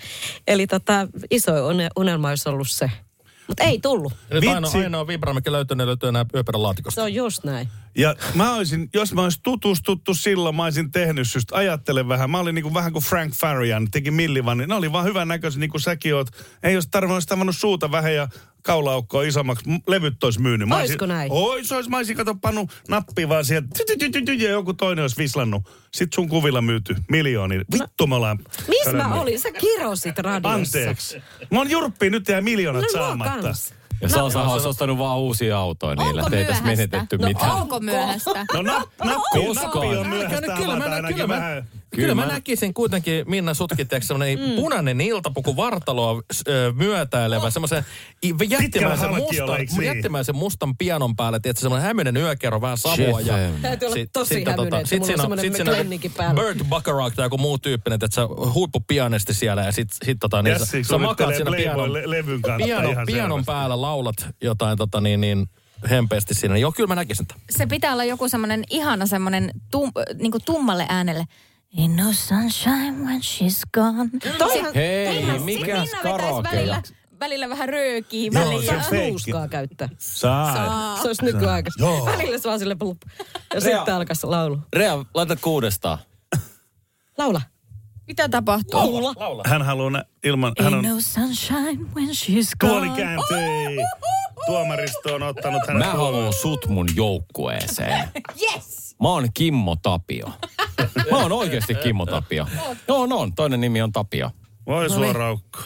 Eli 0.47 0.67
tota, 0.67 1.09
iso 1.31 1.53
une- 1.71 1.91
unelma 1.97 2.29
olisi 2.29 2.49
ollut 2.49 2.71
se. 2.71 2.91
Mutta 3.53 3.65
ei 3.65 3.81
tullut. 3.81 4.13
Vitsi. 4.41 4.79
ainoa 4.79 5.07
vibra, 5.07 5.35
mikä 5.35 5.53
löytyy, 5.53 5.77
ne 5.77 5.87
löytyy 5.87 6.09
enää 6.09 6.27
yöperän 6.35 6.63
laatikosta. 6.63 7.01
Se 7.01 7.03
on 7.03 7.15
just 7.15 7.45
näin. 7.45 7.69
Ja 7.95 8.17
mä 8.35 8.55
olisin, 8.55 8.89
jos 8.95 9.15
mä 9.15 9.23
olisin 9.23 9.43
tutustuttu 9.43 10.15
silloin, 10.15 10.57
mä 10.57 10.65
olisin 10.65 10.91
tehnyt 10.93 11.27
just, 11.35 11.53
ajattele 11.53 12.09
vähän. 12.09 12.31
Mä 12.31 12.39
olin 12.39 12.55
niinku 12.55 12.75
vähän 12.75 12.93
kuin 12.93 13.05
Frank 13.05 13.35
Farian, 13.35 13.91
teki 13.91 14.11
Millivan, 14.11 14.59
niin 14.59 14.69
ne 14.69 14.75
oli 14.75 14.93
vaan 14.93 15.05
hyvän 15.05 15.29
näköisiä, 15.29 15.61
niin 15.61 15.71
kuin 15.71 15.81
säkin 15.81 16.15
oot. 16.15 16.29
Ei 16.63 16.77
olisi 16.77 16.89
tarvinnut, 16.91 17.15
olisi 17.17 17.29
tavannut 17.29 17.57
suuta 17.57 17.91
vähän 17.91 18.15
ja 18.15 18.29
kaulaukkoa 18.63 19.23
isommaksi. 19.23 19.65
Levyt 19.87 20.25
olisi 20.25 20.41
myynyt. 20.41 20.69
Mä 20.69 20.77
Oisko 20.77 21.07
näin? 21.07 21.33
Ois, 21.33 21.73
ois. 21.73 21.89
Mä 21.89 21.97
olisin 21.97 22.17
kato 22.17 22.35
pannut 22.35 22.71
nappi 22.89 23.29
vaan 23.29 23.45
sieltä, 23.45 23.69
ja 24.39 24.51
joku 24.51 24.75
toinen 24.75 25.03
olisi 25.03 25.17
vislannut. 25.17 25.63
Sitten 25.93 26.15
sun 26.15 26.29
kuvilla 26.29 26.63
myyty 26.63 26.97
miljooni. 27.11 27.59
Vittu 27.73 28.07
me 28.07 28.15
ollaan. 28.15 28.39
Missä 28.69 28.93
mä 28.93 29.21
olin? 29.21 29.41
Sä 29.41 29.53
kirosit 29.53 30.19
radiossa. 30.19 30.79
Anteeksi. 30.79 31.23
Mä 31.51 31.59
oon 31.59 31.71
jurppi, 31.71 32.11
nyt 32.11 32.29
jää 32.29 32.41
miljoonat 32.41 32.83
No, 32.83 32.89
saamatta. 32.93 33.43
kans. 33.43 33.75
Ja 34.01 34.09
Salsa 34.09 34.43
olisi 34.43 34.69
ostanut 34.69 34.99
vaan 34.99 35.19
uusia 35.19 35.59
autoja 35.59 35.95
niillä, 35.95 36.11
Onko 36.23 36.27
että 36.27 36.37
ei 36.39 36.45
tässä 36.45 36.63
myöhäistä? 36.63 36.97
menetetty 36.97 37.19
No, 37.19 37.29
mitään. 37.29 37.53
onko 37.53 37.81
myöhästä? 37.81 38.47
No 38.55 38.63
nap, 38.63 38.89
nappi, 39.05 39.39
nappi 39.55 39.79
on 39.79 40.09
myöhäistä 40.09 40.57
kyllä 40.57 40.77
mä, 40.77 41.13
kyllä, 41.13 41.27
mä, 41.27 41.63
vähän. 41.97 42.03
kyllä 42.03 42.15
mä 42.15 42.27
mä- 42.27 42.33
näkisin 42.33 42.75
kuitenkin, 42.75 43.25
Minna 43.31 43.55
sutkin, 43.55 43.89
tiedätkö, 43.89 44.07
semmoinen 44.07 44.39
mm. 44.39 44.55
punainen 44.57 45.01
iltapuku 45.01 45.57
vartaloa 45.57 46.23
ö, 46.49 46.73
myötäilevä, 46.77 47.51
semmoisen 47.51 47.85
i- 48.25 48.35
jättimäisen, 48.49 49.11
niin? 49.11 49.85
jättimäisen 49.85 50.37
mustan 50.37 50.77
pianon 50.77 51.17
päälle, 51.17 51.41
tiedätkö, 51.41 51.61
semmoinen 51.61 51.87
hämyinen 51.87 52.17
yökerro, 52.17 52.61
vähän 52.61 52.79
savua. 52.79 53.21
Ja. 53.21 53.35
Täytyy 53.63 53.87
olla 53.87 53.95
sit- 53.95 54.13
tosi 54.13 54.35
sitten 54.35 54.55
hämyinen, 54.55 54.81
että 54.81 54.89
sit 54.89 54.99
mulla 55.01 55.23
on 55.23 55.39
siinä 55.39 55.57
sit 55.57 56.01
siinä 56.01 56.11
päällä. 56.17 56.43
Bert 56.43 56.59
Bacharach 56.69 57.17
tai 57.17 57.27
joku 57.27 57.39
muu 57.39 57.59
tyyppinen, 57.59 57.95
että 57.95 58.15
sä 58.15 58.23
huippupianisti 58.55 59.35
siellä 59.35 59.63
ja 59.63 59.73
sit, 59.73 59.89
sit 60.05 60.19
tota, 60.21 60.43
niin, 60.43 60.57
sä, 60.57 60.63
Jässi 60.63 60.85
sä 60.85 60.99
makaat 60.99 61.35
siinä 61.37 61.51
pianon, 61.57 61.91
Playboy-levyn 61.91 62.43
kanssa 62.43 62.65
pianon, 62.67 62.91
ihan 62.93 63.07
pianon 63.07 63.45
päällä, 63.45 63.81
laulat 63.81 64.27
jotain 64.43 64.79
tota, 64.79 65.01
niin, 65.01 65.21
niin, 65.21 65.47
hempeästi 65.91 66.35
siinä. 66.35 66.57
Joo, 66.57 66.73
kyllä 66.73 66.87
mä 66.89 66.95
näkisin 66.95 67.27
tämän. 67.27 67.43
Se 67.51 67.67
pitää 67.67 67.93
olla 67.93 68.05
joku 68.05 68.29
semmoinen 68.29 68.65
ihana 68.71 69.07
semmoinen 69.07 69.51
tum, 69.71 69.93
niin 70.19 70.33
tummalle 70.45 70.87
äänelle. 70.89 71.25
Ain't 71.79 71.97
no 71.97 72.13
sunshine 72.13 73.05
when 73.05 73.21
she's 73.21 73.63
gone. 73.75 74.11
Toihan, 74.39 74.75
Hei, 74.75 75.23
Minna 75.39 75.67
vetäisi 75.67 75.97
karaoke? 76.03 76.49
välillä, 76.53 76.83
välillä 77.21 77.49
vähän 77.49 77.69
röökiä 77.69 78.31
Joo, 78.35 78.45
väliin. 78.45 78.85
se 78.91 79.09
nuuskaa 79.09 79.49
käyttää? 79.49 79.89
Saa. 79.99 80.97
Se 81.03 81.07
olisi 81.09 81.25
nykyaikaista. 81.25 81.83
Joo. 81.83 82.07
Välillä 82.07 82.39
se 82.39 82.49
vaan 82.49 82.59
sille 82.59 82.75
plup. 82.75 82.99
Ja 83.29 83.35
Rea. 83.53 83.61
sitten 83.77 83.95
alkaisi 83.95 84.27
laulu. 84.27 84.59
Rea, 84.73 85.05
laita 85.15 85.37
kuudestaan. 85.37 85.99
Laula. 87.19 87.41
Mitä 88.07 88.29
tapahtuu? 88.29 88.81
Laula. 89.03 89.43
Hän 89.47 89.63
haluaa 89.63 90.03
ilman, 90.25 90.53
hän 90.63 90.75
on 90.75 90.85
Ain't 90.85 90.89
no 90.89 91.01
sunshine 91.01 91.85
when 91.95 92.09
she's 92.09 92.51
gone. 92.61 92.73
tuoli 92.73 92.89
kääntyi. 92.91 93.77
Tuomaristo 94.47 95.15
on 95.15 95.23
ottanut 95.23 95.63
hänet. 95.69 95.87
Mä 95.87 95.93
haluan 95.93 96.33
sut 96.33 96.67
mun 96.69 96.89
joukkueeseen. 96.97 98.09
Yes! 98.43 98.97
Mä 99.03 99.09
oon 99.09 99.29
Kimmo 99.35 99.77
Tapio. 99.77 100.27
Mä 101.11 101.17
oon 101.19 101.33
oikeasti 101.33 101.75
Kimmo 101.75 102.07
Tapio. 102.07 102.47
No, 102.89 103.07
no, 103.07 103.29
toinen 103.37 103.61
nimi 103.61 103.83
on 103.83 103.93
Tapio. 103.93 104.31
Voi 104.67 104.91
sua 104.91 105.13
raukko. 105.13 105.59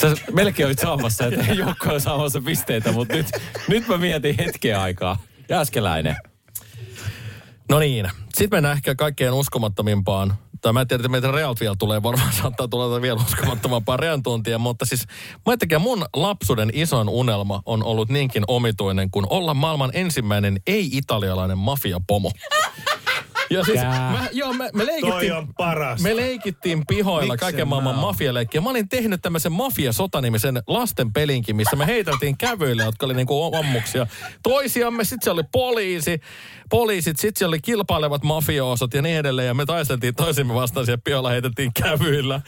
Sä 0.00 0.16
melkein 0.32 0.66
olit 0.66 0.78
saamassa, 0.78 1.26
että 1.26 1.44
ei 1.48 1.58
joukkue 1.58 2.00
saamassa 2.00 2.40
pisteitä, 2.40 2.92
mutta 2.92 3.14
nyt, 3.14 3.26
nyt 3.68 3.88
mä 3.88 3.98
mietin 3.98 4.36
hetken 4.38 4.78
aikaa. 4.78 5.18
Jääskeläinen. 5.48 6.16
No 7.68 7.78
niin. 7.78 8.08
Sitten 8.34 8.56
mennään 8.56 8.76
ehkä 8.76 8.94
kaikkein 8.94 9.32
uskomattomimpaan. 9.32 10.34
Tai 10.62 10.72
mä 10.72 10.80
en 10.80 10.88
tiedä, 10.88 11.00
että 11.00 11.08
meitä 11.08 11.30
Realt 11.30 11.60
vielä 11.60 11.76
tulee, 11.78 12.02
varmaan 12.02 12.32
saattaa 12.32 12.68
tulla 12.68 13.02
vielä 13.02 13.20
uskomattomampaa 13.26 13.96
Rean 13.96 14.22
tuntia, 14.22 14.58
mutta 14.58 14.86
siis 14.86 15.06
mä 15.06 15.40
ajattelin, 15.46 15.82
mun 15.82 16.06
lapsuuden 16.16 16.70
isoin 16.72 17.08
unelma 17.08 17.62
on 17.66 17.84
ollut 17.84 18.08
niinkin 18.08 18.44
omituinen 18.48 19.10
kuin 19.10 19.26
olla 19.30 19.54
maailman 19.54 19.90
ensimmäinen 19.92 20.60
ei-italialainen 20.66 21.58
mafiapomo. 21.58 22.30
Ja 23.52 23.64
siis, 23.64 23.80
mä, 23.82 24.28
joo, 24.32 24.52
me, 24.52 24.70
me 24.74 24.84
Toi 24.84 24.86
leikittiin, 24.86 25.32
on 25.32 25.54
paras. 25.54 26.02
me 26.02 26.16
leikittiin 26.16 26.86
pihoilla 26.86 27.32
Miksen 27.32 27.38
kaiken 27.38 27.68
maailman 27.68 27.98
mafialeikkiä. 27.98 28.60
Mä 28.60 28.70
olin 28.70 28.88
tehnyt 28.88 29.22
tämmöisen 29.22 29.52
mafia-sotanimisen 29.52 30.62
lasten 30.66 31.12
pelinkin, 31.12 31.56
missä 31.56 31.76
me 31.76 31.86
heiteltiin 31.86 32.36
kävyillä, 32.38 32.82
jotka 32.82 33.06
oli 33.06 33.14
niinku 33.14 33.54
ammuksia 33.56 34.06
toisiamme. 34.42 35.04
Sitten 35.04 35.24
siellä 35.24 35.38
oli 35.38 35.48
poliisi, 35.52 36.20
poliisit, 36.70 37.16
sitten 37.16 37.38
siellä 37.38 37.50
oli 37.50 37.60
kilpailevat 37.60 38.22
mafioosot 38.22 38.94
ja 38.94 39.02
niin 39.02 39.16
edelleen. 39.16 39.48
Ja 39.48 39.54
me 39.54 39.66
taisteltiin 39.66 40.14
toisimme 40.14 40.54
vastaan 40.54 40.86
siellä 40.86 41.02
pihoilla, 41.04 41.30
heitettiin 41.30 41.70
kävyillä. 41.82 42.40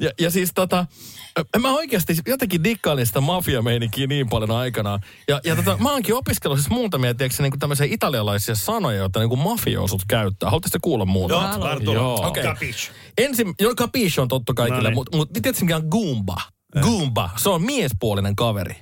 Ja, 0.00 0.10
ja 0.20 0.30
siis 0.30 0.52
tota, 0.54 0.86
mä 1.60 1.74
oikeasti 1.74 2.16
jotenkin 2.26 2.64
dikkailin 2.64 3.06
sitä 3.06 3.20
mafiameininkiä 3.20 4.06
niin 4.06 4.28
paljon 4.28 4.50
aikanaan. 4.50 5.00
Ja, 5.28 5.40
ja 5.44 5.56
tota, 5.56 5.76
mä 5.80 5.92
oonkin 5.92 6.14
opiskellut 6.14 6.58
siis 6.58 6.70
muutamia, 6.70 7.14
tiedätkö, 7.14 7.42
niin 7.42 7.58
tämmöisiä 7.58 7.86
italialaisia 7.90 8.54
sanoja, 8.54 8.98
joita 8.98 9.20
niin 9.20 9.38
mafiosut 9.38 10.02
käyttää. 10.08 10.50
Haluaisitte 10.52 10.78
kuulla 10.82 11.04
muuta? 11.04 11.34
Joo. 11.84 11.94
Joo. 11.94 12.26
Okei. 12.26 12.42
Capisci. 12.42 12.90
Ensin, 13.18 13.54
joo, 13.60 13.74
capisce 13.74 14.20
on 14.20 14.28
totta 14.28 14.54
kaikille, 14.54 14.82
No 14.82 14.88
niin. 14.88 14.94
mutta 14.94 15.16
mut, 15.16 15.32
tiedätkö 15.32 15.64
mikä 15.64 15.76
on 15.76 15.86
Goomba? 15.90 16.36
Goomba, 16.80 17.30
se 17.36 17.48
on 17.48 17.62
miespuolinen 17.62 18.36
kaveri. 18.36 18.76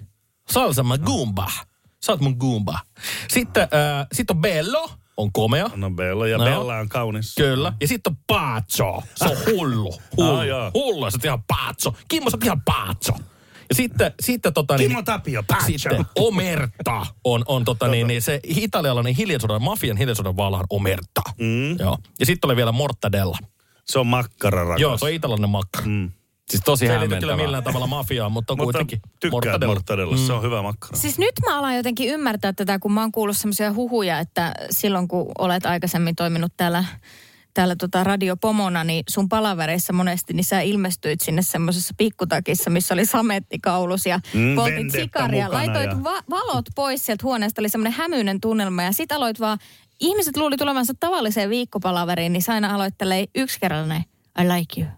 Salsa 0.50 0.82
mä 0.82 0.98
Goomba. 0.98 1.46
Sä 2.04 2.12
oot 2.12 2.20
mun 2.20 2.36
Goomba. 2.38 2.78
Sitten, 3.28 3.62
äh, 3.62 4.06
sit 4.12 4.30
on 4.30 4.38
Bello, 4.40 4.90
on 5.16 5.32
komea. 5.32 5.70
No 5.76 5.90
Bella 5.90 6.26
ja 6.28 6.38
No. 6.38 6.44
Bella 6.44 6.76
on 6.76 6.88
kaunis. 6.88 7.34
Kyllä. 7.34 7.72
Ja 7.80 7.88
sitten 7.88 8.12
on 8.12 8.16
Pazzo. 8.26 9.02
Se 9.14 9.24
on 9.24 9.36
hullu. 9.46 9.94
Hullu. 10.16 10.38
Ah, 10.38 10.72
hullu. 10.74 11.10
Sä 11.10 11.16
oot 11.16 11.24
ihan 11.24 11.42
Pazzo. 11.48 11.94
Kimmo, 12.08 12.30
sä 12.30 12.36
oot 12.36 12.44
ihan 12.44 12.62
Pazzo. 12.62 13.12
Ja 13.70 13.74
sitten, 13.74 14.12
sitten 14.20 14.52
tota 14.54 14.76
niin... 14.76 14.88
Kimmo 14.88 15.02
Tapio, 15.02 15.42
Paccio. 15.42 15.78
Sitten 15.78 16.06
Omerta 16.18 17.06
on, 17.24 17.42
on 17.46 17.64
tota 17.64 17.88
niin, 17.88 18.06
niin 18.06 18.22
se 18.22 18.40
italialainen 18.44 19.14
hiljaisuuden, 19.14 19.62
mafian 19.62 19.96
hiljaisuuden 19.96 20.36
valaan 20.36 20.64
Omerta. 20.70 21.22
Mm. 21.38 21.78
Joo. 21.78 21.98
Ja 22.20 22.26
sitten 22.26 22.48
oli 22.48 22.56
vielä 22.56 22.72
Mortadella. 22.72 23.38
Se 23.86 23.98
on 23.98 24.06
makkara 24.06 24.64
rakas. 24.64 24.80
Joo, 24.80 24.98
se 24.98 25.04
on 25.04 25.10
italialainen 25.12 25.50
makka. 25.50 25.82
Mm. 25.84 26.10
Siis 26.50 26.62
tosi 26.64 26.86
Se 26.86 26.92
ei 26.92 27.00
liity 27.00 27.16
kyllä 27.16 27.36
millään 27.36 27.64
tavalla 27.64 27.86
mafiaan, 27.86 28.32
mutta 28.32 28.52
Mutta 28.56 28.64
kuitenkin. 28.64 29.00
tykkään 29.20 29.30
mortadella. 29.32 29.74
mortadella. 29.74 30.16
Se 30.16 30.32
on 30.32 30.42
hyvä 30.42 30.62
makkara. 30.62 30.96
Siis 30.96 31.18
nyt 31.18 31.34
mä 31.46 31.58
alan 31.58 31.76
jotenkin 31.76 32.08
ymmärtää 32.08 32.52
tätä, 32.52 32.78
kun 32.78 32.92
mä 32.92 33.00
oon 33.00 33.12
kuullut 33.12 33.36
semmoisia 33.36 33.72
huhuja, 33.72 34.18
että 34.18 34.54
silloin 34.70 35.08
kun 35.08 35.32
olet 35.38 35.66
aikaisemmin 35.66 36.16
toiminut 36.16 36.52
täällä 36.56 36.84
täällä 37.54 37.76
tota 37.76 38.04
radiopomona, 38.04 38.84
niin 38.84 39.04
sun 39.08 39.28
palavereissa 39.28 39.92
monesti, 39.92 40.32
niin 40.32 40.44
sä 40.44 40.60
ilmestyit 40.60 41.20
sinne 41.20 41.42
semmoisessa 41.42 41.94
pikkutakissa, 41.96 42.70
missä 42.70 42.94
oli 42.94 43.04
samettikaulus 43.06 44.06
ja 44.06 44.20
Mm, 44.34 44.54
poltit 44.56 44.90
sikaria. 44.92 45.52
Laitoit 45.52 45.90
ja- 45.90 46.04
va- 46.04 46.22
valot 46.30 46.64
pois 46.74 47.06
sieltä 47.06 47.22
huoneesta, 47.24 47.62
oli 47.62 47.68
semmoinen 47.68 47.92
hämyinen 47.98 48.40
tunnelma 48.40 48.82
ja 48.82 48.92
sit 48.92 49.12
aloit 49.12 49.40
vaan, 49.40 49.58
ihmiset 50.00 50.36
luuli 50.36 50.56
tulevansa 50.56 50.92
tavalliseen 51.00 51.50
viikkopalaveriin, 51.50 52.32
niin 52.32 52.42
sä 52.42 52.52
aina 52.52 52.74
aloittelee 52.74 53.24
yksi 53.34 53.60
kerralla 53.60 53.86
näin, 53.86 54.04
I 54.40 54.48
like 54.48 54.80
you. 54.80 54.90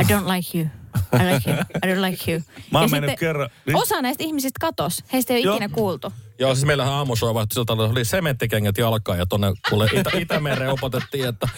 I 0.00 0.02
don't 0.04 0.28
like 0.36 0.58
you. 0.58 0.66
I 1.14 1.34
like 1.34 1.50
you. 1.50 1.58
I 1.60 1.94
don't 1.94 2.10
like 2.10 2.32
you. 2.32 2.40
Mä 2.72 2.78
oon 2.78 2.88
Ja 2.90 3.00
mennyt 3.00 3.20
kerran- 3.20 3.50
niin- 3.66 3.76
Osa 3.76 4.02
näistä 4.02 4.24
ihmisistä 4.24 4.58
katos. 4.60 5.04
Heistä 5.12 5.34
ei 5.34 5.38
ole 5.40 5.44
Joo. 5.46 5.56
ikinä 5.56 5.68
kuultu. 5.74 6.12
Joo, 6.40 6.54
siis 6.54 6.66
meillähän 6.66 7.06
siltä, 7.52 7.72
että 7.72 7.82
oli 7.84 8.04
sementtikengät 8.04 8.78
jalkaan 8.78 9.18
ja 9.18 9.26
tonne 9.26 9.52
kuule 9.68 9.86
Itä- 9.92 10.10
Itämereen 10.18 10.70
opetettiin, 10.70 11.28
että 11.28 11.48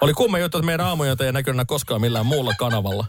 oli 0.00 0.12
kumma 0.12 0.38
juttu, 0.38 0.58
että 0.58 0.66
meidän 0.66 0.86
aamuja 0.86 1.16
ei 1.20 1.32
näkynyt 1.32 1.66
koskaan 1.66 2.00
millään 2.00 2.26
muulla 2.26 2.52
kanavalla. 2.58 3.06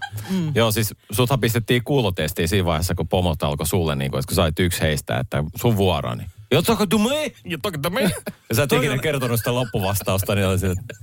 Joo, 0.55 0.71
siis 0.71 0.93
suthan 1.11 1.39
pistettiin 1.39 1.83
kuulotestiin 1.83 2.47
siinä 2.47 2.65
vaiheessa, 2.65 2.95
kun 2.95 3.07
pomot 3.07 3.43
alkoi 3.43 3.67
sulle, 3.67 3.95
niin 3.95 4.11
kun, 4.11 4.19
että 4.19 4.27
kun 4.27 4.35
sä 4.35 4.43
olit 4.43 4.59
yksi 4.59 4.81
heistä, 4.81 5.17
että 5.17 5.43
sun 5.55 5.77
vuoro, 5.77 6.15
niin 6.15 6.29
Jotsako 6.51 6.85
tu 6.85 6.99
me? 6.99 7.31
Jotakin 7.45 7.81
tämä 7.81 7.99
Ja 7.99 8.55
sä 8.55 8.63
et 8.63 8.71
ikinä 8.71 8.97
kertonut 8.97 9.37
sitä 9.39 9.55
loppuvastausta, 9.55 10.35
niin 10.35 10.47
oli 10.47 10.59
se, 10.59 10.67
että 10.67 10.95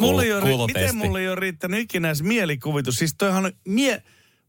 Mulla 0.00 0.12
kuul- 0.22 0.24
ei 0.24 0.32
ole, 0.32 0.42
kuulotesti. 0.42 0.80
miten 0.80 0.96
mulla 0.96 1.20
ei 1.20 1.28
ole 1.28 1.34
riittänyt 1.34 1.80
ikinä 1.80 2.08
edes 2.08 2.22
mielikuvitus? 2.22 2.96
Siis 2.96 3.14
toihan 3.14 3.44
on 3.46 3.52
mie... 3.68 4.02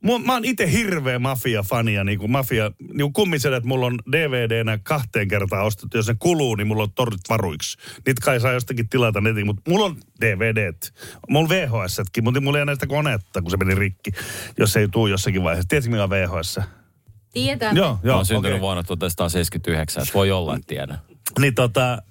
Mua, 0.06 0.20
mä 0.20 0.34
oon 0.34 0.46
itse 0.46 0.72
hirveä 0.72 1.20
mafia-fania, 1.20 2.04
niin 2.04 2.20
kuin 2.20 2.32
mafia, 2.32 2.72
niin 2.80 2.98
kuin 2.98 3.14
kummiselet 3.14 3.64
mulla 3.64 3.86
on 3.86 4.00
DVDnä 4.12 4.80
kahteen 4.84 5.28
kertaan 5.28 5.66
ostettu. 5.66 5.98
Jos 5.98 6.08
ne 6.08 6.16
kuluu, 6.20 6.56
niin 6.56 6.68
mulla 6.68 6.84
on 6.84 6.92
torrit 6.92 7.22
varuiksi. 7.30 7.78
Niitä 8.06 8.22
kai 8.26 8.40
saa 8.40 8.52
jostakin 8.52 8.90
tilata 8.90 9.22
netin, 9.22 9.46
mutta 9.46 9.72
mulla 9.72 9.86
on 9.86 9.98
DVDt. 10.22 10.94
Mulla 11.30 11.44
on 11.44 11.50
VHS-kin, 11.50 12.24
mutta 12.24 12.42
mulla 12.42 12.58
ei 12.58 12.62
ole 12.62 12.66
näistä 12.66 12.88
konetta, 12.88 13.42
kun 13.42 13.52
se 13.52 13.58
meni 13.58 13.76
rikki, 13.76 14.12
jos 14.58 14.78
ei 14.78 14.88
tuu 14.88 15.08
jossakin 15.08 15.44
vaiheessa. 15.44 15.70
Tiedätkö, 15.70 15.92
mikä 15.92 16.04
on 16.04 16.10
VHS? 16.10 16.60
Tietää. 17.34 17.72
Joo, 17.72 17.86
Joo, 17.86 18.00
joo. 18.04 18.20
on 18.20 18.26
syntynyt 18.26 18.52
okei. 18.52 18.62
vuonna 18.62 18.84
1979, 18.84 20.04
että 20.04 20.14
voi 20.14 20.32
olla, 20.32 20.56
että 20.56 20.68
tiedän. 20.68 21.00
Niin 21.40 21.56
tota, 21.56 22.02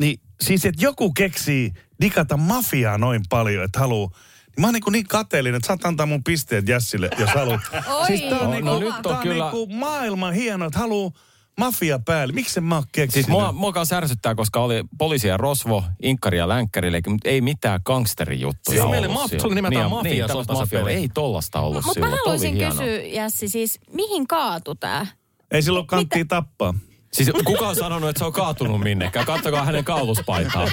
niin 0.00 0.20
siis 0.40 0.64
että 0.64 0.82
joku 0.84 1.12
keksii 1.12 1.72
digata 2.00 2.36
mafiaa 2.36 2.98
noin 2.98 3.22
paljon, 3.28 3.64
että 3.64 3.78
haluu. 3.78 4.12
Niin 4.60 4.62
mä 4.62 4.66
oon 4.68 4.74
niinku 4.74 4.90
niin 4.90 5.06
kateellinen, 5.06 5.56
että 5.56 5.66
saat 5.66 5.84
antaa 5.84 6.06
mun 6.06 6.24
pisteet 6.24 6.68
Jässille, 6.68 7.10
jos 7.18 7.30
haluat. 7.30 7.60
Oi, 8.00 8.06
siis 8.06 8.20
tää 8.20 8.38
on, 8.38 8.44
no, 8.44 8.50
niinku, 8.50 8.70
no 8.70 8.78
nyt 8.78 9.06
on 9.06 9.16
kyllä- 9.16 9.44
niinku 9.50 9.66
maailman 9.66 10.34
hieno, 10.34 10.66
että 10.66 10.78
haluu 10.78 11.12
mafia 11.58 11.98
päälle. 11.98 12.34
Miksi 12.34 12.60
en 12.60 12.64
mä 12.64 12.74
oon 12.74 12.84
keksinyt? 12.92 13.12
Siis 13.26 13.28
mua, 13.28 13.52
mua 13.52 13.72
kanssa 13.72 13.96
ärsyttää, 13.96 14.34
koska 14.34 14.60
oli 14.60 14.84
poliisi 14.98 15.28
ja 15.28 15.36
rosvo, 15.36 15.84
inkkari 16.02 16.38
ja 16.38 16.48
länkkäri, 16.48 16.90
mutta 17.08 17.28
ei 17.28 17.40
mitään 17.40 17.80
gangsterijuttuja 17.84 18.82
Siis 18.82 18.94
maf- 18.94 19.00
silloin. 19.02 19.40
se 19.40 19.46
oli 19.46 19.54
nimeltään 19.54 19.82
Niin, 19.84 19.90
mafia, 19.96 20.12
Niin, 20.12 20.24
se 20.24 20.28
tällaista 20.28 20.52
mafia. 20.52 20.88
Ei 20.88 21.08
tollasta 21.14 21.60
ollut 21.60 21.84
Mutta 21.84 22.00
mä 22.00 22.06
silloin. 22.06 22.22
Toi 22.24 22.34
oli 22.34 22.58
haluaisin 22.58 22.86
kysyä, 22.98 23.06
Jässi, 23.14 23.48
siis 23.48 23.78
mihin 23.92 24.26
kaatu 24.26 24.74
tää? 24.74 25.06
Ei 25.50 25.62
silloin 25.62 25.86
kanttia 25.86 26.24
tappaa. 26.24 26.74
Siis 27.12 27.30
kuka 27.44 27.68
on 27.68 27.76
sanonut, 27.76 28.08
että 28.10 28.18
se 28.18 28.24
on 28.24 28.32
kaatunut 28.32 28.80
minnekään? 28.80 29.26
Kattokaa 29.26 29.64
hänen 29.64 29.84
kauluspaitaa. 29.84 30.68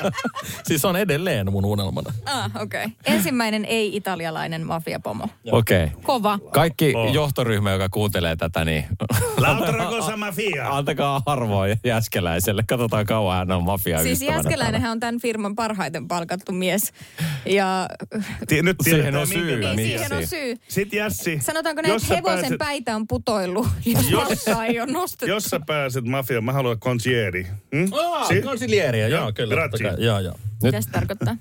Siis 0.68 0.84
on 0.84 0.96
edelleen 0.96 1.52
mun 1.52 1.64
unelmana. 1.64 2.12
Ah, 2.26 2.50
okei. 2.62 2.84
Okay. 2.84 2.96
Ensimmäinen 3.16 3.64
ei-italialainen 3.64 4.66
mafiapomo. 4.66 5.28
Okei. 5.52 5.84
Okay. 5.84 6.02
Kova. 6.02 6.38
Kaikki 6.52 6.92
Oh. 6.96 7.12
johtoryhmä, 7.14 7.70
joka 7.72 7.88
kuuntelee 7.88 8.36
tätä, 8.36 8.64
niin 8.64 8.84
Lautarakosa 9.36 10.16
mafia. 10.16 10.68
antakaa 10.76 11.22
arvoa 11.26 11.64
Jäskeläiselle. 11.84 12.62
Katsotaan 12.68 13.06
kauan 13.06 13.36
hän 13.38 13.50
on 13.52 13.62
mafia 13.64 14.02
Siis 14.02 14.22
Jäskeläinenhän 14.22 14.90
on 14.92 15.00
tämän 15.00 15.20
firman 15.20 15.54
parhaiten 15.54 16.08
palkattu 16.08 16.52
mies. 16.52 16.92
Ja 17.46 17.88
Ti- 18.48 18.62
nyt 18.62 18.76
Siihen 18.82 19.16
on 19.16 19.26
syy. 19.26 19.56
niin, 19.60 19.76
Niin, 19.76 19.88
siihen 19.98 20.12
on 20.12 20.26
syy. 20.26 20.56
Sit 20.68 20.92
Jässi, 20.92 21.38
Sanotaanko 21.42 21.82
näin, 21.82 21.92
jos 21.92 22.02
että 22.02 22.14
hevosen 22.14 22.40
pääset- 22.40 22.58
päitä 22.58 22.96
on 22.96 23.06
putoillut, 23.08 23.66
jos 23.84 24.10
Jos- 24.10 24.48
ei 24.68 24.80
ole 24.80 24.92
nostettu. 24.92 25.26
jos 25.26 25.44
sä 25.44 25.60
pääset 25.68 26.04
mafiaan, 26.04 26.44
mä 26.44 26.52
haluan 26.52 26.78
concierge. 26.80 27.46
Hmm? 27.76 27.90
Si- 28.28 28.42
Konsilieriä, 28.42 29.08
joo, 29.08 29.32
kyllä. 29.32 29.54
Joo, 29.98 30.20
joo. 30.20 30.34
Mitä 30.62 30.80
se 30.80 30.90
tarkoittaa? 30.90 31.36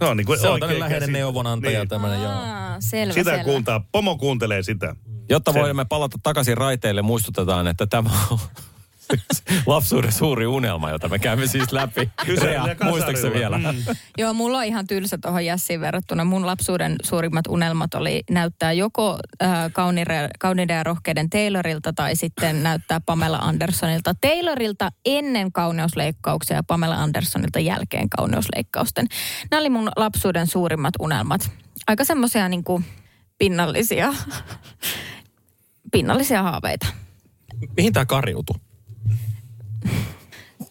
No, 0.00 0.14
niin 0.14 0.26
kuin 0.26 0.38
Se 0.38 0.46
on 0.46 0.52
oikein 0.52 0.68
tämmöinen 0.70 0.80
läheinen 0.90 1.12
neuvonantaja 1.12 1.78
Niin. 1.78 1.88
tämmöinen, 1.88 2.22
joo. 2.22 2.32
Selvä, 2.80 3.12
Sitä 3.12 3.30
selvä. 3.30 3.44
kuuntaa, 3.44 3.84
pomo 3.92 4.16
kuuntelee 4.18 4.62
sitä. 4.62 4.96
Jotta 5.28 5.54
voimme 5.54 5.84
palata 5.84 6.18
takaisin 6.22 6.56
raiteille, 6.56 7.02
muistutetaan, 7.02 7.66
että 7.66 7.86
tämä 7.86 8.10
on 8.30 8.38
lapsuuden 9.66 10.12
suuri 10.12 10.46
unelma, 10.46 10.90
jota 10.90 11.08
me 11.08 11.18
käymme 11.18 11.46
siis 11.46 11.72
läpi. 11.72 12.10
Rea, 12.42 12.66
muistaakseni 12.84 13.34
vielä? 13.34 13.58
Mm. 13.58 13.64
Joo, 14.18 14.32
mulla 14.32 14.58
on 14.58 14.64
ihan 14.64 14.86
tylsä 14.86 15.18
tuohon 15.22 15.44
Jassiin 15.44 15.80
verrattuna. 15.80 16.24
Mun 16.24 16.46
lapsuuden 16.46 16.96
suurimmat 17.02 17.46
unelmat 17.46 17.94
oli 17.94 18.22
näyttää 18.30 18.72
joko 18.72 19.18
äh, 19.42 19.72
kaunire, 19.72 20.28
kauniiden 20.38 20.76
ja 20.76 20.82
rohkeiden 20.82 21.30
Taylorilta 21.30 21.92
tai 21.92 22.16
sitten 22.16 22.62
näyttää 22.62 23.00
Pamela 23.00 23.38
Andersonilta. 23.38 24.14
Taylorilta 24.20 24.90
ennen 25.04 25.52
kauneusleikkauksia 25.52 26.56
ja 26.56 26.62
Pamela 26.62 26.94
Andersonilta 26.94 27.60
jälkeen 27.60 28.10
kauneusleikkausten. 28.10 29.06
Nämä 29.50 29.60
oli 29.60 29.70
mun 29.70 29.90
lapsuuden 29.96 30.46
suurimmat 30.46 30.94
unelmat. 31.00 31.50
Aika 31.86 32.04
semmoisia 32.04 32.48
niin 32.48 32.64
kuin 32.64 32.84
pinnallisia, 33.38 34.14
pinnallisia 35.92 36.42
haaveita. 36.42 36.86
Mihin 37.76 37.92
tää 37.92 38.06
kariutui? 38.06 38.65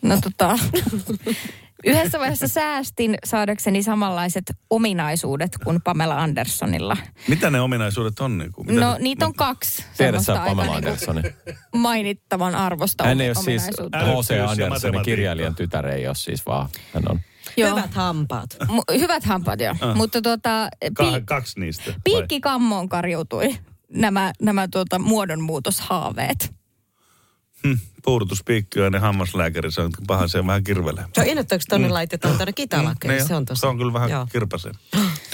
No 0.01 0.18
tota, 0.24 0.59
yhdessä 1.86 2.20
vaiheessa 2.20 2.47
säästin 2.47 3.16
saadakseni 3.26 3.84
samanlaiset 3.84 4.43
ominaisuudet 4.70 5.51
kuin 5.63 5.82
Pamela 5.84 6.22
Andersonilla. 6.22 6.97
Mitä 7.28 7.49
ne 7.49 7.61
ominaisuudet 7.61 8.20
on? 8.20 8.38
Niin 8.38 8.51
kuin, 8.51 8.68
mitä 8.68 8.80
No 8.80 8.93
ne- 8.93 8.99
niitä 8.99 9.26
on 9.26 9.34
kaksi 9.34 9.86
Tiedät 9.97 10.22
sä 10.22 10.34
Pamela 10.36 10.61
niinku 10.61 10.76
Anderssonin? 10.76 11.24
mainittavan 11.76 12.55
arvosta 12.55 13.03
Hän 13.03 13.22
ei 13.22 13.30
ole 13.30 13.36
siis 13.36 13.63
H.C. 13.95 14.49
Anderssonin 14.49 15.01
kirjailijan 15.03 15.55
tytär, 15.55 15.88
ei 15.88 16.07
ole 16.07 16.16
siis 16.16 16.45
vaan. 16.45 16.70
Hän 16.93 17.03
on 17.09 17.20
Joo. 17.57 17.70
Hyvät 17.70 17.93
hampaat. 17.93 18.57
Mu- 18.63 18.99
hyvät 18.99 19.24
hampaat, 19.24 19.59
joo. 19.59 19.76
Ah. 19.82 19.95
Mutta 19.95 20.22
tuota, 20.22 20.70
Ka- 20.93 21.11
pi- 21.11 21.22
kaksi 21.26 21.59
niistä. 21.59 21.93
piikki 22.03 22.39
kammoon 22.39 22.89
karjutui 22.89 23.55
nämä, 23.89 24.34
nämä 24.41 24.68
tuota, 24.72 24.99
muodonmuutoshaaveet. 24.99 26.53
Hm, 27.66 27.78
puudutuspiikki 28.03 28.80
ja 28.80 28.89
ne 28.89 28.99
hammaslääkäri, 28.99 29.72
se 29.72 29.82
on 29.82 29.91
paha, 30.07 30.28
se 30.28 30.47
vähän 30.47 30.63
kirvelee. 30.63 31.05
Se 31.13 31.22
on 31.22 31.28
innoittaako 31.28 31.63
tonne 31.70 31.89
laitetaan 31.89 32.36
tuonne 32.36 32.53
kitalakkeen. 32.53 33.13
Niin, 33.13 33.28
se 33.28 33.36
on 33.36 33.45
tosi. 33.45 33.61
se 33.61 33.68
on 33.68 33.78
kyllä 33.78 33.93
vähän 33.93 34.09
Joo. 34.09 34.28
kirpasee. 34.32 34.72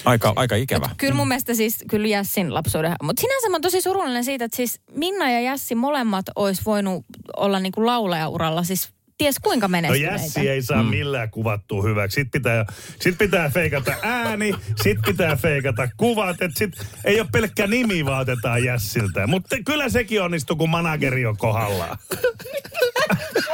aika, 0.05 0.33
aika 0.35 0.55
ikävä. 0.55 0.89
Kyllä 0.97 1.13
mun 1.13 1.27
mielestä 1.27 1.53
siis 1.53 1.83
kyllä 1.89 2.07
Jässin 2.07 2.53
lapsuuden. 2.53 2.95
Mutta 3.03 3.21
sinänsä 3.21 3.49
mä 3.49 3.55
oon 3.55 3.61
tosi 3.61 3.81
surullinen 3.81 4.23
siitä, 4.23 4.45
että 4.45 4.57
siis 4.57 4.79
Minna 4.95 5.31
ja 5.31 5.41
Jässi 5.41 5.75
molemmat 5.75 6.25
olisi 6.35 6.61
voinut 6.65 7.05
olla 7.37 7.59
niinku 7.59 7.85
laulajauralla 7.85 8.63
siis 8.63 8.89
ties 9.21 9.39
kuinka 9.39 9.67
No 9.67 9.71
menestyneitä. 9.71 10.13
Jässi 10.13 10.49
ei 10.49 10.61
saa 10.61 10.83
millään 10.83 11.29
kuvattua 11.29 11.83
hyväksi. 11.83 12.15
Sitten 12.15 12.41
pitää, 12.41 12.65
sit 12.99 13.17
pitää 13.17 13.49
feikata 13.49 13.93
ääni, 14.01 14.55
sit 14.83 14.97
pitää 15.05 15.35
feikata 15.35 15.87
kuvat. 15.97 16.41
Et 16.41 16.51
sit 16.57 16.73
ei 17.05 17.19
ole 17.19 17.27
pelkkä 17.31 17.67
nimi 17.67 18.05
vaan 18.05 18.21
otetaan 18.21 18.63
Jässiltä. 18.63 19.27
Mutta 19.27 19.55
kyllä 19.65 19.89
sekin 19.89 20.21
onnistuu, 20.21 20.55
kun 20.55 20.69
manageri 20.69 21.25
on 21.25 21.37
kohdallaan. 21.37 21.97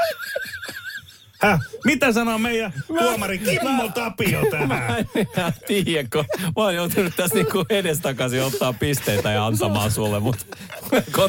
Häh? 1.41 1.59
Mitä 1.85 2.11
sanoo 2.11 2.37
meidän 2.37 2.73
tuomari 2.87 3.37
Kimmo 3.37 3.89
Tapio 3.89 4.41
tähän? 4.51 4.67
Mä 4.67 4.97
en 4.97 5.05
enää 5.15 5.51
tiedä, 5.67 6.07
kun 6.13 6.25
mä 6.41 6.51
oon 6.55 6.75
joutunut 6.75 7.15
tässä 7.15 7.35
niinku 7.35 7.65
edestakaisin 7.69 8.43
ottaa 8.43 8.73
pisteitä 8.73 9.31
ja 9.31 9.45
antamaan 9.45 9.91
sulle, 9.91 10.19
mutta 10.19 10.45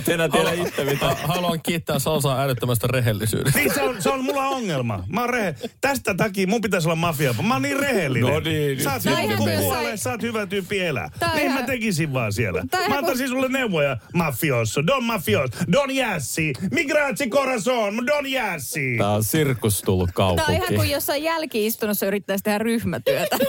enää 0.08 0.28
tiedä 0.28 0.52
itse 0.52 0.84
mitä. 0.84 1.06
Ha- 1.06 1.16
Haluan 1.26 1.62
kiittää 1.62 1.98
Salsaa 1.98 2.42
älyttömästä 2.42 2.86
rehellisyydestä. 2.86 3.58
Niin 3.58 3.74
se 3.74 3.82
on, 3.82 4.02
se 4.02 4.10
on 4.10 4.24
mulla 4.24 4.46
ongelma. 4.48 5.04
Mä 5.08 5.20
oon 5.20 5.30
rehe... 5.30 5.54
Tästä 5.80 6.14
takia 6.14 6.46
mun 6.46 6.60
pitäisi 6.60 6.88
olla 6.88 6.96
mafia. 6.96 7.34
Mä 7.42 7.54
oon 7.54 7.62
niin 7.62 7.80
rehellinen. 7.80 8.32
No 8.32 8.40
niin, 8.40 8.82
Sä 8.82 8.92
oot 8.92 9.02
kun 9.02 9.12
mennään. 9.46 9.62
puolee, 9.64 9.96
sä 9.96 10.10
oot 10.10 10.22
hyvä 10.22 10.46
tyyppi 10.46 10.80
elää. 10.80 11.10
Niin 11.34 11.46
ihan- 11.46 11.60
mä 11.60 11.66
tekisin 11.66 12.12
vaan 12.12 12.32
siellä. 12.32 12.62
Tää 12.70 12.88
Mä 12.88 12.98
antaisin 12.98 13.28
sulle 13.28 13.48
neuvoja. 13.48 13.96
Mafioso, 14.14 14.86
don 14.86 15.04
mafioso, 15.04 15.58
don 15.72 15.90
jässi, 15.90 16.52
migraatsi 16.70 17.28
corazon, 17.30 18.06
don 18.06 18.26
jässi. 18.30 18.94
Tää 18.98 19.10
on 19.10 19.24
sirkus 19.24 19.82
tullut 19.82 19.97
Tämä 20.06 20.26
on 20.26 20.34
ihan 20.34 20.44
kaupunkiin. 20.44 20.76
kuin 20.76 20.90
jossain 20.90 21.22
jälkiistunnossa 21.22 22.06
yrittäisi 22.06 22.44
tehdä 22.44 22.58
ryhmätyötä. 22.58 23.36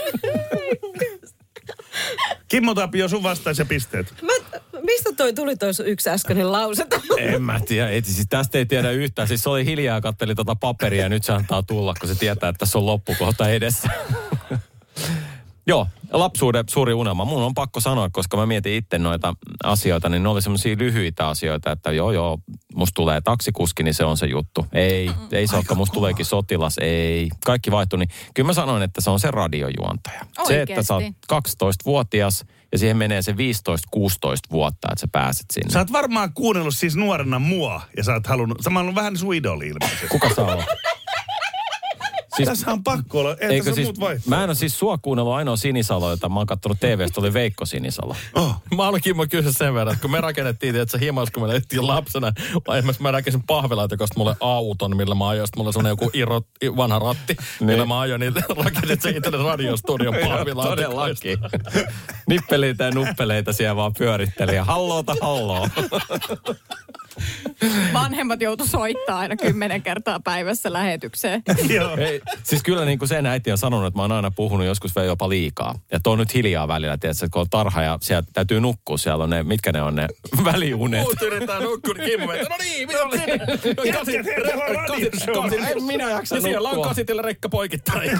Kimmo 2.48 2.74
Tapio, 2.74 3.08
sun 3.08 3.22
vastaisi 3.22 3.64
pisteet. 3.64 4.14
Mä, 4.22 4.60
mistä 4.82 5.12
toi 5.16 5.32
tuli 5.32 5.56
toi 5.56 5.74
sun 5.74 5.86
yksi 5.86 6.10
äskeinen 6.10 6.52
lause? 6.52 6.86
En 7.18 7.42
mä 7.42 7.60
tiedä. 7.68 7.88
Ei, 7.88 8.02
siis 8.02 8.26
tästä 8.28 8.58
ei 8.58 8.66
tiedä 8.66 8.90
yhtään. 8.90 9.28
Siis 9.28 9.42
se 9.42 9.50
oli 9.50 9.64
hiljaa 9.64 9.96
ja 9.96 10.00
katteli 10.00 10.34
tota 10.34 10.54
paperia 10.56 11.02
ja 11.02 11.08
nyt 11.08 11.24
se 11.24 11.32
antaa 11.32 11.62
tulla, 11.62 11.94
kun 12.00 12.08
se 12.08 12.14
tietää, 12.14 12.48
että 12.48 12.58
tässä 12.58 12.78
on 12.78 12.86
loppukohta 12.86 13.48
edessä. 13.48 13.88
Joo, 15.66 15.86
lapsuuden 16.12 16.64
suuri 16.70 16.92
unelma. 16.92 17.24
Mun 17.24 17.42
on 17.42 17.54
pakko 17.54 17.80
sanoa, 17.80 18.08
koska 18.12 18.36
mä 18.36 18.46
mietin 18.46 18.74
itse 18.74 18.98
noita 18.98 19.34
asioita, 19.64 20.08
niin 20.08 20.22
ne 20.22 20.28
oli 20.28 20.42
semmoisia 20.42 20.76
lyhyitä 20.78 21.28
asioita, 21.28 21.72
että 21.72 21.92
joo 21.92 22.12
joo, 22.12 22.38
musta 22.74 22.94
tulee 22.94 23.20
taksikuski, 23.20 23.82
niin 23.82 23.94
se 23.94 24.04
on 24.04 24.16
se 24.16 24.26
juttu. 24.26 24.66
Ei, 24.72 25.10
ei 25.32 25.46
se 25.46 25.56
olekaan, 25.56 25.78
musta 25.78 25.94
tuleekin 25.94 26.26
sotilas, 26.26 26.78
ei. 26.80 27.28
Kaikki 27.44 27.70
vaihtui, 27.70 27.98
niin 27.98 28.08
kyllä 28.34 28.46
mä 28.46 28.52
sanoin, 28.52 28.82
että 28.82 29.00
se 29.00 29.10
on 29.10 29.20
se 29.20 29.30
radiojuontaja. 29.30 30.26
Se, 30.46 30.62
että 30.62 30.82
sä 30.82 30.94
oot 30.94 31.02
Oikeesti? 31.02 31.64
12-vuotias 31.64 32.44
ja 32.72 32.78
siihen 32.78 32.96
menee 32.96 33.22
se 33.22 33.32
15-16 33.32 33.34
vuotta, 34.52 34.88
että 34.92 35.00
sä 35.00 35.08
pääset 35.12 35.46
sinne. 35.52 35.70
Sä 35.72 35.78
oot 35.78 35.92
varmaan 35.92 36.32
kuunnellut 36.32 36.76
siis 36.76 36.96
nuorena 36.96 37.38
mua 37.38 37.82
ja 37.96 38.04
sä 38.04 38.12
oot 38.12 38.26
halunnut, 38.26 38.58
sä 38.60 38.70
oot 38.70 38.80
ollut 38.80 38.94
vähän 38.94 39.16
sun 39.16 39.34
idoli 39.34 39.68
ilmeisesti. 39.68 40.08
Kuka 40.08 40.34
sä 40.34 40.42
oot? 40.42 40.64
Siis, 42.46 42.58
Tässä 42.58 42.72
on 42.72 42.84
pakko 42.84 43.20
olla, 43.20 43.36
ei 43.40 43.48
eikö 43.48 43.64
tässä 43.64 43.74
siis, 43.74 43.86
muut 43.86 44.00
vaihtoehdot. 44.00 44.26
mä 44.26 44.44
en 44.44 44.50
ole 44.50 44.54
siis 44.54 44.78
sua 44.78 44.98
kuunnellut 44.98 45.34
ainoa 45.34 45.56
Sinisalo, 45.56 46.10
jota 46.10 46.28
mä 46.28 46.40
oon 46.40 46.46
kattonut 46.46 46.80
TVstä, 46.80 47.20
oli 47.20 47.32
Veikko 47.32 47.66
Sinisalo. 47.66 48.16
Oh. 48.34 48.62
Mä 48.76 48.84
haluan 48.84 49.00
Kimmo 49.00 49.26
kysyä 49.30 49.52
sen 49.52 49.74
verran, 49.74 49.92
että 49.92 50.02
kun 50.02 50.10
me 50.10 50.20
rakennettiin, 50.20 50.76
että 50.76 50.98
se 50.98 51.04
himas, 51.04 51.30
kun 51.30 51.42
me 51.42 51.50
elettiin 51.52 51.86
lapsena, 51.86 52.32
vai 52.66 52.78
esimerkiksi 52.78 53.02
mä 53.02 53.10
rakensin 53.10 53.42
pahvilaatikosta 53.46 54.14
mulle 54.18 54.36
auton, 54.40 54.96
millä 54.96 55.14
mä 55.14 55.28
ajoin, 55.28 55.48
mulla 55.56 55.72
sellainen 55.72 55.90
joku 55.90 56.10
iro, 56.12 56.40
vanha 56.76 56.98
ratti, 56.98 57.36
millä 57.60 57.86
mä 57.86 58.00
ajoin, 58.00 58.20
niin 58.20 58.34
rakensit 58.64 59.02
se 59.02 59.10
itselle 59.10 59.44
radiostudion 59.44 60.14
pahvilaatikosta. 60.14 60.76
Todellakin. 60.76 61.38
Nippeleitä 62.26 62.84
ja 62.84 62.90
nuppeleita 62.90 63.52
siellä 63.52 63.76
vaan 63.76 63.94
pyöritteli 63.98 64.54
ja 64.54 64.64
halloota 64.64 65.14
halloo. 65.20 65.68
Vanhemmat 67.92 68.40
joutu 68.40 68.66
soittaa 68.66 69.18
aina 69.18 69.36
kymmenen 69.36 69.82
kertaa 69.82 70.20
päivässä 70.20 70.72
lähetykseen. 70.72 71.42
Joo. 71.76 71.96
Ei, 71.96 72.20
siis 72.42 72.62
kyllä 72.62 72.84
niin 72.84 72.98
kuin 72.98 73.08
sen 73.08 73.26
äiti 73.26 73.52
on 73.52 73.58
sanonut, 73.58 73.86
että 73.86 73.98
mä 73.98 74.02
oon 74.02 74.12
aina 74.12 74.30
puhunut 74.30 74.66
joskus 74.66 74.96
vielä 74.96 75.06
jopa 75.06 75.28
liikaa. 75.28 75.74
Ja 75.92 76.00
tuo 76.00 76.12
on 76.12 76.18
nyt 76.18 76.34
hiljaa 76.34 76.68
välillä, 76.68 76.98
tiedätkö, 76.98 77.24
että 77.24 77.32
kun 77.32 77.40
on 77.40 77.50
tarha 77.50 77.82
ja 77.82 77.98
sieltä 78.02 78.28
täytyy 78.32 78.60
nukkua, 78.60 78.98
siellä 78.98 79.24
on 79.24 79.30
ne, 79.30 79.42
mitkä 79.42 79.72
ne 79.72 79.82
on 79.82 79.94
ne 79.96 80.08
väliunet. 80.44 81.00
Muut 81.02 81.22
yrittää 81.22 81.60
nukkua, 81.60 81.94
niin 81.94 82.10
Kimmo 82.10 82.32
no 82.32 82.56
niin, 82.62 82.88
mitä 82.88 83.02
on 83.04 83.10
sinne? 83.12 83.38
Kasit, 83.92 84.16
kasit, 84.86 85.26
kasit, 85.34 85.60
En 85.76 85.82
minä 85.84 86.10
jaksa 86.10 86.34
ja 86.34 86.40
siellä 86.40 86.68
on 86.68 86.74
nukkua. 86.74 86.88
kasitilla 86.88 87.22
rekka 87.22 87.48
poikittain. 87.48 88.10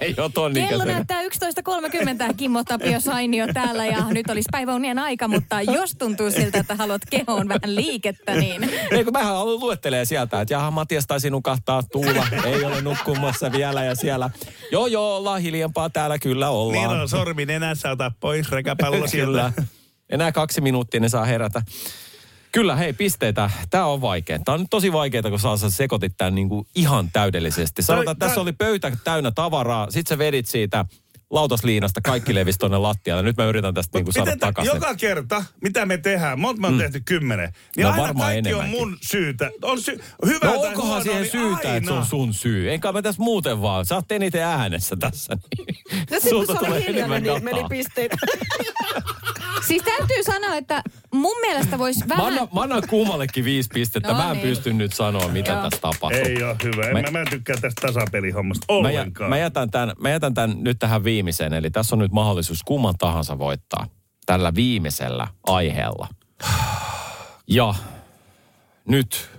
Ei 0.00 0.14
ole 0.18 0.30
tuon 0.34 0.52
Kello 0.54 0.84
näyttää 0.84 1.22
11.30, 1.22 2.34
Kimmo 2.36 2.64
Tapio 2.64 3.00
Sainio 3.00 3.46
täällä 3.54 3.86
ja 3.86 4.04
nyt 4.10 4.30
olisi 4.30 4.48
päiväunien 4.52 4.98
aika, 4.98 5.28
mutta 5.28 5.62
jos 5.62 5.94
tuntuu 5.98 6.30
siltä, 6.30 6.58
että 6.58 6.74
haluat 6.74 7.02
kehoon 7.10 7.48
vähän 7.48 7.74
liikettä, 7.88 8.34
niin 8.34 8.70
Ei 8.90 9.04
kun 9.04 9.12
mähän 9.12 9.36
aloin 9.36 9.60
luettelee 9.60 10.04
sieltä, 10.04 10.40
että 10.40 10.54
jaha 10.54 10.70
Matias 10.70 11.06
taisi 11.06 11.30
nukahtaa 11.30 11.82
Tuula, 11.82 12.26
ei 12.44 12.64
ole 12.64 12.80
nukkumassa 12.80 13.52
vielä 13.52 13.84
ja 13.84 13.94
siellä. 13.94 14.30
Joo 14.72 14.86
joo, 14.86 15.16
ollaan 15.16 15.40
hiljempaa 15.40 15.90
täällä, 15.90 16.18
kyllä 16.18 16.50
ollaan. 16.50 16.88
Niin 16.90 17.00
on, 17.00 17.08
sormi 17.08 17.46
nenässä, 17.46 17.90
ota 17.90 18.12
pois 18.20 18.50
rekäpallo 18.50 19.06
sieltä. 19.16 19.52
Kyllä. 19.54 19.68
Enää 20.10 20.32
kaksi 20.32 20.60
minuuttia 20.60 21.00
ne 21.00 21.08
saa 21.08 21.24
herätä. 21.24 21.62
Kyllä, 22.52 22.76
hei, 22.76 22.92
pisteitä. 22.92 23.50
Tämä 23.70 23.86
on 23.86 24.00
vaikea. 24.00 24.38
Tämä 24.38 24.54
on 24.54 24.60
nyt 24.60 24.70
tosi 24.70 24.92
vaikeaa, 24.92 25.30
kun 25.30 25.40
saa 25.40 25.56
sä 25.56 25.70
sekoitit 25.70 26.12
tämän 26.16 26.34
niin 26.34 26.48
kuin 26.48 26.66
ihan 26.74 27.10
täydellisesti. 27.12 27.82
Sanotaan, 27.82 28.12
että 28.12 28.26
tässä 28.26 28.40
oli 28.40 28.52
pöytä 28.52 28.92
täynnä 29.04 29.30
tavaraa. 29.30 29.90
Sitten 29.90 30.16
sä 30.16 30.18
vedit 30.18 30.46
siitä 30.46 30.84
lautasliinasta, 31.30 32.00
kaikki 32.00 32.34
levisi 32.34 32.58
tonne 32.58 32.78
lattialle. 32.78 33.22
Nyt 33.22 33.36
mä 33.36 33.44
yritän 33.44 33.74
tästä 33.74 33.98
niin 33.98 34.04
kuin 34.04 34.14
saada 34.14 34.36
takaisin. 34.36 34.74
joka 34.74 34.94
kerta, 34.94 35.44
mitä 35.62 35.86
me 35.86 35.98
tehdään, 35.98 36.40
monta 36.40 36.60
me 36.60 36.66
on 36.66 36.78
tehty 36.78 37.02
kymmenen, 37.04 37.52
niin 37.76 37.84
No 37.84 37.90
aina 37.90 38.02
varmaan 38.02 38.26
kaikki 38.32 38.54
on 38.54 38.60
enemmänkin. 38.60 38.80
mun 38.88 38.98
syytä. 39.02 39.50
On 39.62 39.80
sy- 39.82 40.00
hyvä 40.26 40.46
No 40.46 40.50
tai 40.58 40.66
onkohan 40.68 40.74
huonoa, 40.86 41.00
siihen 41.02 41.22
niin 41.22 41.30
syytä, 41.30 41.76
että 41.76 41.86
se 41.86 41.92
on 41.92 41.98
aina. 41.98 42.08
sun 42.08 42.34
syy? 42.34 42.72
Enkä 42.72 42.92
mä 42.92 43.02
tässä 43.02 43.22
muuten 43.22 43.62
vaan. 43.62 43.86
Sä 43.86 43.94
oot 43.94 44.12
eniten 44.12 44.42
äänessä 44.42 44.96
tässä. 44.96 45.36
Niin. 45.58 45.66
No 45.90 46.20
sitten 46.20 46.30
Sulta 46.30 46.54
kun 46.54 46.66
se 46.66 46.72
oli 46.72 46.86
hiljainen, 46.86 47.22
niin 47.22 47.44
meni 47.44 47.64
pisteitä. 47.68 48.16
siis 49.68 49.82
täytyy 49.82 50.22
sanoa, 50.24 50.54
että 50.56 50.82
mun 51.14 51.36
mielestä 51.40 51.78
voisi 51.78 52.00
Mä 52.00 52.08
vähän... 52.08 52.26
annan, 52.26 52.48
mä 52.54 52.60
annan 52.60 52.82
kummallekin 52.90 53.44
viisi 53.44 53.68
pistettä. 53.74 54.08
No 54.08 54.14
mä 54.18 54.30
en 54.30 54.36
niin. 54.36 54.48
pysty 54.48 54.72
nyt 54.72 54.92
sanoa, 54.92 55.28
mitä 55.28 55.52
Joo. 55.52 55.62
tässä 55.62 55.80
tapahtuu. 55.80 56.20
Ei 56.24 56.42
ole 56.42 56.56
hyvä. 56.64 56.82
En 56.86 56.92
Mä- 56.92 57.02
mä, 57.02 57.10
mä 57.10 57.20
en 57.20 57.26
tykkää 57.30 57.56
tästä 57.60 57.86
tasapelihommasta 57.86 58.66
Mä, 58.82 58.90
jä, 58.90 59.00
ollenkaan. 59.00 59.30
mä, 59.30 59.38
jätän 59.38 59.70
tämän, 59.70 59.92
mä 60.00 60.10
jätän 60.10 60.34
tämän 60.34 60.56
nyt 60.64 60.78
tähän 60.78 61.04
viimeiseen. 61.04 61.17
Eli 61.58 61.70
tässä 61.70 61.94
on 61.94 61.98
nyt 61.98 62.12
mahdollisuus 62.12 62.62
kumman 62.62 62.94
tahansa 62.98 63.38
voittaa 63.38 63.86
tällä 64.26 64.54
viimeisellä 64.54 65.28
aiheella. 65.46 66.08
Ja 67.46 67.74
nyt 68.88 69.30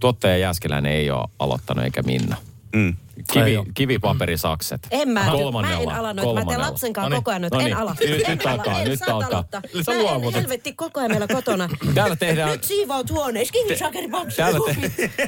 tuottaja 0.00 0.36
Jääskeläinen 0.36 0.92
ei 0.92 1.10
ole 1.10 1.28
aloittanut 1.38 1.84
eikä 1.84 2.02
Minna. 2.02 2.36
Mm. 2.74 2.96
Kivi, 3.32 3.50
Ei 3.56 3.58
kivipaperisakset. 3.74 4.86
En 4.90 5.08
mä, 5.08 5.20
mä 5.20 5.26
en 5.26 5.32
Kolmannella. 5.32 5.96
alannut. 5.96 6.24
Mä 6.24 6.30
teen 6.30 6.34
kolmannella. 6.36 6.66
lapsen 6.66 6.92
kanssa 6.92 7.08
Noniin. 7.08 7.22
koko 7.22 7.30
ajan, 7.30 7.44
että 7.44 7.56
Noniin. 7.56 7.72
en 7.72 7.78
ala. 7.78 7.96
Nyt- 8.00 8.28
nyt 8.28 8.46
ala, 8.46 8.52
alkaa, 8.52 8.84
nyt 8.84 9.00
alkaa. 9.08 9.44
Sä 9.84 9.92
Mä 9.92 10.26
en 10.26 10.34
helvetti 10.34 10.72
koko 10.72 11.00
ajan 11.00 11.10
meillä 11.12 11.26
kotona. 11.26 11.68
Täällä 11.94 12.16
tehdään... 12.16 12.50
Nyt 12.50 12.64
siivout 12.64 13.10
huoneessa, 13.10 13.52
kivisakeriboksi. 13.52 14.36
Täällä, 14.36 14.58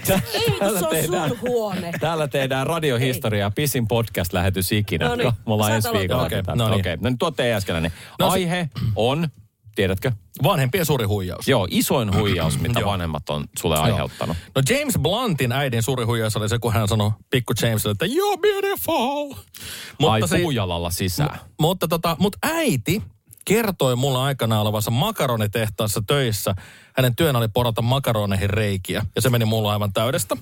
te, 0.06 0.22
Ei, 0.34 0.50
kun 0.58 0.78
se 0.78 0.86
on 0.86 1.28
sun 1.28 1.38
huone. 1.40 1.92
Täällä 2.00 2.28
tehdään 2.28 2.66
radiohistoria, 2.66 3.50
pisin 3.50 3.88
podcast-lähetys 3.88 4.72
ikinä. 4.72 5.08
No 5.08 5.14
niin, 5.16 5.32
Me 5.46 5.52
ollaan 5.52 5.72
ensi 5.72 5.88
viikolla. 5.92 6.22
Okei, 6.26 6.38
Okei, 6.38 6.56
no 6.56 6.68
niin. 6.68 6.80
okay. 6.80 6.96
no 7.00 7.08
niin 7.10 7.18
tuottaja 7.18 7.48
Jääskeläinen. 7.48 7.92
No 8.18 8.26
se- 8.26 8.32
Aihe 8.32 8.70
on, 8.96 9.28
tiedätkö? 9.76 10.12
Vanhempien 10.42 10.86
suuri 10.86 11.04
huijaus. 11.04 11.48
Joo, 11.48 11.66
isoin 11.70 12.14
huijaus, 12.16 12.58
mitä 12.60 12.80
Joo. 12.80 12.90
vanhemmat 12.90 13.30
on 13.30 13.44
sulle 13.58 13.78
aiheuttanut. 13.78 14.36
No 14.54 14.62
James 14.70 14.98
Bluntin 14.98 15.52
äidin 15.52 15.82
suuri 15.82 16.04
huijaus 16.04 16.36
oli 16.36 16.48
se, 16.48 16.58
kun 16.58 16.72
hän 16.72 16.88
sanoi 16.88 17.10
pikku 17.30 17.52
Jamesille, 17.62 17.92
että 17.92 18.06
you're 18.06 18.40
beautiful. 18.40 19.34
Ai 20.08 20.28
se- 20.28 20.38
puujalalla 20.38 20.90
sisään. 20.90 21.40
mutta 21.60 21.88
tota, 21.88 22.16
mut 22.20 22.36
äiti 22.42 23.02
kertoi 23.44 23.96
mulle 23.96 24.18
aikana 24.18 24.60
olevansa 24.60 24.90
makaronitehtaassa 24.90 26.02
töissä. 26.06 26.54
Hänen 26.96 27.16
työnä 27.16 27.38
oli 27.38 27.48
porata 27.48 27.82
makaroneihin 27.82 28.50
reikiä. 28.50 29.06
Ja 29.16 29.22
se 29.22 29.30
meni 29.30 29.44
mulle 29.44 29.72
aivan 29.72 29.92
täydestä. 29.92 30.36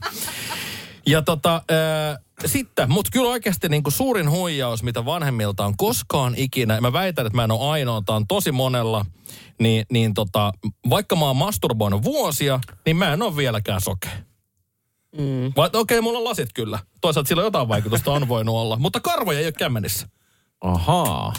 Ja 1.07 1.23
tota, 1.23 1.55
äh, 1.55 2.19
sitten, 2.47 2.91
mutta 2.91 3.11
kyllä 3.13 3.29
oikeasti 3.31 3.69
niin 3.69 3.83
kuin 3.83 3.93
suurin 3.93 4.31
huijaus, 4.31 4.83
mitä 4.83 5.05
vanhemmilta 5.05 5.65
on 5.65 5.77
koskaan 5.77 6.35
ikinä, 6.37 6.81
mä 6.81 6.93
väitän, 6.93 7.27
että 7.27 7.37
mä 7.37 7.45
en 7.45 7.51
ole 7.51 7.71
ainoa, 7.71 8.03
tämä 8.07 8.17
on 8.17 8.27
tosi 8.27 8.53
monella, 8.53 9.07
niin, 9.61 9.87
niin 9.93 10.15
tota, 10.15 10.53
vaikka 10.91 11.17
mä 11.17 11.25
oon 11.25 11.37
masturboinut 11.37 12.05
vuosia, 12.05 12.61
niin 12.87 12.97
mä 12.97 13.13
en 13.13 13.23
ole 13.23 13.37
vieläkään 13.37 13.81
sokea. 13.81 14.17
Mm. 15.19 15.47
Okei, 15.47 15.81
okay, 15.81 16.01
mulla 16.01 16.19
on 16.19 16.25
lasit 16.25 16.49
kyllä. 16.55 16.79
Toisaalta 17.01 17.29
sillä 17.29 17.43
jotain 17.43 17.69
vaikutusta 17.69 18.13
on 18.13 18.29
voinut 18.29 18.55
olla, 18.55 18.77
mutta 18.77 19.01
karvoja 19.01 19.39
ei 19.39 19.47
ole 19.47 19.53
kämmenissä. 19.53 20.09
Ahaa, 20.61 21.33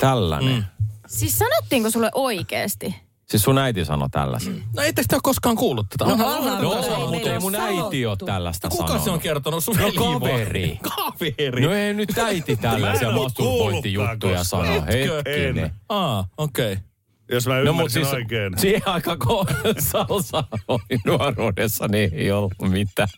tällainen. 0.00 0.54
Mm. 0.54 0.64
Siis 1.06 1.38
sanottiinko 1.38 1.90
sulle 1.90 2.10
oikeasti? 2.14 3.05
Siis 3.26 3.42
sun 3.42 3.58
äiti 3.58 3.84
sanoi 3.84 4.08
tällaisen. 4.10 4.62
No 4.76 4.82
ei 4.82 4.92
tästä 4.92 5.16
ole 5.16 5.20
koskaan 5.22 5.56
kuullut 5.56 5.86
tätä. 5.88 6.04
No, 6.04 6.10
Onhan- 6.12 6.26
onhan. 6.38 6.62
No, 6.62 6.70
Mutta 6.70 6.86
ei 6.86 6.90
mutta 6.98 7.10
meillä 7.10 7.32
ei 7.32 7.40
mun 7.40 7.54
äiti 7.56 8.06
ole 8.06 8.16
tällaista 8.26 8.68
Kuka 8.68 8.82
sanonut. 8.86 9.04
se 9.04 9.10
on 9.10 9.20
kertonut? 9.20 9.64
Sun 9.64 9.76
No, 9.76 9.92
kaveri. 9.92 10.78
Kaveri. 10.96 11.62
No 11.66 11.72
ei 11.72 11.94
nyt 11.94 12.18
äiti 12.18 12.56
tällaisia 12.56 13.10
masturbointijuttuja 13.10 14.44
sano. 14.44 14.72
Hetkinen. 14.86 15.58
En. 15.64 15.72
Aa, 15.88 16.24
okei. 16.38 16.72
Okay. 16.72 16.84
Jos 17.28 17.46
mä 17.46 17.54
No 17.54 17.60
ymmärsin 17.60 17.80
mutta 17.80 17.92
siis 17.92 18.08
oikein. 18.12 18.58
siihen 18.58 18.82
aikaan, 18.88 19.18
kun 19.18 19.46
salsa 19.92 20.44
oli 20.68 20.98
nuoruudessa, 21.06 21.88
niin 21.88 22.10
ei 22.14 22.32
ollut 22.32 22.54
mitään 22.68 23.08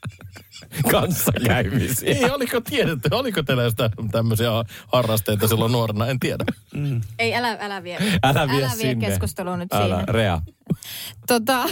kanssakäymisiä. 0.93 2.15
Ei, 2.15 2.31
oliko 2.31 2.61
tiedetty, 2.61 3.09
oliko 3.13 3.43
teillä 3.43 3.71
sitä 3.71 3.91
tämmöisiä 4.11 4.49
harrasteita 4.93 5.49
silloin 5.49 5.73
nuorena, 5.73 6.07
en 6.07 6.21
tiedä. 6.21 6.45
Ei, 7.19 7.35
älä, 7.35 7.57
älä 7.61 7.83
vie. 7.83 7.99
Älä 8.23 8.49
vie 8.49 8.65
älä 8.65 8.73
vie 8.79 8.91
sinne. 8.91 9.07
keskustelua 9.07 9.57
nyt 9.57 9.73
Älä, 9.73 9.95
siihen. 9.95 10.09
Rea. 10.09 10.41
Tota, 11.27 11.65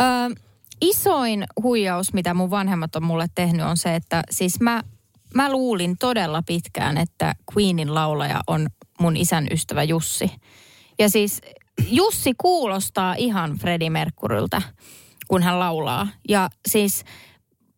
ö, 0.00 0.34
isoin 0.80 1.44
huijaus, 1.62 2.12
mitä 2.12 2.34
mun 2.34 2.50
vanhemmat 2.50 2.96
on 2.96 3.02
mulle 3.04 3.26
tehnyt, 3.34 3.66
on 3.66 3.76
se, 3.76 3.94
että 3.94 4.22
siis 4.30 4.60
mä, 4.60 4.82
mä 5.34 5.52
luulin 5.52 5.96
todella 5.98 6.42
pitkään, 6.46 6.96
että 6.98 7.34
Queenin 7.56 7.94
laulaja 7.94 8.40
on 8.46 8.66
mun 9.00 9.16
isän 9.16 9.46
ystävä 9.50 9.82
Jussi. 9.82 10.30
Ja 11.00 11.08
siis 11.08 11.40
Jussi 11.88 12.32
kuulostaa 12.38 13.14
ihan 13.14 13.58
Freddie 13.58 13.90
Mercuryltä, 13.90 14.62
kun 15.28 15.42
hän 15.42 15.58
laulaa. 15.58 16.08
Ja 16.28 16.50
siis 16.68 17.04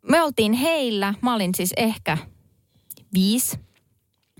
me 0.08 0.22
oltiin 0.22 0.52
heillä, 0.52 1.14
mä 1.20 1.34
olin 1.34 1.54
siis 1.54 1.72
ehkä 1.76 2.18
viisi. 3.14 3.58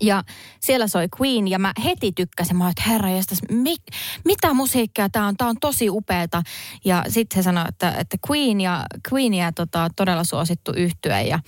Ja 0.02 0.24
siellä 0.60 0.88
soi 0.88 1.06
Queen 1.20 1.48
ja 1.48 1.58
mä 1.58 1.72
heti 1.84 2.12
tykkäsin. 2.12 2.56
Mä 2.56 2.64
olin, 2.64 2.70
että 2.78 2.90
herra 2.90 3.10
jästäs, 3.10 3.38
mit, 3.50 3.82
mitä 4.24 4.54
musiikkia 4.54 5.08
tää 5.08 5.26
on? 5.26 5.36
Tää 5.36 5.48
on 5.48 5.56
tosi 5.60 5.90
upeeta. 5.90 6.42
Ja 6.84 7.04
sitten 7.08 7.36
he 7.36 7.42
sanoi, 7.42 7.64
että, 7.68 7.90
että 7.90 8.16
Queen 8.30 8.60
ja, 8.60 8.86
Queen 9.12 9.34
ja 9.34 9.52
tota, 9.52 9.88
todella 9.96 10.24
suosittu 10.24 10.72
yhtye. 10.76 11.22
Ja, 11.22 11.38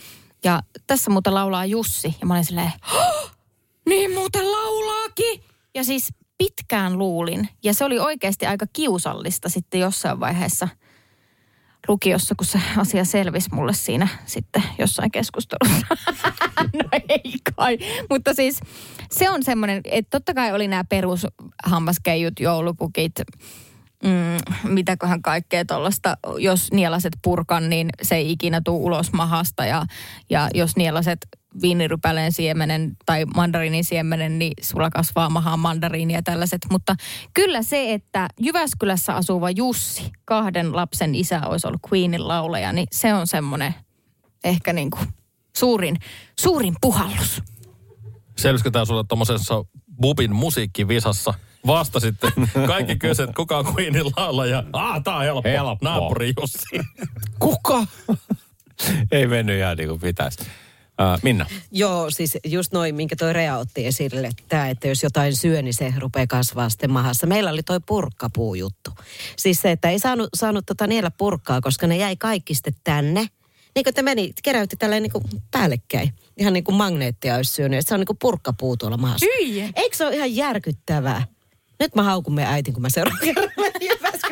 ja 0.44 0.62
tässä 0.86 1.10
muuten 1.10 1.34
laulaa 1.34 1.66
Jussi. 1.66 2.14
Ja 2.20 2.26
mä 2.26 2.34
olin 2.34 2.44
silleen, 2.44 2.72
"Hah! 2.80 3.36
niin 3.88 4.12
muuten 4.14 4.52
laulaakin. 4.52 5.40
Ja 5.74 5.84
siis 5.84 6.08
pitkään 6.38 6.98
luulin. 6.98 7.48
Ja 7.64 7.74
se 7.74 7.84
oli 7.84 7.98
oikeasti 7.98 8.46
aika 8.46 8.66
kiusallista 8.72 9.48
sitten 9.48 9.80
jossain 9.80 10.20
vaiheessa 10.20 10.68
lukiossa, 11.88 12.34
kun 12.34 12.46
se 12.46 12.60
asia 12.76 13.04
selvisi 13.04 13.48
mulle 13.52 13.72
siinä 13.72 14.08
sitten 14.26 14.62
jossain 14.78 15.10
keskustelussa. 15.10 15.86
no 16.82 16.88
ei 17.08 17.32
kai. 17.56 17.78
Mutta 18.10 18.34
siis 18.34 18.60
se 19.10 19.30
on 19.30 19.42
semmoinen, 19.42 19.80
että 19.84 20.10
totta 20.10 20.34
kai 20.34 20.52
oli 20.52 20.68
nämä 20.68 20.84
perushammaskeijut, 20.84 22.40
joulupukit, 22.40 23.12
mm, 24.04 24.70
mitäköhän 24.72 25.22
kaikkea 25.22 25.64
tuollaista, 25.64 26.16
jos 26.38 26.72
nielaset 26.72 27.12
purkan, 27.22 27.70
niin 27.70 27.88
se 28.02 28.14
ei 28.14 28.32
ikinä 28.32 28.60
tule 28.64 28.82
ulos 28.82 29.12
mahasta 29.12 29.66
ja, 29.66 29.86
ja 30.30 30.48
jos 30.54 30.76
nielaset 30.76 31.18
viinirypäleen 31.62 32.32
siemenen 32.32 32.96
tai 33.06 33.24
mandariinin 33.24 33.84
siemenen, 33.84 34.38
niin 34.38 34.52
sulla 34.60 34.90
kasvaa 34.90 35.30
mahaan 35.30 35.58
mandariini 35.58 36.14
ja 36.14 36.22
tällaiset. 36.22 36.60
Mutta 36.70 36.96
kyllä 37.34 37.62
se, 37.62 37.92
että 37.92 38.28
Jyväskylässä 38.40 39.14
asuva 39.14 39.50
Jussi, 39.50 40.12
kahden 40.24 40.76
lapsen 40.76 41.14
isä, 41.14 41.40
olisi 41.46 41.66
ollut 41.66 41.80
Queenin 41.92 42.28
laulaja, 42.28 42.72
niin 42.72 42.86
se 42.92 43.14
on 43.14 43.26
semmoinen 43.26 43.74
ehkä 44.44 44.72
niin 44.72 44.90
kuin 44.90 45.08
suurin, 45.56 45.96
suurin 46.40 46.74
puhallus. 46.80 47.42
Selvisikö 48.36 48.70
tää 48.70 48.84
sulle 48.84 49.04
tuommoisessa 49.08 49.64
Bubin 50.00 50.34
musiikkivisassa? 50.34 51.34
Vasta 51.66 52.00
sitten 52.00 52.32
kaikki 52.66 52.96
kysyt, 52.96 53.30
kuka 53.36 53.58
on 53.58 53.74
Queenin 53.74 54.04
laulaja. 54.16 54.64
Ah, 54.72 55.02
tää 55.02 55.16
on 55.16 55.24
helppo. 55.24 55.48
Helppo. 55.48 55.78
Naapuri 55.82 56.32
Jussi. 56.40 56.80
Kuka? 57.38 57.86
Ei 59.12 59.26
mennyt 59.26 59.58
ihan 59.58 59.76
niin 59.76 59.88
kuin 59.88 60.00
pitäisi. 60.00 60.38
Äh, 61.00 61.20
Minna. 61.22 61.46
Joo, 61.70 62.10
siis 62.10 62.38
just 62.44 62.72
noin, 62.72 62.94
minkä 62.94 63.16
toi 63.16 63.32
Rea 63.32 63.58
otti 63.58 63.86
esille, 63.86 64.30
tämä, 64.48 64.68
että 64.68 64.88
jos 64.88 65.02
jotain 65.02 65.36
syö, 65.36 65.62
niin 65.62 65.74
se 65.74 65.92
rupeaa 65.98 66.26
kasvaa 66.26 66.70
sitten 66.70 66.90
mahassa. 66.90 67.26
Meillä 67.26 67.50
oli 67.50 67.62
toi 67.62 67.80
purkkapuujuttu. 67.86 68.90
Siis 69.36 69.62
se, 69.62 69.70
että 69.70 69.90
ei 69.90 69.98
saanut, 69.98 70.28
saanut 70.34 70.66
tota 70.66 70.86
niellä 70.86 71.10
purkkaa, 71.10 71.60
koska 71.60 71.86
ne 71.86 71.96
jäi 71.96 72.16
kaikki 72.16 72.54
sitten 72.54 72.74
tänne. 72.84 73.26
Niin 73.74 73.84
kuin 73.84 73.94
te 73.94 74.02
meni, 74.02 74.32
keräytti 74.42 74.76
tälleen 74.76 75.02
niin 75.02 75.12
kuin 75.12 75.24
päällekkäin. 75.50 76.14
Ihan 76.36 76.52
niin 76.52 76.64
kuin 76.64 76.76
magneettia 76.76 77.36
olisi 77.36 77.52
syönyt. 77.52 77.78
että 77.78 77.88
Se 77.88 77.94
on 77.94 78.00
niin 78.00 78.06
kuin 78.06 78.18
purkkapuu 78.20 78.76
tuolla 78.76 78.96
mahassa. 78.96 79.26
Hyi! 79.38 79.60
Eikö 79.76 79.96
se 79.96 80.06
ole 80.06 80.16
ihan 80.16 80.36
järkyttävää? 80.36 81.22
Nyt 81.80 81.94
mä 81.94 82.02
haukun 82.02 82.34
meidän 82.34 82.52
äitin, 82.52 82.74
kun 82.74 82.82
mä 82.82 82.88
seuraan 82.90 83.18
kerran 83.24 83.50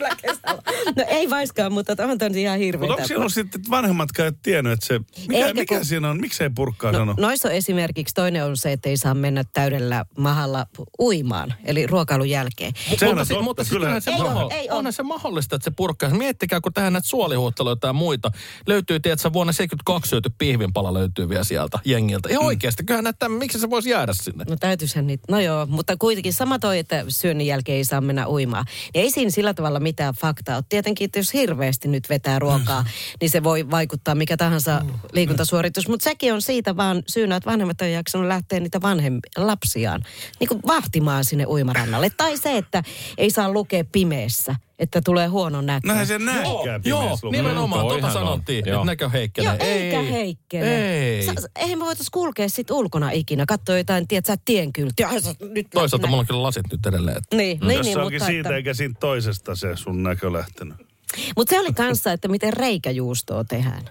Jyväskylän 0.03 0.36
kesällä. 0.36 0.62
No 0.96 1.05
ei 1.09 1.30
vaiskaan, 1.30 1.72
mutta 1.72 1.92
on 1.92 2.18
ton 2.18 2.36
ihan 2.36 2.55
Mutta 2.59 2.64
hirveetä. 2.64 2.94
onko 2.94 3.07
siellä 3.07 3.20
ollut 3.22 3.32
sitten 3.32 3.61
että 3.61 3.70
vanhemmatkaan 3.70 4.26
ei 4.26 4.32
tiennyt, 4.42 4.72
että 4.72 4.86
se... 4.86 5.00
Mikä, 5.28 5.46
Eikä 5.46 5.61
mikä 5.61 5.76
kun- 5.76 5.84
siinä 5.84 6.11
on? 6.11 6.20
Miksei 6.20 6.50
purkkaa 6.55 6.92
no, 6.92 6.98
sano? 6.98 7.14
Noissa 7.18 7.48
on 7.48 7.55
esimerkiksi 7.55 8.14
toinen 8.14 8.44
on 8.44 8.57
se, 8.57 8.72
että 8.72 8.88
ei 8.88 8.96
saa 8.96 9.14
mennä 9.14 9.44
täydellä 9.53 10.05
mahalla 10.18 10.66
uimaan, 11.00 11.55
eli 11.64 11.86
ruokailun 11.86 12.30
jälkeen. 12.30 12.72
Sehän 12.76 12.90
mutta 12.98 13.07
on 13.11 13.16
totta, 13.28 13.42
mutta 13.42 13.64
siis 13.64 13.70
kyllä. 13.70 13.80
kyllähän 13.84 14.03
se, 14.03 14.11
Ei 14.11 14.18
maho- 14.18 14.44
ole, 14.44 14.55
ei 14.55 14.70
ole. 14.70 14.78
onhan 14.78 14.92
se 14.92 15.03
mahdollista, 15.03 15.57
että 15.57 15.64
se 15.64 15.70
purkkaa. 15.76 16.11
Miettikää, 16.11 16.61
kun 16.61 16.72
tähän 16.72 16.92
näitä 16.92 17.09
suolihuutteluita 17.09 17.86
ja 17.86 17.92
muita. 17.92 18.30
Löytyy, 18.66 19.00
tiedätkö, 19.00 19.32
vuonna 19.32 19.53
72 19.53 20.09
syöty 20.11 20.30
pihvinpala 20.38 20.94
löytyy 20.94 21.28
vielä 21.28 21.44
sieltä 21.44 21.78
jengiltä. 21.84 22.28
Mm. 22.28 22.32
Ihan 22.32 22.44
oikeasti, 22.44 22.84
kyllähän 22.84 23.05
näitä, 23.05 23.28
miksi 23.28 23.59
se 23.59 23.70
voisi 23.70 23.90
jäädä 23.90 24.12
sinne? 24.22 24.44
No 24.48 24.57
täytyishän 24.57 25.07
niitä, 25.07 25.24
no 25.30 25.40
joo, 25.40 25.66
mutta 25.66 25.96
kuitenkin 25.96 26.32
sama 26.32 26.59
toi, 26.59 26.78
että 26.78 27.05
syönnin 27.09 27.46
jälkeen 27.46 27.76
ei 27.76 27.84
saa 27.84 28.00
mennä 28.00 28.28
uimaan. 28.28 28.64
Ja 28.94 29.00
ei 29.00 29.11
siinä 29.11 29.30
sillä 29.30 29.55
tavalla 29.55 29.80
mitään 29.80 29.91
faktaa 30.20 30.57
ole. 30.57 30.64
Tietenkin, 30.68 31.05
että 31.05 31.18
jos 31.18 31.32
hirveästi 31.32 31.88
nyt 31.88 32.09
vetää 32.09 32.38
ruokaa, 32.38 32.84
niin 33.20 33.30
se 33.30 33.43
voi 33.43 33.70
vaikuttaa 33.70 34.14
mikä 34.14 34.36
tahansa 34.36 34.84
liikuntasuoritus. 35.12 35.88
Mutta 35.88 36.05
sekin 36.05 36.34
on 36.34 36.43
siitä 36.43 36.76
vaan 36.76 37.03
syynä, 37.07 37.36
että 37.36 37.51
vanhemmat 37.51 37.80
on 37.80 37.90
jaksanut 37.90 38.28
lähteä 38.28 38.61
niitä 38.61 38.82
vanhem 38.82 39.20
lapsiaan 39.36 40.03
niin 40.40 40.49
kuin 40.49 40.61
vahtimaan 40.66 41.24
sinne 41.24 41.47
uimarannalle. 41.47 42.11
Tai 42.16 42.36
se, 42.36 42.57
että 42.57 42.82
ei 43.18 43.30
saa 43.30 43.53
lukea 43.53 43.84
pimeässä, 43.93 44.55
että 44.83 45.01
tulee 45.05 45.26
huono 45.26 45.61
näkö. 45.61 45.87
Näinhän 45.87 46.07
se 46.07 46.18
näkää 46.18 46.80
Joo, 46.85 47.03
lumessa. 47.05 47.26
nimenomaan, 47.30 47.87
tuota 47.87 48.07
on. 48.07 48.12
sanottiin, 48.12 48.64
Joo. 48.66 48.76
että 48.76 48.87
näkö 48.87 49.09
heikkenee. 49.09 49.57
Joo, 49.57 49.66
eikä 49.66 50.01
Ei. 50.01 50.12
heikkene. 50.12 50.89
Ei. 51.16 51.22
Sa- 51.26 51.33
eihän 51.57 51.78
me 51.78 51.85
voitais 51.85 52.11
kulkea 52.11 52.49
sit 52.49 52.70
ulkona 52.70 53.11
ikinä, 53.11 53.45
katsoa 53.49 53.76
jotain, 53.76 54.09
tiedät 54.09 54.26
sä, 54.26 54.37
sä 55.20 55.35
nyt 55.41 55.66
Toisaalta 55.74 56.07
mulla 56.07 56.20
on 56.20 56.26
kyllä 56.26 56.43
lasit 56.43 56.66
nyt 56.72 56.87
edelleen. 56.87 57.16
että- 57.16 57.37
Niin, 57.37 57.59
niin, 57.61 57.76
Jos 57.76 57.87
niin, 57.87 57.95
se 57.95 58.01
onkin 58.01 58.16
mutta, 58.16 58.26
siitä 58.26 58.49
että, 58.49 58.57
eikä 58.57 58.74
siitä 58.74 58.95
toisesta 59.01 59.55
se 59.55 59.76
sun 59.76 60.03
näkö 60.03 60.33
lähtenyt. 60.33 60.76
mutta 61.37 61.51
se 61.55 61.61
oli 61.61 61.72
kanssa, 61.72 62.12
että 62.12 62.28
miten 62.28 62.53
reikäjuustoa 62.53 63.45
tehdään. 63.45 63.83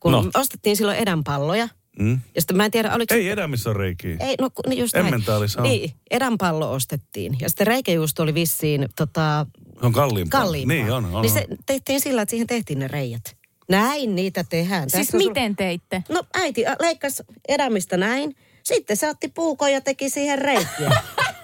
Kun 0.00 0.12
No. 0.12 0.22
no. 0.22 0.30
ostettiin 0.34 0.76
silloin 0.76 0.98
edänpalloja. 0.98 1.68
Mm? 2.00 2.20
Ja 2.34 2.40
sitten 2.40 2.56
mä 2.56 2.64
en 2.64 2.70
tiedä, 2.70 2.94
oliko... 2.94 3.14
Ei 3.14 3.28
edämissä 3.28 3.70
on 3.70 3.76
reikiä. 3.76 4.16
Ei, 4.20 4.34
no 4.40 4.50
niin 4.68 4.78
just 4.78 4.94
näin. 4.94 5.14
Niin, 5.62 5.92
edänpallo 6.10 6.72
ostettiin. 6.72 7.36
Ja 7.40 7.48
sitten 7.48 7.66
reikäjuusto 7.66 8.22
oli 8.22 8.34
vissiin 8.34 8.88
tota, 8.96 9.46
On 9.82 9.92
kalliimpaa. 9.92 10.40
kalliimpaa. 10.40 10.74
Niin 10.76 10.92
on, 10.92 11.04
on. 11.04 11.22
Niin 11.22 11.32
se 11.32 11.46
tehtiin 11.66 12.00
sillä, 12.00 12.22
että 12.22 12.30
siihen 12.30 12.46
tehtiin 12.46 12.78
ne 12.78 12.88
reijät. 12.88 13.36
Näin 13.68 14.14
niitä 14.14 14.44
tehdään. 14.48 14.90
Siis 14.90 15.06
Tässä 15.06 15.16
on 15.16 15.22
sul- 15.22 15.28
miten 15.28 15.56
teitte? 15.56 16.04
No 16.08 16.22
äiti 16.34 16.64
leikkasi 16.80 17.22
edämistä 17.48 17.96
näin. 17.96 18.36
Sitten 18.62 18.96
se 18.96 19.08
otti 19.08 19.28
puukon 19.28 19.72
ja 19.72 19.80
teki 19.80 20.10
siihen 20.10 20.38
reikiä. 20.38 20.90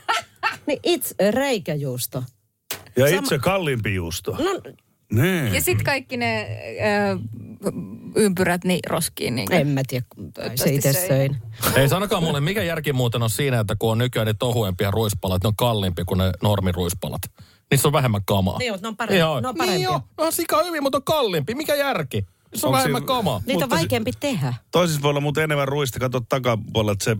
niin 0.66 0.80
itse 0.82 1.14
reikäjuusto. 1.30 2.22
Ja 2.96 3.06
sama- 3.08 3.18
itse 3.18 3.38
kalliimpi 3.38 3.94
juusto. 3.94 4.30
No 4.32 4.60
Niin. 5.12 5.54
Ja 5.54 5.60
sitten 5.60 5.84
kaikki 5.86 6.16
ne 6.16 6.46
ö, 7.12 7.18
ympyrät 8.16 8.64
niin 8.64 8.80
roskiin. 8.88 9.36
Niin 9.36 9.52
en 9.52 9.68
mä 9.68 9.80
tiedä, 9.88 10.06
kun 10.14 10.32
se 10.54 10.70
itse 10.70 10.92
söi. 10.92 11.06
söin. 11.08 11.36
Ei 11.76 11.88
sanokaa 11.88 12.20
mulle, 12.20 12.40
mikä 12.40 12.62
järki 12.62 12.92
muuten 12.92 13.22
on 13.22 13.30
siinä, 13.30 13.60
että 13.60 13.76
kun 13.78 13.92
on 13.92 13.98
nykyään 13.98 14.26
niitä 14.26 14.46
ohuempia 14.46 14.90
ruispalat, 14.90 15.42
ne 15.42 15.48
on 15.48 15.56
kalliimpia 15.56 16.04
kuin 16.04 16.18
ne 16.18 16.32
normiruispalat. 16.42 17.22
Niissä 17.70 17.88
on 17.88 17.92
vähemmän 17.92 18.24
kamaa. 18.24 18.58
Niin, 18.58 18.72
mutta 18.72 18.86
ne 18.86 18.88
on 18.88 18.96
parempi- 18.96 19.16
Ihan- 19.16 19.42
ne 19.42 19.48
on 19.48 19.54
parempia. 19.54 19.76
Niin 19.78 19.84
joo, 19.84 20.00
no 20.18 20.30
sika 20.30 20.64
hyvin, 20.64 20.82
mutta 20.82 20.98
on 20.98 21.04
kalliimpi. 21.04 21.54
Mikä 21.54 21.74
järki? 21.74 22.26
Se 22.54 22.66
on 22.66 22.68
Onko 22.68 22.76
vähemmän 22.78 23.00
siinä- 23.00 23.06
kamaa. 23.06 23.40
Niitä 23.46 23.64
on 23.64 23.70
vaikeampi 23.70 24.12
tehdä. 24.20 24.54
Toisissa 24.70 25.02
voi 25.02 25.10
olla 25.10 25.20
muuten 25.20 25.44
enemmän 25.44 25.68
ruista. 25.68 25.98
Kato 25.98 26.20
takapuolella, 26.20 26.92
että 26.92 27.04
se 27.04 27.16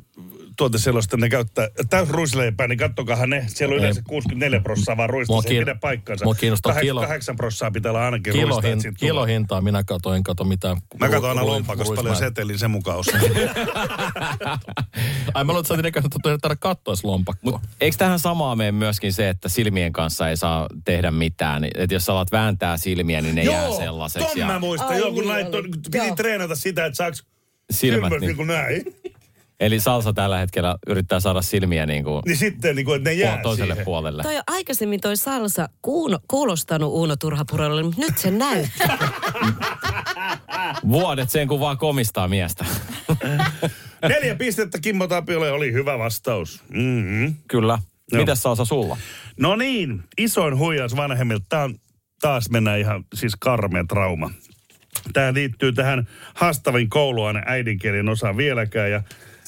tuote 0.56 0.78
sellaista, 0.78 1.16
ne 1.16 1.28
käyttää 1.28 1.68
täys 1.90 2.08
ruisleipää, 2.08 2.66
niin 2.68 2.78
kattokahan 2.78 3.30
ne. 3.30 3.44
Siellä 3.48 3.72
on 3.72 3.78
yleensä 3.78 4.02
64 4.08 4.60
prossaa 4.60 4.96
vaan 4.96 5.10
ruista. 5.10 5.42
Se 5.42 5.48
ei 5.48 5.58
pidä 5.58 5.74
paikkansa. 5.74 6.24
mua 6.24 6.34
kiinnostaa 6.34 6.72
Kahdeksan- 6.72 6.82
kilo- 6.82 7.06
8 7.06 7.36
prossaa 7.36 7.70
pitää 7.70 7.92
olla 7.92 8.04
ainakin 8.04 8.32
ruista. 8.34 8.68
Että 8.68 8.82
siitä 8.82 8.98
tulee. 8.98 9.10
kilohintaa 9.10 9.60
minä 9.60 9.84
katoin, 9.84 10.22
kato 10.24 10.44
mitään. 10.44 10.76
Mä 11.00 11.08
katson 11.08 11.28
aina 11.30 11.46
lompakosta 11.46 11.94
paljon 11.94 12.16
setelin 12.16 12.58
sen 12.58 12.70
mukaan 12.70 12.98
osaa. 12.98 13.20
Ai 15.34 15.44
mä 15.44 15.52
luulen, 15.52 15.60
että 15.60 15.68
sä 15.68 15.74
oot 15.74 15.86
ikäistä, 15.86 16.06
että 16.06 16.18
tarvitse 16.22 16.56
katsoa 16.60 16.94
lompakkoa. 17.02 17.60
Eikö 17.80 17.96
tähän 17.96 18.18
samaa 18.18 18.56
mene 18.56 18.72
myöskin 18.72 19.12
se, 19.12 19.28
että 19.28 19.48
silmien 19.48 19.92
kanssa 19.92 20.28
ei 20.28 20.36
saa 20.36 20.66
tehdä 20.84 21.10
mitään? 21.10 21.64
Että 21.74 21.94
jos 21.94 22.04
sä 22.04 22.12
alat 22.12 22.32
vääntää 22.32 22.76
silmiä, 22.76 23.20
niin 23.20 23.34
ne 23.34 23.42
jää 23.44 23.70
sellaiseksi. 23.76 24.38
ton 24.38 24.46
mä 24.46 24.58
muistan. 24.58 24.88
Ai 24.88 24.98
Joo, 24.98 25.08
kun 25.12 25.18
niin 25.18 25.28
laittoi, 25.28 25.62
piti 25.62 25.98
Joo. 25.98 26.16
treenata 26.16 26.56
sitä, 26.56 26.86
että 26.86 26.96
saaks 26.96 27.24
Silmät, 27.70 27.94
silmät 27.94 28.10
niin. 28.10 28.20
niin 28.20 28.36
kuin 28.36 28.46
näin. 28.48 28.82
Eli 29.60 29.80
Salsa 29.80 30.12
tällä 30.12 30.38
hetkellä 30.38 30.76
yrittää 30.86 31.20
saada 31.20 31.42
silmiä 31.42 31.86
niin 31.86 32.04
kuin 32.04 32.22
Niin 32.26 32.36
sitten, 32.36 32.76
niin 32.76 32.86
kuin, 32.86 32.96
että 32.96 33.10
ne 33.10 33.14
jää 33.14 33.38
toiselle 33.42 33.74
siihen. 33.74 33.84
puolelle. 33.84 34.22
Toi 34.22 34.36
on 34.36 34.42
aikaisemmin 34.46 35.00
toi 35.00 35.16
salsa 35.16 35.68
kuuno, 35.82 36.18
kuulostanut 36.28 36.92
Uuno 36.92 37.16
Turhapuralle, 37.16 37.82
mutta 37.82 38.00
nyt 38.00 38.18
se 38.18 38.30
näyttää. 38.30 38.98
Vuodet 40.88 41.30
sen 41.30 41.48
kun 41.48 41.60
vaan 41.60 41.78
komistaa 41.78 42.28
miestä. 42.28 42.64
Neljä 44.08 44.34
pistettä 44.34 44.78
Kimmo 44.80 45.06
Tapiolle 45.06 45.50
oli 45.52 45.72
hyvä 45.72 45.98
vastaus. 45.98 46.62
Mm-hmm. 46.68 47.34
Kyllä. 47.48 47.78
Joo. 48.12 48.20
Mitäs 48.22 48.42
Salsa 48.42 48.64
sulla? 48.64 48.96
No 49.40 49.56
niin, 49.56 50.02
isoin 50.18 50.58
huijaus 50.58 50.96
vanhemmilta. 50.96 51.44
Tämä 51.48 51.62
on 51.62 51.74
taas 52.20 52.50
mennään 52.50 52.80
ihan 52.80 53.04
siis 53.14 53.32
karmea 53.40 53.84
trauma. 53.88 54.30
Tämä 55.12 55.34
liittyy 55.34 55.72
tähän 55.72 56.08
haastavin 56.34 56.90
kouluaine 56.90 57.42
äidinkielen 57.46 58.08
osaan 58.08 58.36
vieläkään 58.36 58.90
ja 58.90 59.02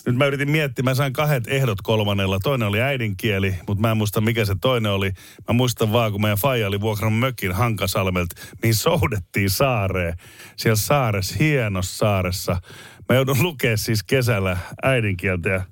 nyt 0.09 0.17
mä 0.17 0.27
yritin 0.27 0.51
miettiä, 0.51 0.83
mä 0.83 0.95
sain 0.95 1.13
kahdet 1.13 1.45
ehdot 1.47 1.83
kolmannella. 1.83 2.39
Toinen 2.39 2.69
oli 2.69 2.81
äidinkieli, 2.81 3.55
mutta 3.67 3.81
mä 3.83 3.91
en 3.91 3.97
muista 3.97 4.21
mikä 4.21 4.45
se 4.45 4.55
toinen 4.61 4.93
oli. 4.93 5.13
Mä 5.49 5.53
muistan 5.53 5.93
vaan, 5.93 6.13
kun 6.13 6.21
meidän 6.21 6.39
faija 6.39 6.69
oli 6.69 6.81
vuokrannut 6.81 7.21
mökin 7.21 7.53
Hankasalmelta, 7.53 8.37
mihin 8.63 8.75
soudettiin 8.75 9.51
saareen. 9.51 10.15
Siellä 10.57 10.77
saaressa, 10.77 11.37
hienossa 11.39 11.97
saaressa. 11.97 12.61
Mä 13.09 13.17
joudun 13.17 13.43
lukea 13.43 13.77
siis 13.77 14.03
kesällä 14.03 14.57
äidinkieltä 14.83 15.49
ja 15.49 15.63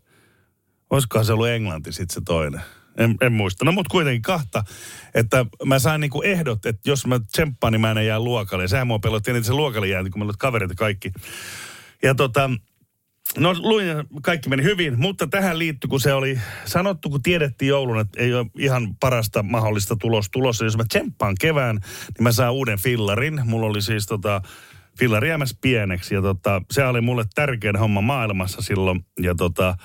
Olisikohan 0.91 1.24
se 1.24 1.32
ollut 1.32 1.49
englanti 1.49 1.93
sitten 1.93 2.14
se 2.14 2.20
toinen? 2.24 2.61
En, 2.99 3.14
en 3.20 3.32
muista. 3.32 3.64
No 3.64 3.72
mutta 3.72 3.91
kuitenkin 3.91 4.22
kahta, 4.22 4.64
että 5.14 5.47
mä 5.64 5.78
sain 5.78 6.01
niinku 6.01 6.22
ehdot, 6.22 6.66
että 6.66 6.91
jos 6.91 7.07
mä 7.07 7.20
tsemppaan, 7.32 7.72
niin 7.72 7.80
mä 7.80 7.91
en 7.91 8.07
jää 8.07 8.20
luokalle. 8.20 8.64
Ja 8.64 8.68
sehän 8.68 8.87
mua 8.87 8.99
pelotti, 8.99 9.30
että 9.30 9.43
se 9.43 9.53
luokalle 9.53 9.89
jää, 9.89 10.03
kun 10.03 10.12
meillä 10.14 10.30
oli 10.30 10.37
kavereita 10.39 10.74
kaikki. 10.74 11.12
Ja 12.03 12.14
tota, 12.14 12.51
no 13.39 13.55
luin 13.59 13.87
kaikki 14.22 14.49
meni 14.49 14.62
hyvin, 14.62 15.01
mutta 15.01 15.26
tähän 15.26 15.59
liittyi, 15.59 15.89
kun 15.89 16.01
se 16.01 16.12
oli 16.12 16.41
sanottu, 16.64 17.11
kun 17.11 17.22
tiedettiin 17.22 17.68
joulun, 17.68 18.01
että 18.01 18.22
ei 18.22 18.34
ole 18.34 18.47
ihan 18.59 18.97
parasta 19.01 19.43
mahdollista 19.43 19.97
tulos 19.97 20.30
tulossa. 20.30 20.64
Jos 20.64 20.76
mä 20.76 20.84
tsemppaan 20.89 21.34
kevään, 21.41 21.76
niin 21.76 22.22
mä 22.22 22.32
saan 22.32 22.53
uuden 22.53 22.78
fillarin. 22.78 23.41
Mulla 23.45 23.66
oli 23.66 23.82
siis 23.82 24.07
tota, 24.07 24.43
fillari 24.99 25.28
jäämässä 25.28 25.57
pieneksi 25.61 26.14
ja 26.14 26.22
tota, 26.22 26.62
se 26.70 26.84
oli 26.87 27.01
mulle 27.01 27.24
tärkein 27.34 27.76
homma 27.76 28.01
maailmassa 28.01 28.62
silloin. 28.62 29.05
Ja 29.20 29.34
tota, 29.34 29.76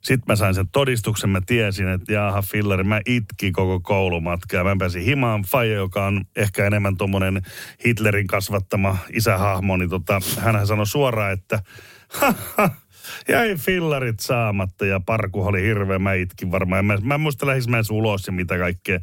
Sitten 0.00 0.24
mä 0.32 0.36
sain 0.36 0.54
sen 0.54 0.68
todistuksen, 0.68 1.30
mä 1.30 1.40
tiesin, 1.46 1.88
että 1.88 2.12
jaaha 2.12 2.42
fillari, 2.42 2.84
mä 2.84 3.00
itkin 3.06 3.52
koko 3.52 3.80
koulumatka 3.80 4.56
ja 4.56 4.64
mä 4.64 4.76
pääsin 4.78 5.02
himaan 5.02 5.42
Faija, 5.42 5.74
joka 5.74 6.06
on 6.06 6.24
ehkä 6.36 6.66
enemmän 6.66 6.96
tuommoinen 6.96 7.42
Hitlerin 7.86 8.26
kasvattama 8.26 8.98
isähahmo, 9.12 9.76
niin 9.76 9.90
tota, 9.90 10.20
hänhän 10.38 10.66
sanoi 10.66 10.86
suoraan, 10.86 11.32
että 11.32 11.56
"Ha, 11.56 11.62
ha, 11.64 11.93
jäi 13.28 13.56
fillarit 13.56 14.20
saamatta 14.20 14.86
ja 14.86 15.00
parku 15.00 15.42
oli 15.46 15.62
hirveä, 15.62 15.98
mä 15.98 16.12
itkin 16.12 16.50
varmaan. 16.50 16.84
Mä, 16.84 16.98
mä 17.02 17.14
en 17.14 17.20
muista 17.20 17.46
lähdis 17.46 17.68
mä 17.68 17.80
ulos 17.90 18.26
ja 18.26 18.32
mitä 18.32 18.58
kaikkea. 18.58 19.00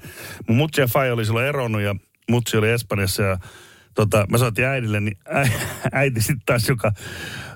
Mun 0.48 0.58
mutsi 0.58 0.82
ja 0.82 0.88
Faija 0.88 1.14
oli 1.14 1.26
silloin 1.26 1.48
eronnut 1.48 1.82
ja 1.82 1.96
mutsi 2.30 2.58
oli 2.58 2.70
Espanjassa 2.70 3.24
ja 3.24 3.38
tota, 3.96 4.26
mä 4.30 4.38
soitin 4.38 4.66
äidille, 4.66 5.00
niin 5.00 5.18
ä, 5.36 5.50
äiti 6.00 6.22
sitten 6.22 6.46
taas, 6.46 6.70
joka 6.70 6.92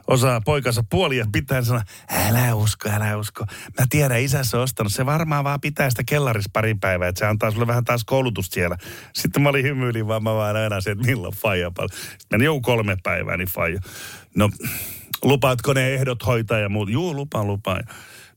osaa 0.07 0.41
poikansa 0.41 0.83
puolia 0.89 1.25
pitää, 1.31 1.61
sanoi, 1.61 1.81
älä 2.27 2.55
usko, 2.55 2.89
älä 2.89 3.17
usko. 3.17 3.45
Mä 3.79 3.85
tiedän, 3.89 4.21
isässä 4.21 4.57
on 4.57 4.63
ostanut. 4.63 4.93
Se 4.93 5.05
varmaan 5.05 5.43
vaan 5.43 5.61
pitää 5.61 5.89
sitä 5.89 6.03
kellarissa 6.05 6.49
pari 6.53 6.75
päivää, 6.75 7.07
että 7.07 7.19
se 7.19 7.25
antaa 7.25 7.51
sulle 7.51 7.67
vähän 7.67 7.85
taas 7.85 8.03
koulutusta 8.03 8.53
siellä. 8.53 8.77
Sitten 9.13 9.41
mä 9.43 9.49
olin 9.49 9.65
hymyilin, 9.65 10.07
vaan 10.07 10.23
mä 10.23 10.33
vaan 10.33 10.55
aina 10.55 10.81
se, 10.81 10.91
että 10.91 11.05
milloin 11.05 11.33
faija 11.33 11.71
paljon. 11.71 11.89
Sitten 11.91 12.25
meni 12.31 12.45
joku 12.45 12.61
kolme 12.61 12.97
päivää, 13.03 13.37
niin 13.37 13.47
faija. 13.47 13.79
No, 14.35 14.49
lupaatko 15.25 15.73
ne 15.73 15.93
ehdot 15.93 16.25
hoitaa 16.25 16.59
ja 16.59 16.69
muut? 16.69 16.89
Juu, 16.89 17.15
lupaan, 17.15 17.47
lupaan. 17.47 17.83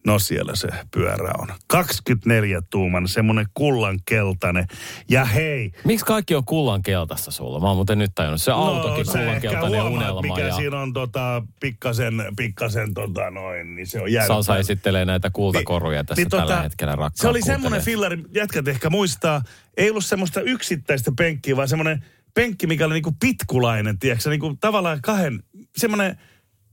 No 0.06 0.18
siellä 0.18 0.54
se 0.54 0.68
pyörä 0.90 1.30
on. 1.38 1.48
24 1.66 2.60
tuuman, 2.70 3.08
semmonen 3.08 3.46
kullan 3.54 3.98
keltainen. 4.06 4.66
Ja 5.08 5.24
hei, 5.24 5.72
Miksi 5.84 6.04
kaikki 6.04 6.34
on 6.34 6.44
kullan 6.44 6.82
keltaista 6.82 7.30
sulla? 7.30 7.60
Mä 7.60 7.66
oon 7.66 7.76
muuten 7.76 7.98
nyt 7.98 8.12
tajunnut. 8.14 8.42
Se 8.42 8.52
autokin 8.52 9.06
No, 9.06 9.12
sä 9.12 9.18
kullan 9.18 9.34
ehkä 9.34 9.48
keltainen 9.48 9.82
huomaat, 9.82 10.02
unelma. 10.10 10.20
mikä 10.22 10.40
Ja 10.40 10.54
siinä 10.56 10.80
on 10.80 10.92
tota, 10.92 11.42
pikkasen, 11.60 12.14
pikkasen 12.36 12.94
tota 12.94 13.30
noin, 13.30 13.74
niin 13.76 13.86
se 13.86 14.00
on 14.00 14.12
jäänyt. 14.12 14.28
Salsa 14.28 14.56
esittelee 14.56 15.04
näitä 15.04 15.30
kultakoruja 15.30 16.04
tässä 16.04 16.20
Niin, 16.22 16.30
tällä 16.30 16.44
tota, 16.46 16.62
hetkellä 16.62 16.92
rakkaat 16.92 17.16
Se 17.16 17.28
oli 17.28 17.42
semmoinen 17.42 17.82
kuuntelijat. 17.82 17.84
fillari, 17.84 18.22
jätkät 18.34 18.68
ehkä 18.68 18.90
muistaa, 18.90 19.42
ei 19.76 19.90
ollut 19.90 20.04
semmoista 20.04 20.40
yksittäistä 20.40 21.12
penkkiä, 21.18 21.56
vaan 21.56 21.68
semmoinen 21.68 22.04
penkki, 22.34 22.66
mikä 22.66 22.86
oli 22.86 22.94
niinku 22.94 23.16
pitkulainen, 23.20 23.98
tiedätkö, 23.98 24.30
niinku 24.30 24.56
tavallaan 24.60 25.02
kahden, 25.02 25.42
semmoinen, 25.76 26.18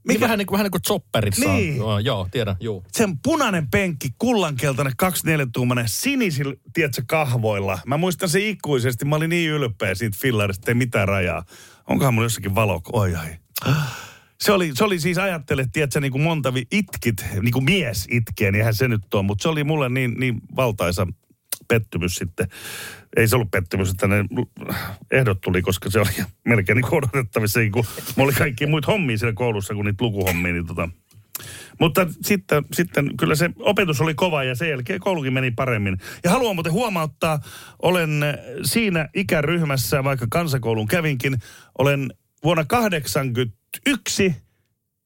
Mikä? 0.06 0.14
mikä, 0.18 0.24
Vähän 0.24 0.38
niin 0.38 0.46
kuin, 0.46 0.52
vähän 0.54 0.64
niin 0.64 0.70
kuin 0.70 0.82
chopperissa 0.82 1.50
on. 1.50 1.56
Niin. 1.56 1.76
Joo, 1.76 1.98
Joo, 1.98 2.28
tiedän, 2.30 2.56
juu. 2.60 2.84
sen 2.92 3.18
punainen 3.18 3.70
penkki, 3.70 4.08
kullankeltainen, 4.18 4.92
24-tuumainen, 5.02 5.88
sinisillä, 5.88 6.54
tiedätkö, 6.72 7.02
kahvoilla. 7.06 7.78
Mä 7.86 7.96
muistan 7.96 8.28
se 8.28 8.48
ikuisesti, 8.48 9.04
mä 9.04 9.16
olin 9.16 9.30
niin 9.30 9.50
ylpeä 9.50 9.94
siitä 9.94 10.16
fillarista, 10.20 10.70
ei 10.70 10.74
mitään 10.74 11.08
rajaa. 11.08 11.44
Onkohan 11.90 12.14
mulla 12.14 12.24
jossakin 12.26 12.54
valo? 12.54 12.80
Oi 12.92 13.14
ai. 13.14 13.36
Se 14.40 14.52
oli, 14.52 14.70
se 14.74 14.84
oli 14.84 14.98
siis, 15.00 15.18
ajattele, 15.18 15.66
tiedätkö, 15.72 16.00
niin 16.00 16.12
kuin 16.12 16.22
monta 16.22 16.54
vi- 16.54 16.66
itkit, 16.72 17.24
niin 17.42 17.52
kuin 17.52 17.64
mies 17.64 18.06
itkee, 18.10 18.50
niin 18.50 18.58
eihän 18.60 18.74
se 18.74 18.88
nyt 18.88 19.14
ole. 19.14 19.22
Mutta 19.22 19.42
se 19.42 19.48
oli 19.48 19.64
mulle 19.64 19.88
niin, 19.88 20.14
niin 20.18 20.40
valtaisa 20.56 21.06
pettymys 21.68 22.14
sitten. 22.14 22.48
Ei 23.16 23.28
se 23.28 23.36
ollut 23.36 23.50
pettymys, 23.50 23.90
että 23.90 24.06
ne 24.06 24.24
ehdot 25.10 25.40
tuli, 25.40 25.62
koska 25.62 25.90
se 25.90 26.00
oli 26.00 26.26
melkein 26.44 26.76
niin 26.76 26.94
odotettavissa. 26.94 27.60
Niin 27.60 27.72
kuin, 27.72 27.86
mulla 28.16 28.28
oli 28.28 28.38
kaikki 28.38 28.66
muita 28.66 28.92
hommia 28.92 29.18
siellä 29.18 29.34
koulussa 29.34 29.74
kuin 29.74 29.84
niitä 29.84 30.04
lukuhommia, 30.04 30.52
niin 30.52 30.66
tota, 30.66 30.88
mutta 31.80 32.06
sitten, 32.22 32.64
sitten 32.72 33.16
kyllä 33.16 33.34
se 33.34 33.50
opetus 33.58 34.00
oli 34.00 34.14
kova 34.14 34.44
ja 34.44 34.54
sen 34.54 34.70
jälkeen 34.70 35.00
koulukin 35.00 35.32
meni 35.32 35.50
paremmin. 35.50 35.98
Ja 36.24 36.30
haluan 36.30 36.56
muuten 36.56 36.72
huomauttaa, 36.72 37.40
olen 37.82 38.10
siinä 38.62 39.08
ikäryhmässä, 39.14 40.04
vaikka 40.04 40.26
kansakoulun 40.30 40.88
kävinkin, 40.88 41.36
olen 41.78 42.12
vuonna 42.44 42.64
81 42.64 44.36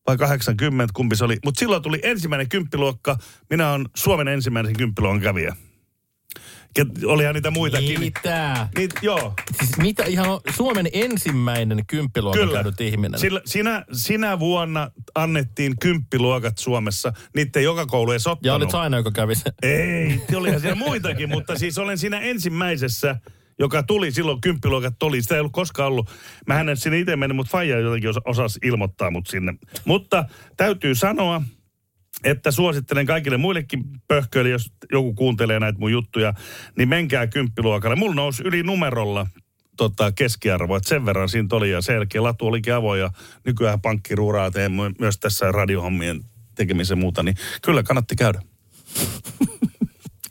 vai 0.07 0.17
80, 0.17 0.93
kumpi 0.95 1.17
se 1.17 1.25
oli. 1.25 1.39
Mutta 1.45 1.59
silloin 1.59 1.83
tuli 1.83 2.01
ensimmäinen 2.03 2.49
kymppiluokka. 2.49 3.17
Minä 3.51 3.73
olen 3.73 3.89
Suomen 3.97 4.29
ensimmäisen 4.29 4.77
kymppiluokan 4.77 5.21
kävijä. 5.21 5.57
Ket- 6.79 7.05
Olihan 7.07 7.35
niitä 7.35 7.51
muitakin. 7.51 8.01
Mitä? 8.01 8.69
Niin, 8.77 8.91
joo, 9.03 9.35
Siis 9.59 9.77
mitä 9.77 10.05
ihan 10.05 10.31
on 10.31 10.41
Suomen 10.57 10.89
ensimmäinen 10.93 11.87
kymppiluokan 11.87 12.41
Kyllä. 12.41 12.55
käynyt 12.55 12.81
ihminen? 12.81 13.21
Sillä, 13.21 13.41
sinä, 13.45 13.85
sinä 13.93 14.39
vuonna 14.39 14.91
annettiin 15.15 15.79
kymppiluokat 15.81 16.59
Suomessa. 16.59 17.13
Niitä 17.37 17.59
ei 17.59 17.65
joka 17.65 17.87
koulu 17.87 18.11
edes 18.11 18.25
ja 18.25 18.33
ottanut. 18.33 18.57
olit 18.63 18.75
aina, 18.75 18.97
joka 18.97 19.11
kävi 19.11 19.35
sen. 19.35 19.53
Ei, 19.63 20.21
olihan 20.37 20.61
siellä 20.61 20.79
muitakin, 20.79 21.29
mutta 21.37 21.59
siis 21.59 21.79
olen 21.79 21.99
siinä 21.99 22.21
ensimmäisessä, 22.21 23.17
joka 23.59 23.83
tuli 23.83 24.13
silloin, 24.13 24.41
kymppiluokat 24.41 24.95
tuli. 24.99 25.23
Sitä 25.23 25.35
ei 25.35 25.41
ollut 25.41 25.53
koskaan 25.53 25.89
ollut. 25.89 26.11
Mä 26.47 26.61
en 26.61 26.77
sinne 26.77 26.99
itse 26.99 27.17
mennyt, 27.17 27.37
mutta 27.37 27.51
Faija 27.51 27.79
jotenkin 27.79 28.11
os- 28.11 28.23
osasi 28.25 28.59
ilmoittaa 28.65 29.11
mut 29.11 29.27
sinne. 29.27 29.55
Mutta 29.85 30.25
täytyy 30.57 30.95
sanoa, 30.95 31.43
että 32.25 32.51
suosittelen 32.51 33.07
kaikille 33.07 33.37
muillekin 33.37 33.85
pöhköille, 34.09 34.51
jos 34.51 34.73
joku 34.93 35.15
kuuntelee 35.15 35.61
näitä 35.61 35.79
mun 35.79 35.93
juttuja, 35.93 36.35
niin 36.79 36.89
menkää 36.89 37.27
kymppiluokalle. 37.27 37.97
Mulla 37.97 38.15
nousi 38.15 38.43
yli 38.43 38.63
numerolla 38.63 39.27
tota, 39.77 40.13
keskiarvo, 40.13 40.77
että 40.77 40.89
sen 40.89 41.07
verran 41.07 41.29
siinä 41.29 41.49
oli 41.53 41.71
ja 41.71 41.81
sen 41.81 41.95
jälkeen 41.95 42.25
latu 42.25 42.47
olikin 42.47 42.75
avoin 42.75 43.01
ja 43.01 43.11
nykyään 43.47 43.81
pankki 43.81 44.15
ruuraa 44.15 44.51
teen 44.51 44.73
my- 44.73 44.95
myös 44.99 45.19
tässä 45.19 45.53
radiohommien 45.53 46.21
tekemisen 46.55 46.99
muuta, 46.99 47.23
niin 47.23 47.37
kyllä 47.63 47.83
kannatti 47.83 48.17
käydä. 48.17 48.43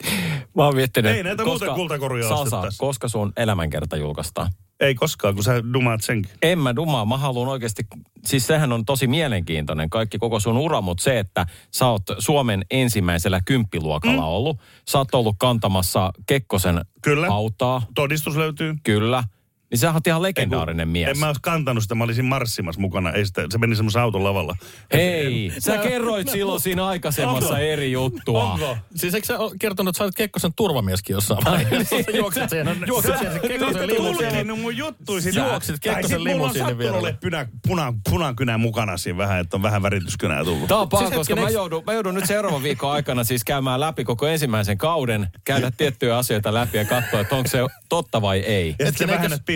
Mä 0.56 0.66
oon 0.66 0.76
miettinyt, 0.76 1.16
Ei 1.16 1.24
näitä 1.24 1.46
muuten 1.46 1.74
kultakoruja 1.74 2.28
ostettaisi. 2.28 2.78
koska 2.78 3.08
sun 3.08 3.34
elämänkerta 3.38 3.98
julkaistaan? 3.98 4.52
Ei 4.80 4.96
koskaan, 4.96 5.36
kun 5.36 5.44
sä 5.44 5.64
dumaat 5.74 6.02
senkin. 6.04 6.32
En 6.42 6.60
mä 6.60 6.76
dumaa, 6.76 7.06
mä 7.06 7.18
haluan 7.18 7.48
oikeasti, 7.48 7.84
siis 8.26 8.48
sehän 8.48 8.72
on 8.74 8.86
tosi 8.86 9.08
mielenkiintoinen 9.08 9.90
kaikki 9.90 10.18
koko 10.18 10.40
sun 10.40 10.58
ura, 10.58 10.82
mutta 10.82 11.04
se, 11.04 11.20
että 11.20 11.46
sä 11.72 11.88
oot 11.88 12.04
Suomen 12.20 12.66
ensimmäisellä 12.72 13.42
kymppiluokalla 13.46 14.22
mm. 14.22 14.28
ollut, 14.28 14.58
sä 14.90 14.98
oot 14.98 15.16
ollut 15.16 15.36
kantamassa 15.40 16.12
Kekkosen 16.28 16.82
Kyllä. 17.02 17.28
hautaa, 17.28 17.82
Todistus 17.96 18.38
löytyy. 18.38 18.76
kyllä, 18.84 19.24
niin 19.72 19.80
sä 19.80 19.94
oot 19.94 20.08
ihan 20.08 20.22
legendaarinen 20.22 20.88
mies. 20.88 21.10
En 21.10 21.18
mä 21.18 21.28
olisi 21.28 21.42
kantanut 21.42 21.84
sitä, 21.84 21.96
mä 21.96 22.04
olisin 22.04 22.26
marssimassa 22.26 22.82
mukana. 22.82 23.12
Ei 23.12 23.26
sitä, 23.26 23.46
se 23.50 23.58
meni 23.58 23.76
semmoisen 23.76 24.02
auton 24.02 24.24
lavalla. 24.24 24.56
Hei, 24.94 25.52
sä 25.60 25.78
kerroit 25.78 26.30
silloin 26.30 26.62
siinä 26.62 26.88
aikaisemmassa 26.88 27.54
Onko? 27.54 27.66
eri 27.66 27.92
juttua. 27.92 28.44
Onko? 28.44 28.78
Siis 28.96 29.14
eikö 29.14 29.28
sä 29.28 29.34
kertonut, 29.60 29.90
että 29.90 29.98
sä 29.98 30.04
olet 30.04 30.16
Kekkosen 30.16 30.52
turvamieskin 30.56 31.14
jossain 31.14 31.46
vaiheessa? 31.46 31.96
Sä 32.06 32.12
juoksit 32.18 32.50
siihen, 32.50 32.84
juoksit 32.88 33.18
siihen 33.18 33.34
se 33.34 33.48
Kekkosen 33.48 34.34
niin 34.34 34.48
no 34.48 34.56
mun 34.56 34.78
juttui 34.78 35.22
sitä. 35.22 35.40
Juoksit 35.40 35.76
Tai 35.82 35.94
Kekkosen 35.94 36.22
sit 36.22 36.34
mulla 36.34 37.40
on 37.40 37.50
punan, 37.68 38.02
punakynä 38.10 38.58
mukana 38.58 38.98
siinä 38.98 39.18
vähän, 39.18 39.40
että 39.40 39.58
on 39.58 39.64
vähän 39.64 39.82
värityskynää 39.82 40.44
tullut. 40.44 40.68
Tämä 40.68 40.80
on 40.80 40.90
paha, 40.90 41.06
Siis 41.06 41.16
koska 41.16 41.36
mä 41.36 41.50
joudun, 41.50 41.84
mä 41.86 41.94
joudun 41.94 42.14
nyt 42.14 42.26
seuraavan 42.26 42.64
viikon 42.64 42.92
aikana 42.92 43.24
siis 43.24 43.44
käymään 43.44 43.80
läpi 43.80 44.04
koko 44.04 44.28
ensimmäisen 44.28 44.78
kauden, 44.78 45.28
käydä 45.44 45.72
tiettyjä 45.72 46.18
asioita 46.18 46.54
läpi 46.54 46.78
ja 46.78 46.86
katsoa, 46.86 47.20
että 47.20 47.36
onko 47.36 47.50
se 47.50 47.60
totta 47.90 48.22
vai 48.22 48.40
ei. 48.40 48.76
ja 48.80 48.86
sitten 48.86 49.10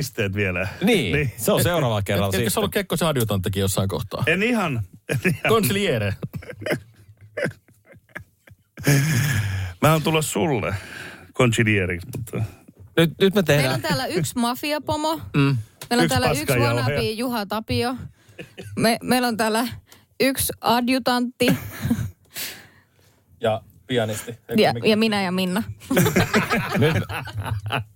pisteet 0.03 0.35
vielä. 0.35 0.67
Niin, 0.81 1.31
se 1.37 1.51
on 1.51 1.63
seuraava 1.63 2.01
kerralla 2.01 2.27
Etkö 2.27 2.37
sä 2.37 2.43
sitten. 2.45 2.59
ollut 2.61 2.73
Kekkosen 2.73 3.07
adjutanttikin 3.07 3.61
jossain 3.61 3.89
kohtaa? 3.89 4.23
En 4.27 4.43
ihan. 4.43 4.81
En 5.09 5.19
ihan. 5.31 5.41
Konsiliere. 5.49 6.13
Mä 9.81 9.91
oon 9.91 10.01
tulossa 10.03 10.31
sulle 10.31 10.75
konchilieriksi, 11.33 12.07
mutta... 12.17 12.37
Nyt, 12.97 13.09
nyt 13.21 13.35
me 13.35 13.41
Meillä 13.41 13.43
tehdään. 13.43 13.75
on 13.75 13.81
täällä 13.81 14.05
yksi 14.05 14.33
mafiapomo. 14.39 15.15
Mm. 15.33 15.57
Meillä 15.89 16.01
on 16.01 16.03
Yksi 16.03 16.07
täällä 16.07 16.31
yksi 16.31 16.57
wannabe 16.59 17.01
Juha 17.11 17.45
Tapio. 17.45 17.95
Me, 18.77 18.97
meillä 19.03 19.27
on 19.27 19.37
täällä 19.37 19.67
yksi 20.19 20.53
adjutantti 20.61 21.47
Ja 23.41 23.61
pianisti. 23.87 24.37
ja, 24.57 24.73
ja 24.85 24.97
minä 24.97 25.21
ja 25.21 25.31
Minna. 25.31 25.63
nyt, 26.77 26.93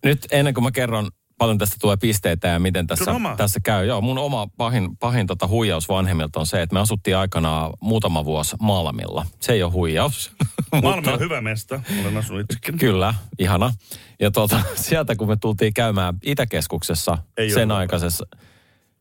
nyt 0.05 0.28
ennen 0.32 0.53
kuin 0.53 0.64
mä 0.64 0.72
kerron 0.72 1.12
paljon 1.38 1.57
tästä 1.57 1.75
tulee 1.81 1.97
pisteitä 1.97 2.47
ja 2.47 2.59
miten 2.59 2.88
tässä, 2.88 3.11
tässä 3.38 3.59
käy. 3.63 3.85
Joo, 3.85 4.01
mun 4.01 4.17
oma 4.17 4.47
pahin, 4.57 4.97
pahin 4.97 5.27
tota 5.27 5.47
huijaus 5.47 5.89
vanhemmilta 5.89 6.39
on 6.39 6.45
se, 6.45 6.61
että 6.61 6.73
me 6.73 6.79
asuttiin 6.79 7.17
aikanaan 7.17 7.73
muutama 7.79 8.25
vuosi 8.25 8.55
Malmilla. 8.61 9.25
Se 9.39 9.53
ei 9.53 9.63
ole 9.63 9.71
huijaus. 9.71 10.31
Malmi 10.83 11.13
on 11.13 11.19
hyvä 11.19 11.41
mesta. 11.41 11.81
Olen 12.01 12.17
asunut 12.17 12.41
itsekin. 12.41 12.77
Kyllä, 12.77 13.13
ihana. 13.39 13.73
Ja 14.19 14.31
tuota, 14.31 14.59
sieltä 14.75 15.15
kun 15.15 15.27
me 15.27 15.35
tultiin 15.35 15.73
käymään 15.73 16.17
Itäkeskuksessa 16.23 17.17
Ei 17.38 17.49
sen 17.49 17.71
aikaisessa... 17.71 18.25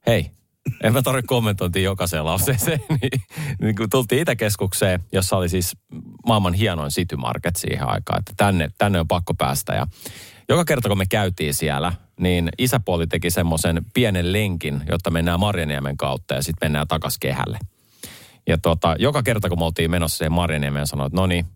Hei, 0.07 0.31
en 0.83 0.93
mä 0.93 1.03
tarvitse 1.03 1.27
kommentointia 1.27 1.83
jokaiseen 1.83 2.25
lauseeseen. 2.25 2.81
Niin, 3.03 3.23
niin 3.61 3.77
kun 3.77 3.91
tultiin 3.91 4.23
Itäkeskukseen, 4.23 5.03
jossa 5.13 5.37
oli 5.37 5.49
siis 5.49 5.77
maailman 6.27 6.55
hienoin 6.55 6.91
City 6.91 7.17
Market 7.17 7.57
siihen 7.57 7.89
aikaan, 7.89 8.19
että 8.19 8.33
tänne, 8.37 8.71
tänne 8.79 9.01
on 9.01 9.09
pakko 9.09 9.35
päästä. 9.35 9.75
Ja 9.75 9.87
joka 10.49 10.65
kerta 10.65 10.89
kun 10.89 10.99
me 10.99 11.07
käytiin 11.07 11.55
siellä, 11.55 11.93
niin 12.21 12.49
isäpuoli 12.59 13.07
teki 13.07 13.31
semmoisen 13.31 13.83
pienen 13.95 14.33
lenkin, 14.33 14.83
jotta 14.89 15.11
mennään 15.11 15.41
Marjaniemen 15.41 15.97
kautta 15.97 16.35
ja 16.35 16.43
sitten 16.43 16.67
mennään 16.67 16.89
takas 16.89 17.19
kehälle. 17.19 17.59
Ja 18.47 18.59
tota, 18.59 18.97
joka 18.99 19.23
kerta 19.23 19.49
kun 19.49 19.59
me 19.59 19.65
oltiin 19.65 19.91
menossa 19.91 20.19
siihen 20.19 20.33
Marjaniemeen, 20.33 20.87
sanoi, 20.87 21.07
että 21.07 21.17
no 21.17 21.27
niin, 21.27 21.47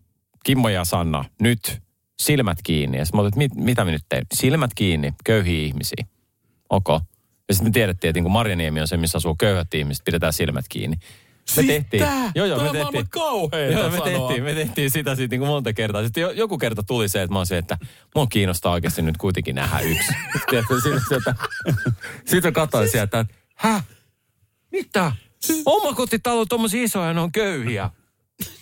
Kimmo 0.43 0.69
ja 0.69 0.85
Sanna, 0.85 1.25
nyt 1.41 1.81
silmät 2.21 2.57
kiinni. 2.63 2.97
Ja 2.97 3.05
sitten 3.05 3.31
mit, 3.35 3.55
mitä 3.55 3.85
me 3.85 3.91
nyt 3.91 4.05
teemme? 4.09 4.25
Silmät 4.33 4.71
kiinni, 4.75 5.13
köyhiä 5.23 5.65
ihmisiä. 5.65 6.05
Ok. 6.69 6.87
Ja 7.47 7.53
sitten 7.53 7.67
me 7.67 7.71
tiedettiin, 7.71 8.09
että 8.09 8.21
niin 8.21 8.31
Marjaniemi 8.31 8.81
on 8.81 8.87
se, 8.87 8.97
missä 8.97 9.17
asuu 9.17 9.35
köyhät 9.35 9.73
ihmiset, 9.73 10.05
pidetään 10.05 10.33
silmät 10.33 10.65
kiinni. 10.69 10.97
Me 11.57 11.63
tehtiin. 11.63 12.03
Toi 12.03 12.09
Joo, 12.35 12.45
joo, 12.45 12.63
me 12.63 12.69
tehtiin. 12.79 13.09
kauheinta 13.09 13.79
Joo, 13.79 13.89
me 13.89 13.97
sanoa. 13.97 14.27
tehtiin, 14.27 14.43
me 14.43 14.53
tehtiin 14.53 14.91
sitä 14.91 15.15
sitten 15.15 15.39
niin 15.39 15.47
monta 15.49 15.73
kertaa. 15.73 16.03
Sitten 16.03 16.21
jo- 16.21 16.31
joku 16.31 16.57
kerta 16.57 16.83
tuli 16.83 17.09
se, 17.09 17.21
että 17.21 17.33
mä 17.33 17.39
olisin, 17.39 17.57
että 17.57 17.77
mua 18.15 18.27
kiinnostaa 18.27 18.71
oikeasti 18.71 19.01
nyt 19.01 19.17
kuitenkin 19.17 19.55
nähdä 19.55 19.79
yksi. 19.79 20.07
Sitten, 20.33 20.59
että, 21.17 21.35
sitten 22.25 22.53
katsoin 22.53 22.89
sieltä, 22.89 23.19
että 23.19 23.35
häh? 23.55 23.83
Mitä? 24.71 25.11
Omakotitalo 25.65 26.39
on 26.41 26.47
tommosia 26.47 26.83
isoja, 26.83 27.13
ne 27.13 27.21
on 27.21 27.31
köyhiä. 27.31 27.89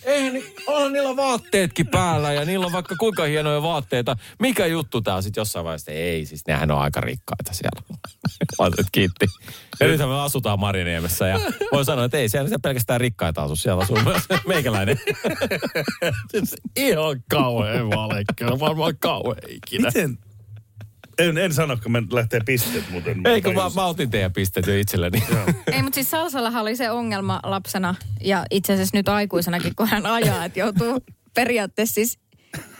Eihän 0.04 0.32
ni, 0.34 0.54
on 0.66 0.92
niillä 0.92 1.16
vaatteetkin 1.16 1.86
päällä 1.86 2.32
ja 2.32 2.44
niillä 2.44 2.66
on 2.66 2.72
vaikka 2.72 2.94
kuinka 2.96 3.24
hienoja 3.24 3.62
vaatteita. 3.62 4.16
Mikä 4.38 4.66
juttu 4.66 5.00
tää 5.00 5.14
on 5.14 5.22
sitten 5.22 5.40
jossain 5.40 5.64
vaiheessa? 5.64 5.92
Ei, 5.92 6.26
siis 6.26 6.46
nehän 6.46 6.70
on 6.70 6.78
aika 6.78 7.00
rikkaita 7.00 7.52
siellä. 7.52 7.98
Että 8.78 8.82
kiitti. 8.92 9.26
Ja 9.80 9.86
nythän 9.86 10.08
me 10.08 10.20
asutaan 10.20 10.60
Marjaniemessä 10.60 11.26
ja 11.26 11.40
voi 11.72 11.84
sanoa, 11.84 12.04
että 12.04 12.18
ei 12.18 12.28
siellä 12.28 12.48
siellä 12.48 12.62
pelkästään 12.62 13.00
rikkaita 13.00 13.42
asu. 13.42 13.56
Siellä 13.56 13.82
asuu 13.82 13.98
myös 14.04 14.22
meikäläinen. 14.46 15.00
Siis 16.30 16.56
ihan 16.76 17.22
kauhean 17.30 17.90
valekkö. 17.90 18.46
Varmaan 18.60 18.94
kauhean 18.98 19.42
ikinä. 19.48 19.88
Miten? 19.88 20.18
En, 21.20 21.38
en 21.38 21.54
sano, 21.54 21.76
kun 21.82 21.92
me 21.92 22.02
lähtee 22.12 22.40
pisteet 22.46 22.90
muuten. 22.90 23.26
Eikö 23.26 23.52
mä, 23.52 23.70
mä 23.74 23.84
otin 23.84 24.10
teidän 24.10 24.32
pisteet 24.32 24.66
jo 24.66 24.78
itselleni. 24.78 25.22
Ei, 25.72 25.82
mutta 25.82 25.94
siis 25.94 26.10
Salsallahan 26.10 26.62
oli 26.62 26.76
se 26.76 26.90
ongelma 26.90 27.40
lapsena 27.42 27.94
ja 28.20 28.44
itse 28.50 28.72
asiassa 28.72 28.96
nyt 28.96 29.08
aikuisenakin, 29.08 29.74
kun 29.76 29.88
hän 29.88 30.06
ajaa, 30.06 30.44
että 30.44 30.60
joutuu 30.60 31.00
periaatteessa 31.34 31.94
siis, 31.94 32.18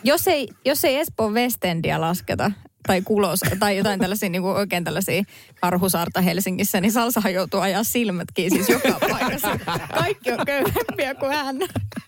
jos 0.05 0.29
ei, 0.29 0.49
jos 0.65 0.85
ei 0.85 0.97
Espoon 0.97 1.35
Westendia 1.35 2.01
lasketa, 2.01 2.51
tai 2.87 3.03
Kulos, 3.03 3.41
tai 3.59 3.77
jotain 3.77 4.01
tällaisia 4.01 4.29
niin 4.29 4.43
kuin 4.43 4.57
oikein 4.57 4.85
tällaisia 4.85 5.23
karhusaarta 5.61 6.21
Helsingissä, 6.21 6.81
niin 6.81 6.93
Salsahan 6.93 7.35
joutuu 7.35 7.61
ajaa 7.61 7.85
silmätkin 7.85 8.51
siis 8.51 8.69
joka 8.69 8.99
paikassa. 9.11 9.59
Kaikki 9.95 10.33
on 10.33 10.47
köyhempiä 10.47 11.15
kuin 11.15 11.33
hän, 11.33 11.57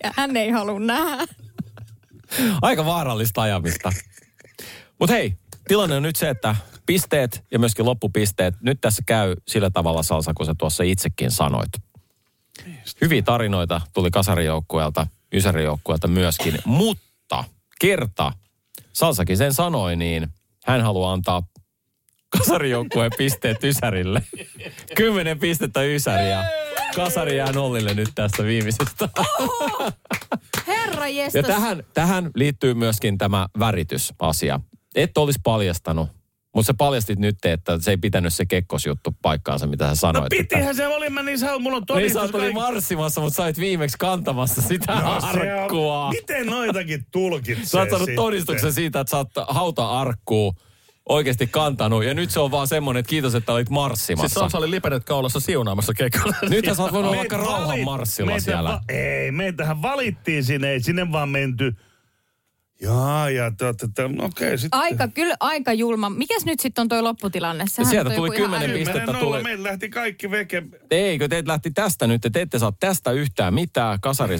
ja 0.03 0.11
hän 0.15 0.37
ei 0.37 0.49
halua 0.49 0.79
nähdä. 0.79 1.25
Aika 2.61 2.85
vaarallista 2.85 3.41
ajamista. 3.41 3.91
Mutta 4.99 5.13
hei, 5.13 5.37
tilanne 5.67 5.95
on 5.95 6.03
nyt 6.03 6.15
se, 6.15 6.29
että 6.29 6.55
pisteet 6.85 7.43
ja 7.51 7.59
myöskin 7.59 7.85
loppupisteet, 7.85 8.55
nyt 8.61 8.81
tässä 8.81 9.03
käy 9.05 9.35
sillä 9.47 9.69
tavalla 9.69 10.03
Salsa, 10.03 10.33
kun 10.33 10.45
sä 10.45 10.55
tuossa 10.57 10.83
itsekin 10.83 11.31
sanoit. 11.31 11.71
Hyviä 13.01 13.21
tarinoita 13.21 13.81
tuli 13.93 14.11
kasarijoukkueelta, 14.11 15.07
ysärijoukkueelta 15.33 16.07
myöskin, 16.07 16.59
mutta 16.65 17.43
kerta 17.81 18.31
Salsakin 18.93 19.37
sen 19.37 19.53
sanoi, 19.53 19.95
niin 19.95 20.27
hän 20.65 20.81
haluaa 20.81 21.13
antaa 21.13 21.43
kasarijoukkueen 22.37 23.11
pisteet 23.17 23.63
Ysärille. 23.63 24.23
Kymmenen 24.95 25.39
pistettä 25.39 25.83
Ysäriä. 25.83 26.45
Kasari 26.95 27.37
jää 27.37 27.51
nollille 27.51 27.93
nyt 27.93 28.09
tästä 28.15 28.43
viimeisestä. 28.43 29.09
Herra 30.67 31.07
Ja 31.07 31.23
jestas. 31.23 31.45
tähän, 31.45 31.83
tähän 31.93 32.31
liittyy 32.35 32.73
myöskin 32.73 33.17
tämä 33.17 33.47
väritysasia. 33.59 34.59
Et 34.95 35.17
olisi 35.17 35.39
paljastanut, 35.43 36.09
mutta 36.55 36.67
sä 36.67 36.73
paljastit 36.77 37.19
nyt, 37.19 37.35
että 37.45 37.77
se 37.81 37.91
ei 37.91 37.97
pitänyt 37.97 38.33
se 38.33 38.45
kekkosjuttu 38.45 39.15
paikkaansa, 39.21 39.67
mitä 39.67 39.87
sä 39.89 39.95
sanoit. 39.95 40.33
No 40.33 40.37
pitihän 40.37 40.75
se 40.75 40.87
oli, 40.87 41.09
mä 41.09 41.23
niin 41.23 41.39
saa, 41.39 41.59
mulla 41.59 41.77
on 41.77 41.81
Niin 41.81 41.87
sä 41.87 41.93
todistus. 41.93 42.21
oot 42.21 42.35
oli 42.35 42.53
marssimassa, 42.53 43.21
mutta 43.21 43.35
sä 43.37 43.43
olit 43.43 43.57
viimeksi 43.59 43.97
kantamassa 43.99 44.61
sitä 44.61 44.95
no, 44.95 44.99
se 45.21 45.27
on- 45.27 45.49
arkkua. 45.49 46.09
Miten 46.09 46.45
noitakin 46.45 47.05
tulkitsee 47.11 47.65
Sä 47.65 47.79
oot 47.79 47.89
saanut 47.89 48.05
sitten? 48.05 48.15
todistuksen 48.23 48.73
siitä, 48.73 48.99
että 48.99 49.11
sä 49.11 49.17
oot 49.17 49.29
hauta-arkkuu 49.47 50.53
oikeasti 51.09 51.47
kantanut. 51.47 52.03
Ja 52.03 52.13
nyt 52.13 52.31
se 52.31 52.39
on 52.39 52.51
vaan 52.51 52.67
semmoinen, 52.67 52.99
että 52.99 53.09
kiitos, 53.09 53.35
että 53.35 53.53
olit 53.53 53.67
Siis 53.67 53.73
marssimassa. 53.73 54.39
Salsa 54.39 54.57
oli 54.57 54.71
lipenet 54.71 55.03
kaulassa 55.03 55.39
siunaamassa 55.39 55.93
kekolla. 55.93 56.35
Nythän 56.49 56.75
sä 56.75 56.83
oot 56.83 56.91
voinut 56.93 57.09
olla 57.09 57.17
vaikka 57.17 57.37
rauhan 57.37 57.79
marssilla 57.79 58.39
siellä. 58.39 58.69
Va- 58.69 58.81
ei, 58.89 59.31
meitähän 59.31 59.81
valittiin 59.81 60.43
sinne, 60.43 60.69
ei 60.71 60.79
sinne 60.79 61.11
vaan 61.11 61.29
menty. 61.29 61.75
Jaa, 62.83 63.29
ja 63.29 63.51
te 63.51 63.65
olette, 63.65 63.87
te, 63.95 64.07
no 64.07 64.25
okei, 64.25 64.57
sitten. 64.57 64.79
Aika, 64.79 65.07
kyllä 65.07 65.35
aika 65.39 65.73
julma. 65.73 66.09
Mikäs 66.09 66.45
nyt 66.45 66.59
sitten 66.59 66.81
on 66.81 66.87
toi 66.87 67.01
lopputilanne? 67.01 67.63
Sehän 67.67 67.89
Sieltä 67.89 68.09
on 68.09 68.15
tuli 68.15 68.27
joku 68.27 68.37
ihan 68.37 68.49
kymmenen 68.51 68.69
äly- 68.69 68.79
pistettä. 68.79 68.99
Kymmenen 68.99 69.21
nolla, 69.21 69.35
tuli- 69.37 69.43
meillä 69.43 69.69
lähti 69.69 69.89
kaikki 69.89 70.31
veke. 70.31 70.63
Eikö 70.91 71.27
teet 71.27 71.47
lähti 71.47 71.71
tästä 71.71 72.07
nyt, 72.07 72.21
te 72.33 72.41
ette 72.41 72.59
saa 72.59 72.71
tästä 72.79 73.11
yhtään 73.11 73.53
mitään. 73.53 74.01
Kasari 74.01 74.39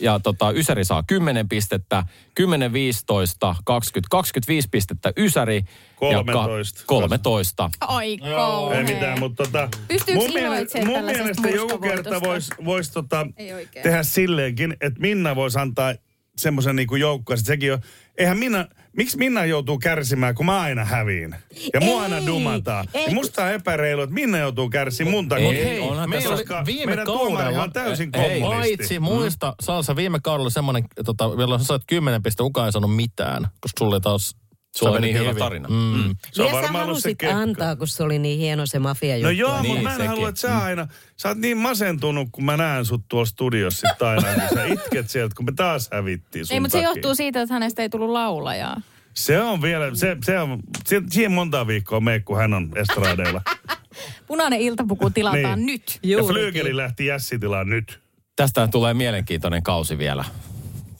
ja 0.00 0.20
tota, 0.20 0.50
Ysäri 0.50 0.84
saa 0.84 1.02
10 1.06 1.48
pistettä, 1.48 2.04
10, 2.34 2.72
15, 2.72 3.56
20, 3.64 4.08
25 4.10 4.68
pistettä 4.68 5.12
Ysäri. 5.16 5.56
Ja 5.56 6.24
13. 6.24 6.82
13. 6.86 7.70
Ai 7.80 8.06
Ei 8.10 8.18
kauhea. 8.18 8.82
mitään, 8.82 9.18
mutta 9.18 9.44
tota, 9.44 9.68
Pystyykö 9.88 10.20
mun, 10.20 10.32
mielestä, 10.32 10.84
mun 10.84 11.04
mielestä 11.04 11.48
joku 11.48 11.78
kerta 11.78 12.20
voisi 12.20 12.52
vois 12.64 12.90
tota, 12.90 13.26
Ei 13.36 13.68
tehdä 13.82 14.02
silleenkin, 14.02 14.76
että 14.80 15.00
Minna 15.00 15.36
voisi 15.36 15.58
antaa 15.58 15.94
semmoisen 16.36 16.76
niinku 16.76 16.96
joukkoa. 16.96 17.36
Sit 17.36 17.46
Sekin 17.46 17.72
on, 17.72 17.78
eihän 18.18 18.38
Minna, 18.38 18.66
miksi 18.96 19.16
Minna 19.18 19.44
joutuu 19.44 19.78
kärsimään, 19.78 20.34
kun 20.34 20.46
mä 20.46 20.60
aina 20.60 20.84
häviin? 20.84 21.34
Ja 21.74 21.80
mua 21.80 22.06
Ei, 22.06 22.12
aina 22.12 22.26
dumataan. 22.26 22.88
ei. 22.94 23.04
Ja 23.06 23.12
musta 23.12 23.44
on 23.44 23.52
epäreilu, 23.52 24.02
että 24.02 24.14
Minna 24.14 24.38
joutuu 24.38 24.70
kärsimään 24.70 25.10
mun 25.10 25.28
takia. 25.28 25.48
Ei, 25.48 25.80
onhan 25.80 26.10
meillä 26.10 26.22
tässä- 26.22 26.34
oli 26.34 26.44
koska 26.44 26.66
viime 26.66 26.86
meidän 26.90 27.06
tuomarihan 27.06 27.62
on 27.64 27.72
täysin 27.72 28.10
Ei, 28.12 28.40
kommunisti. 28.40 28.76
Paitsi 28.76 28.98
muista, 29.00 29.54
Salsa 29.62 29.96
viime 29.96 30.18
kaudella 30.22 30.50
semmoinen, 30.50 30.84
tota, 31.04 31.28
milloin 31.36 31.60
sä 31.60 31.66
sait 31.66 31.82
kymmenen 31.86 32.22
pistettä, 32.22 32.42
kukaan 32.42 32.66
ei 32.68 32.72
sanonut 32.72 32.96
mitään, 32.96 33.42
koska 33.60 33.78
sulle 33.78 34.00
taas... 34.00 34.36
Sä 34.78 34.84
oli 34.84 34.92
menit 35.00 35.02
niin 35.14 35.20
hyvä 35.20 35.28
hyvin. 35.30 35.42
tarina. 35.42 35.68
Mm. 35.68 36.16
Se 36.32 36.42
on 36.42 36.48
Mitä 36.48 36.58
sä 36.58 36.62
varmaan 36.62 36.64
ollut 36.64 36.72
se 36.74 37.08
halusit 37.08 37.18
kekka. 37.18 37.36
antaa, 37.38 37.76
kun 37.76 37.88
se 37.88 38.02
oli 38.02 38.18
niin 38.18 38.38
hieno 38.38 38.66
se 38.66 38.78
mafia 38.78 39.18
No 39.22 39.30
joo, 39.30 39.62
Niin, 39.62 39.66
mutta 39.74 39.82
mä 39.82 39.90
en 39.90 39.96
sekin. 39.96 40.08
halua, 40.10 40.28
että 40.28 40.40
sä 40.40 40.58
aina, 40.58 40.88
sä 41.16 41.28
oot 41.28 41.38
niin 41.38 41.56
masentunut, 41.56 42.28
kun 42.32 42.44
mä 42.44 42.56
näen 42.56 42.84
sut 42.84 43.02
tuolla 43.08 43.26
studiossa 43.26 43.88
sit 43.88 44.02
aina, 44.02 44.22
kun 44.48 44.58
sä 44.58 44.64
itket 44.64 45.10
sieltä, 45.10 45.34
kun 45.36 45.44
me 45.44 45.52
taas 45.56 45.88
hävittiin 45.92 46.46
sun 46.46 46.54
Ei, 46.54 46.60
mutta 46.60 46.78
se 46.78 46.84
johtuu 46.84 47.14
siitä, 47.14 47.42
että 47.42 47.54
hänestä 47.54 47.82
ei 47.82 47.88
tullut 47.88 48.10
laulajaa. 48.10 48.80
Se 49.14 49.40
on 49.40 49.62
vielä, 49.62 49.90
se, 49.94 50.16
se 50.24 50.38
on, 50.38 50.58
se, 50.86 51.02
siihen 51.10 51.32
monta 51.32 51.66
viikkoa 51.66 52.00
mene, 52.00 52.20
kun 52.20 52.36
hän 52.38 52.54
on 52.54 52.70
estradeilla. 52.76 53.42
Punainen 54.26 54.60
iltapuku 54.60 55.10
tilataan 55.10 55.58
Niin. 55.58 55.66
nyt. 55.66 55.98
ja 56.02 56.18
Juurikin. 56.18 56.42
Flygeli 56.42 56.76
lähti 56.76 57.06
Jässitilaan 57.06 57.68
nyt. 57.68 58.00
Tästä 58.36 58.68
tulee 58.68 58.94
mielenkiintoinen 58.94 59.62
kausi 59.62 59.98
vielä. 59.98 60.24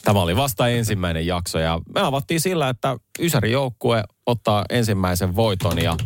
Tämä 0.05 0.21
oli 0.21 0.37
vasta 0.37 0.69
ensimmäinen 0.69 1.27
jakso 1.27 1.59
ja 1.59 1.81
me 1.95 2.01
avattiin 2.01 2.41
sillä, 2.41 2.69
että 2.69 2.97
Ysäri 3.21 3.53
joukkue 3.53 4.05
ottaa 4.27 4.65
ensimmäisen 4.71 5.37
voiton 5.37 5.83
ja 5.83 5.97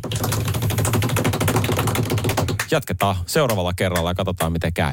jatketaan 2.71 3.17
seuraavalla 3.27 3.73
kerralla 3.73 4.11
ja 4.11 4.15
katsotaan 4.15 4.53
miten 4.53 4.73
käy. 4.75 4.93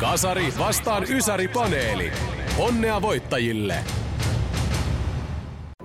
Kasari 0.00 0.54
vastaan 0.58 1.04
Ysäri 1.08 1.48
paneeli. 1.48 2.12
Onnea 2.58 3.02
voittajille! 3.02 3.84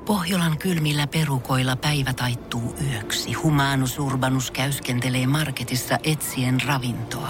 Pohjolan 0.05 0.57
kylmillä 0.57 1.07
perukoilla 1.07 1.75
päivä 1.75 2.13
taittuu 2.13 2.75
yöksi. 2.91 3.33
Humanus 3.33 3.99
Urbanus 3.99 4.51
käyskentelee 4.51 5.27
marketissa 5.27 5.97
etsien 6.03 6.61
ravintoa. 6.67 7.29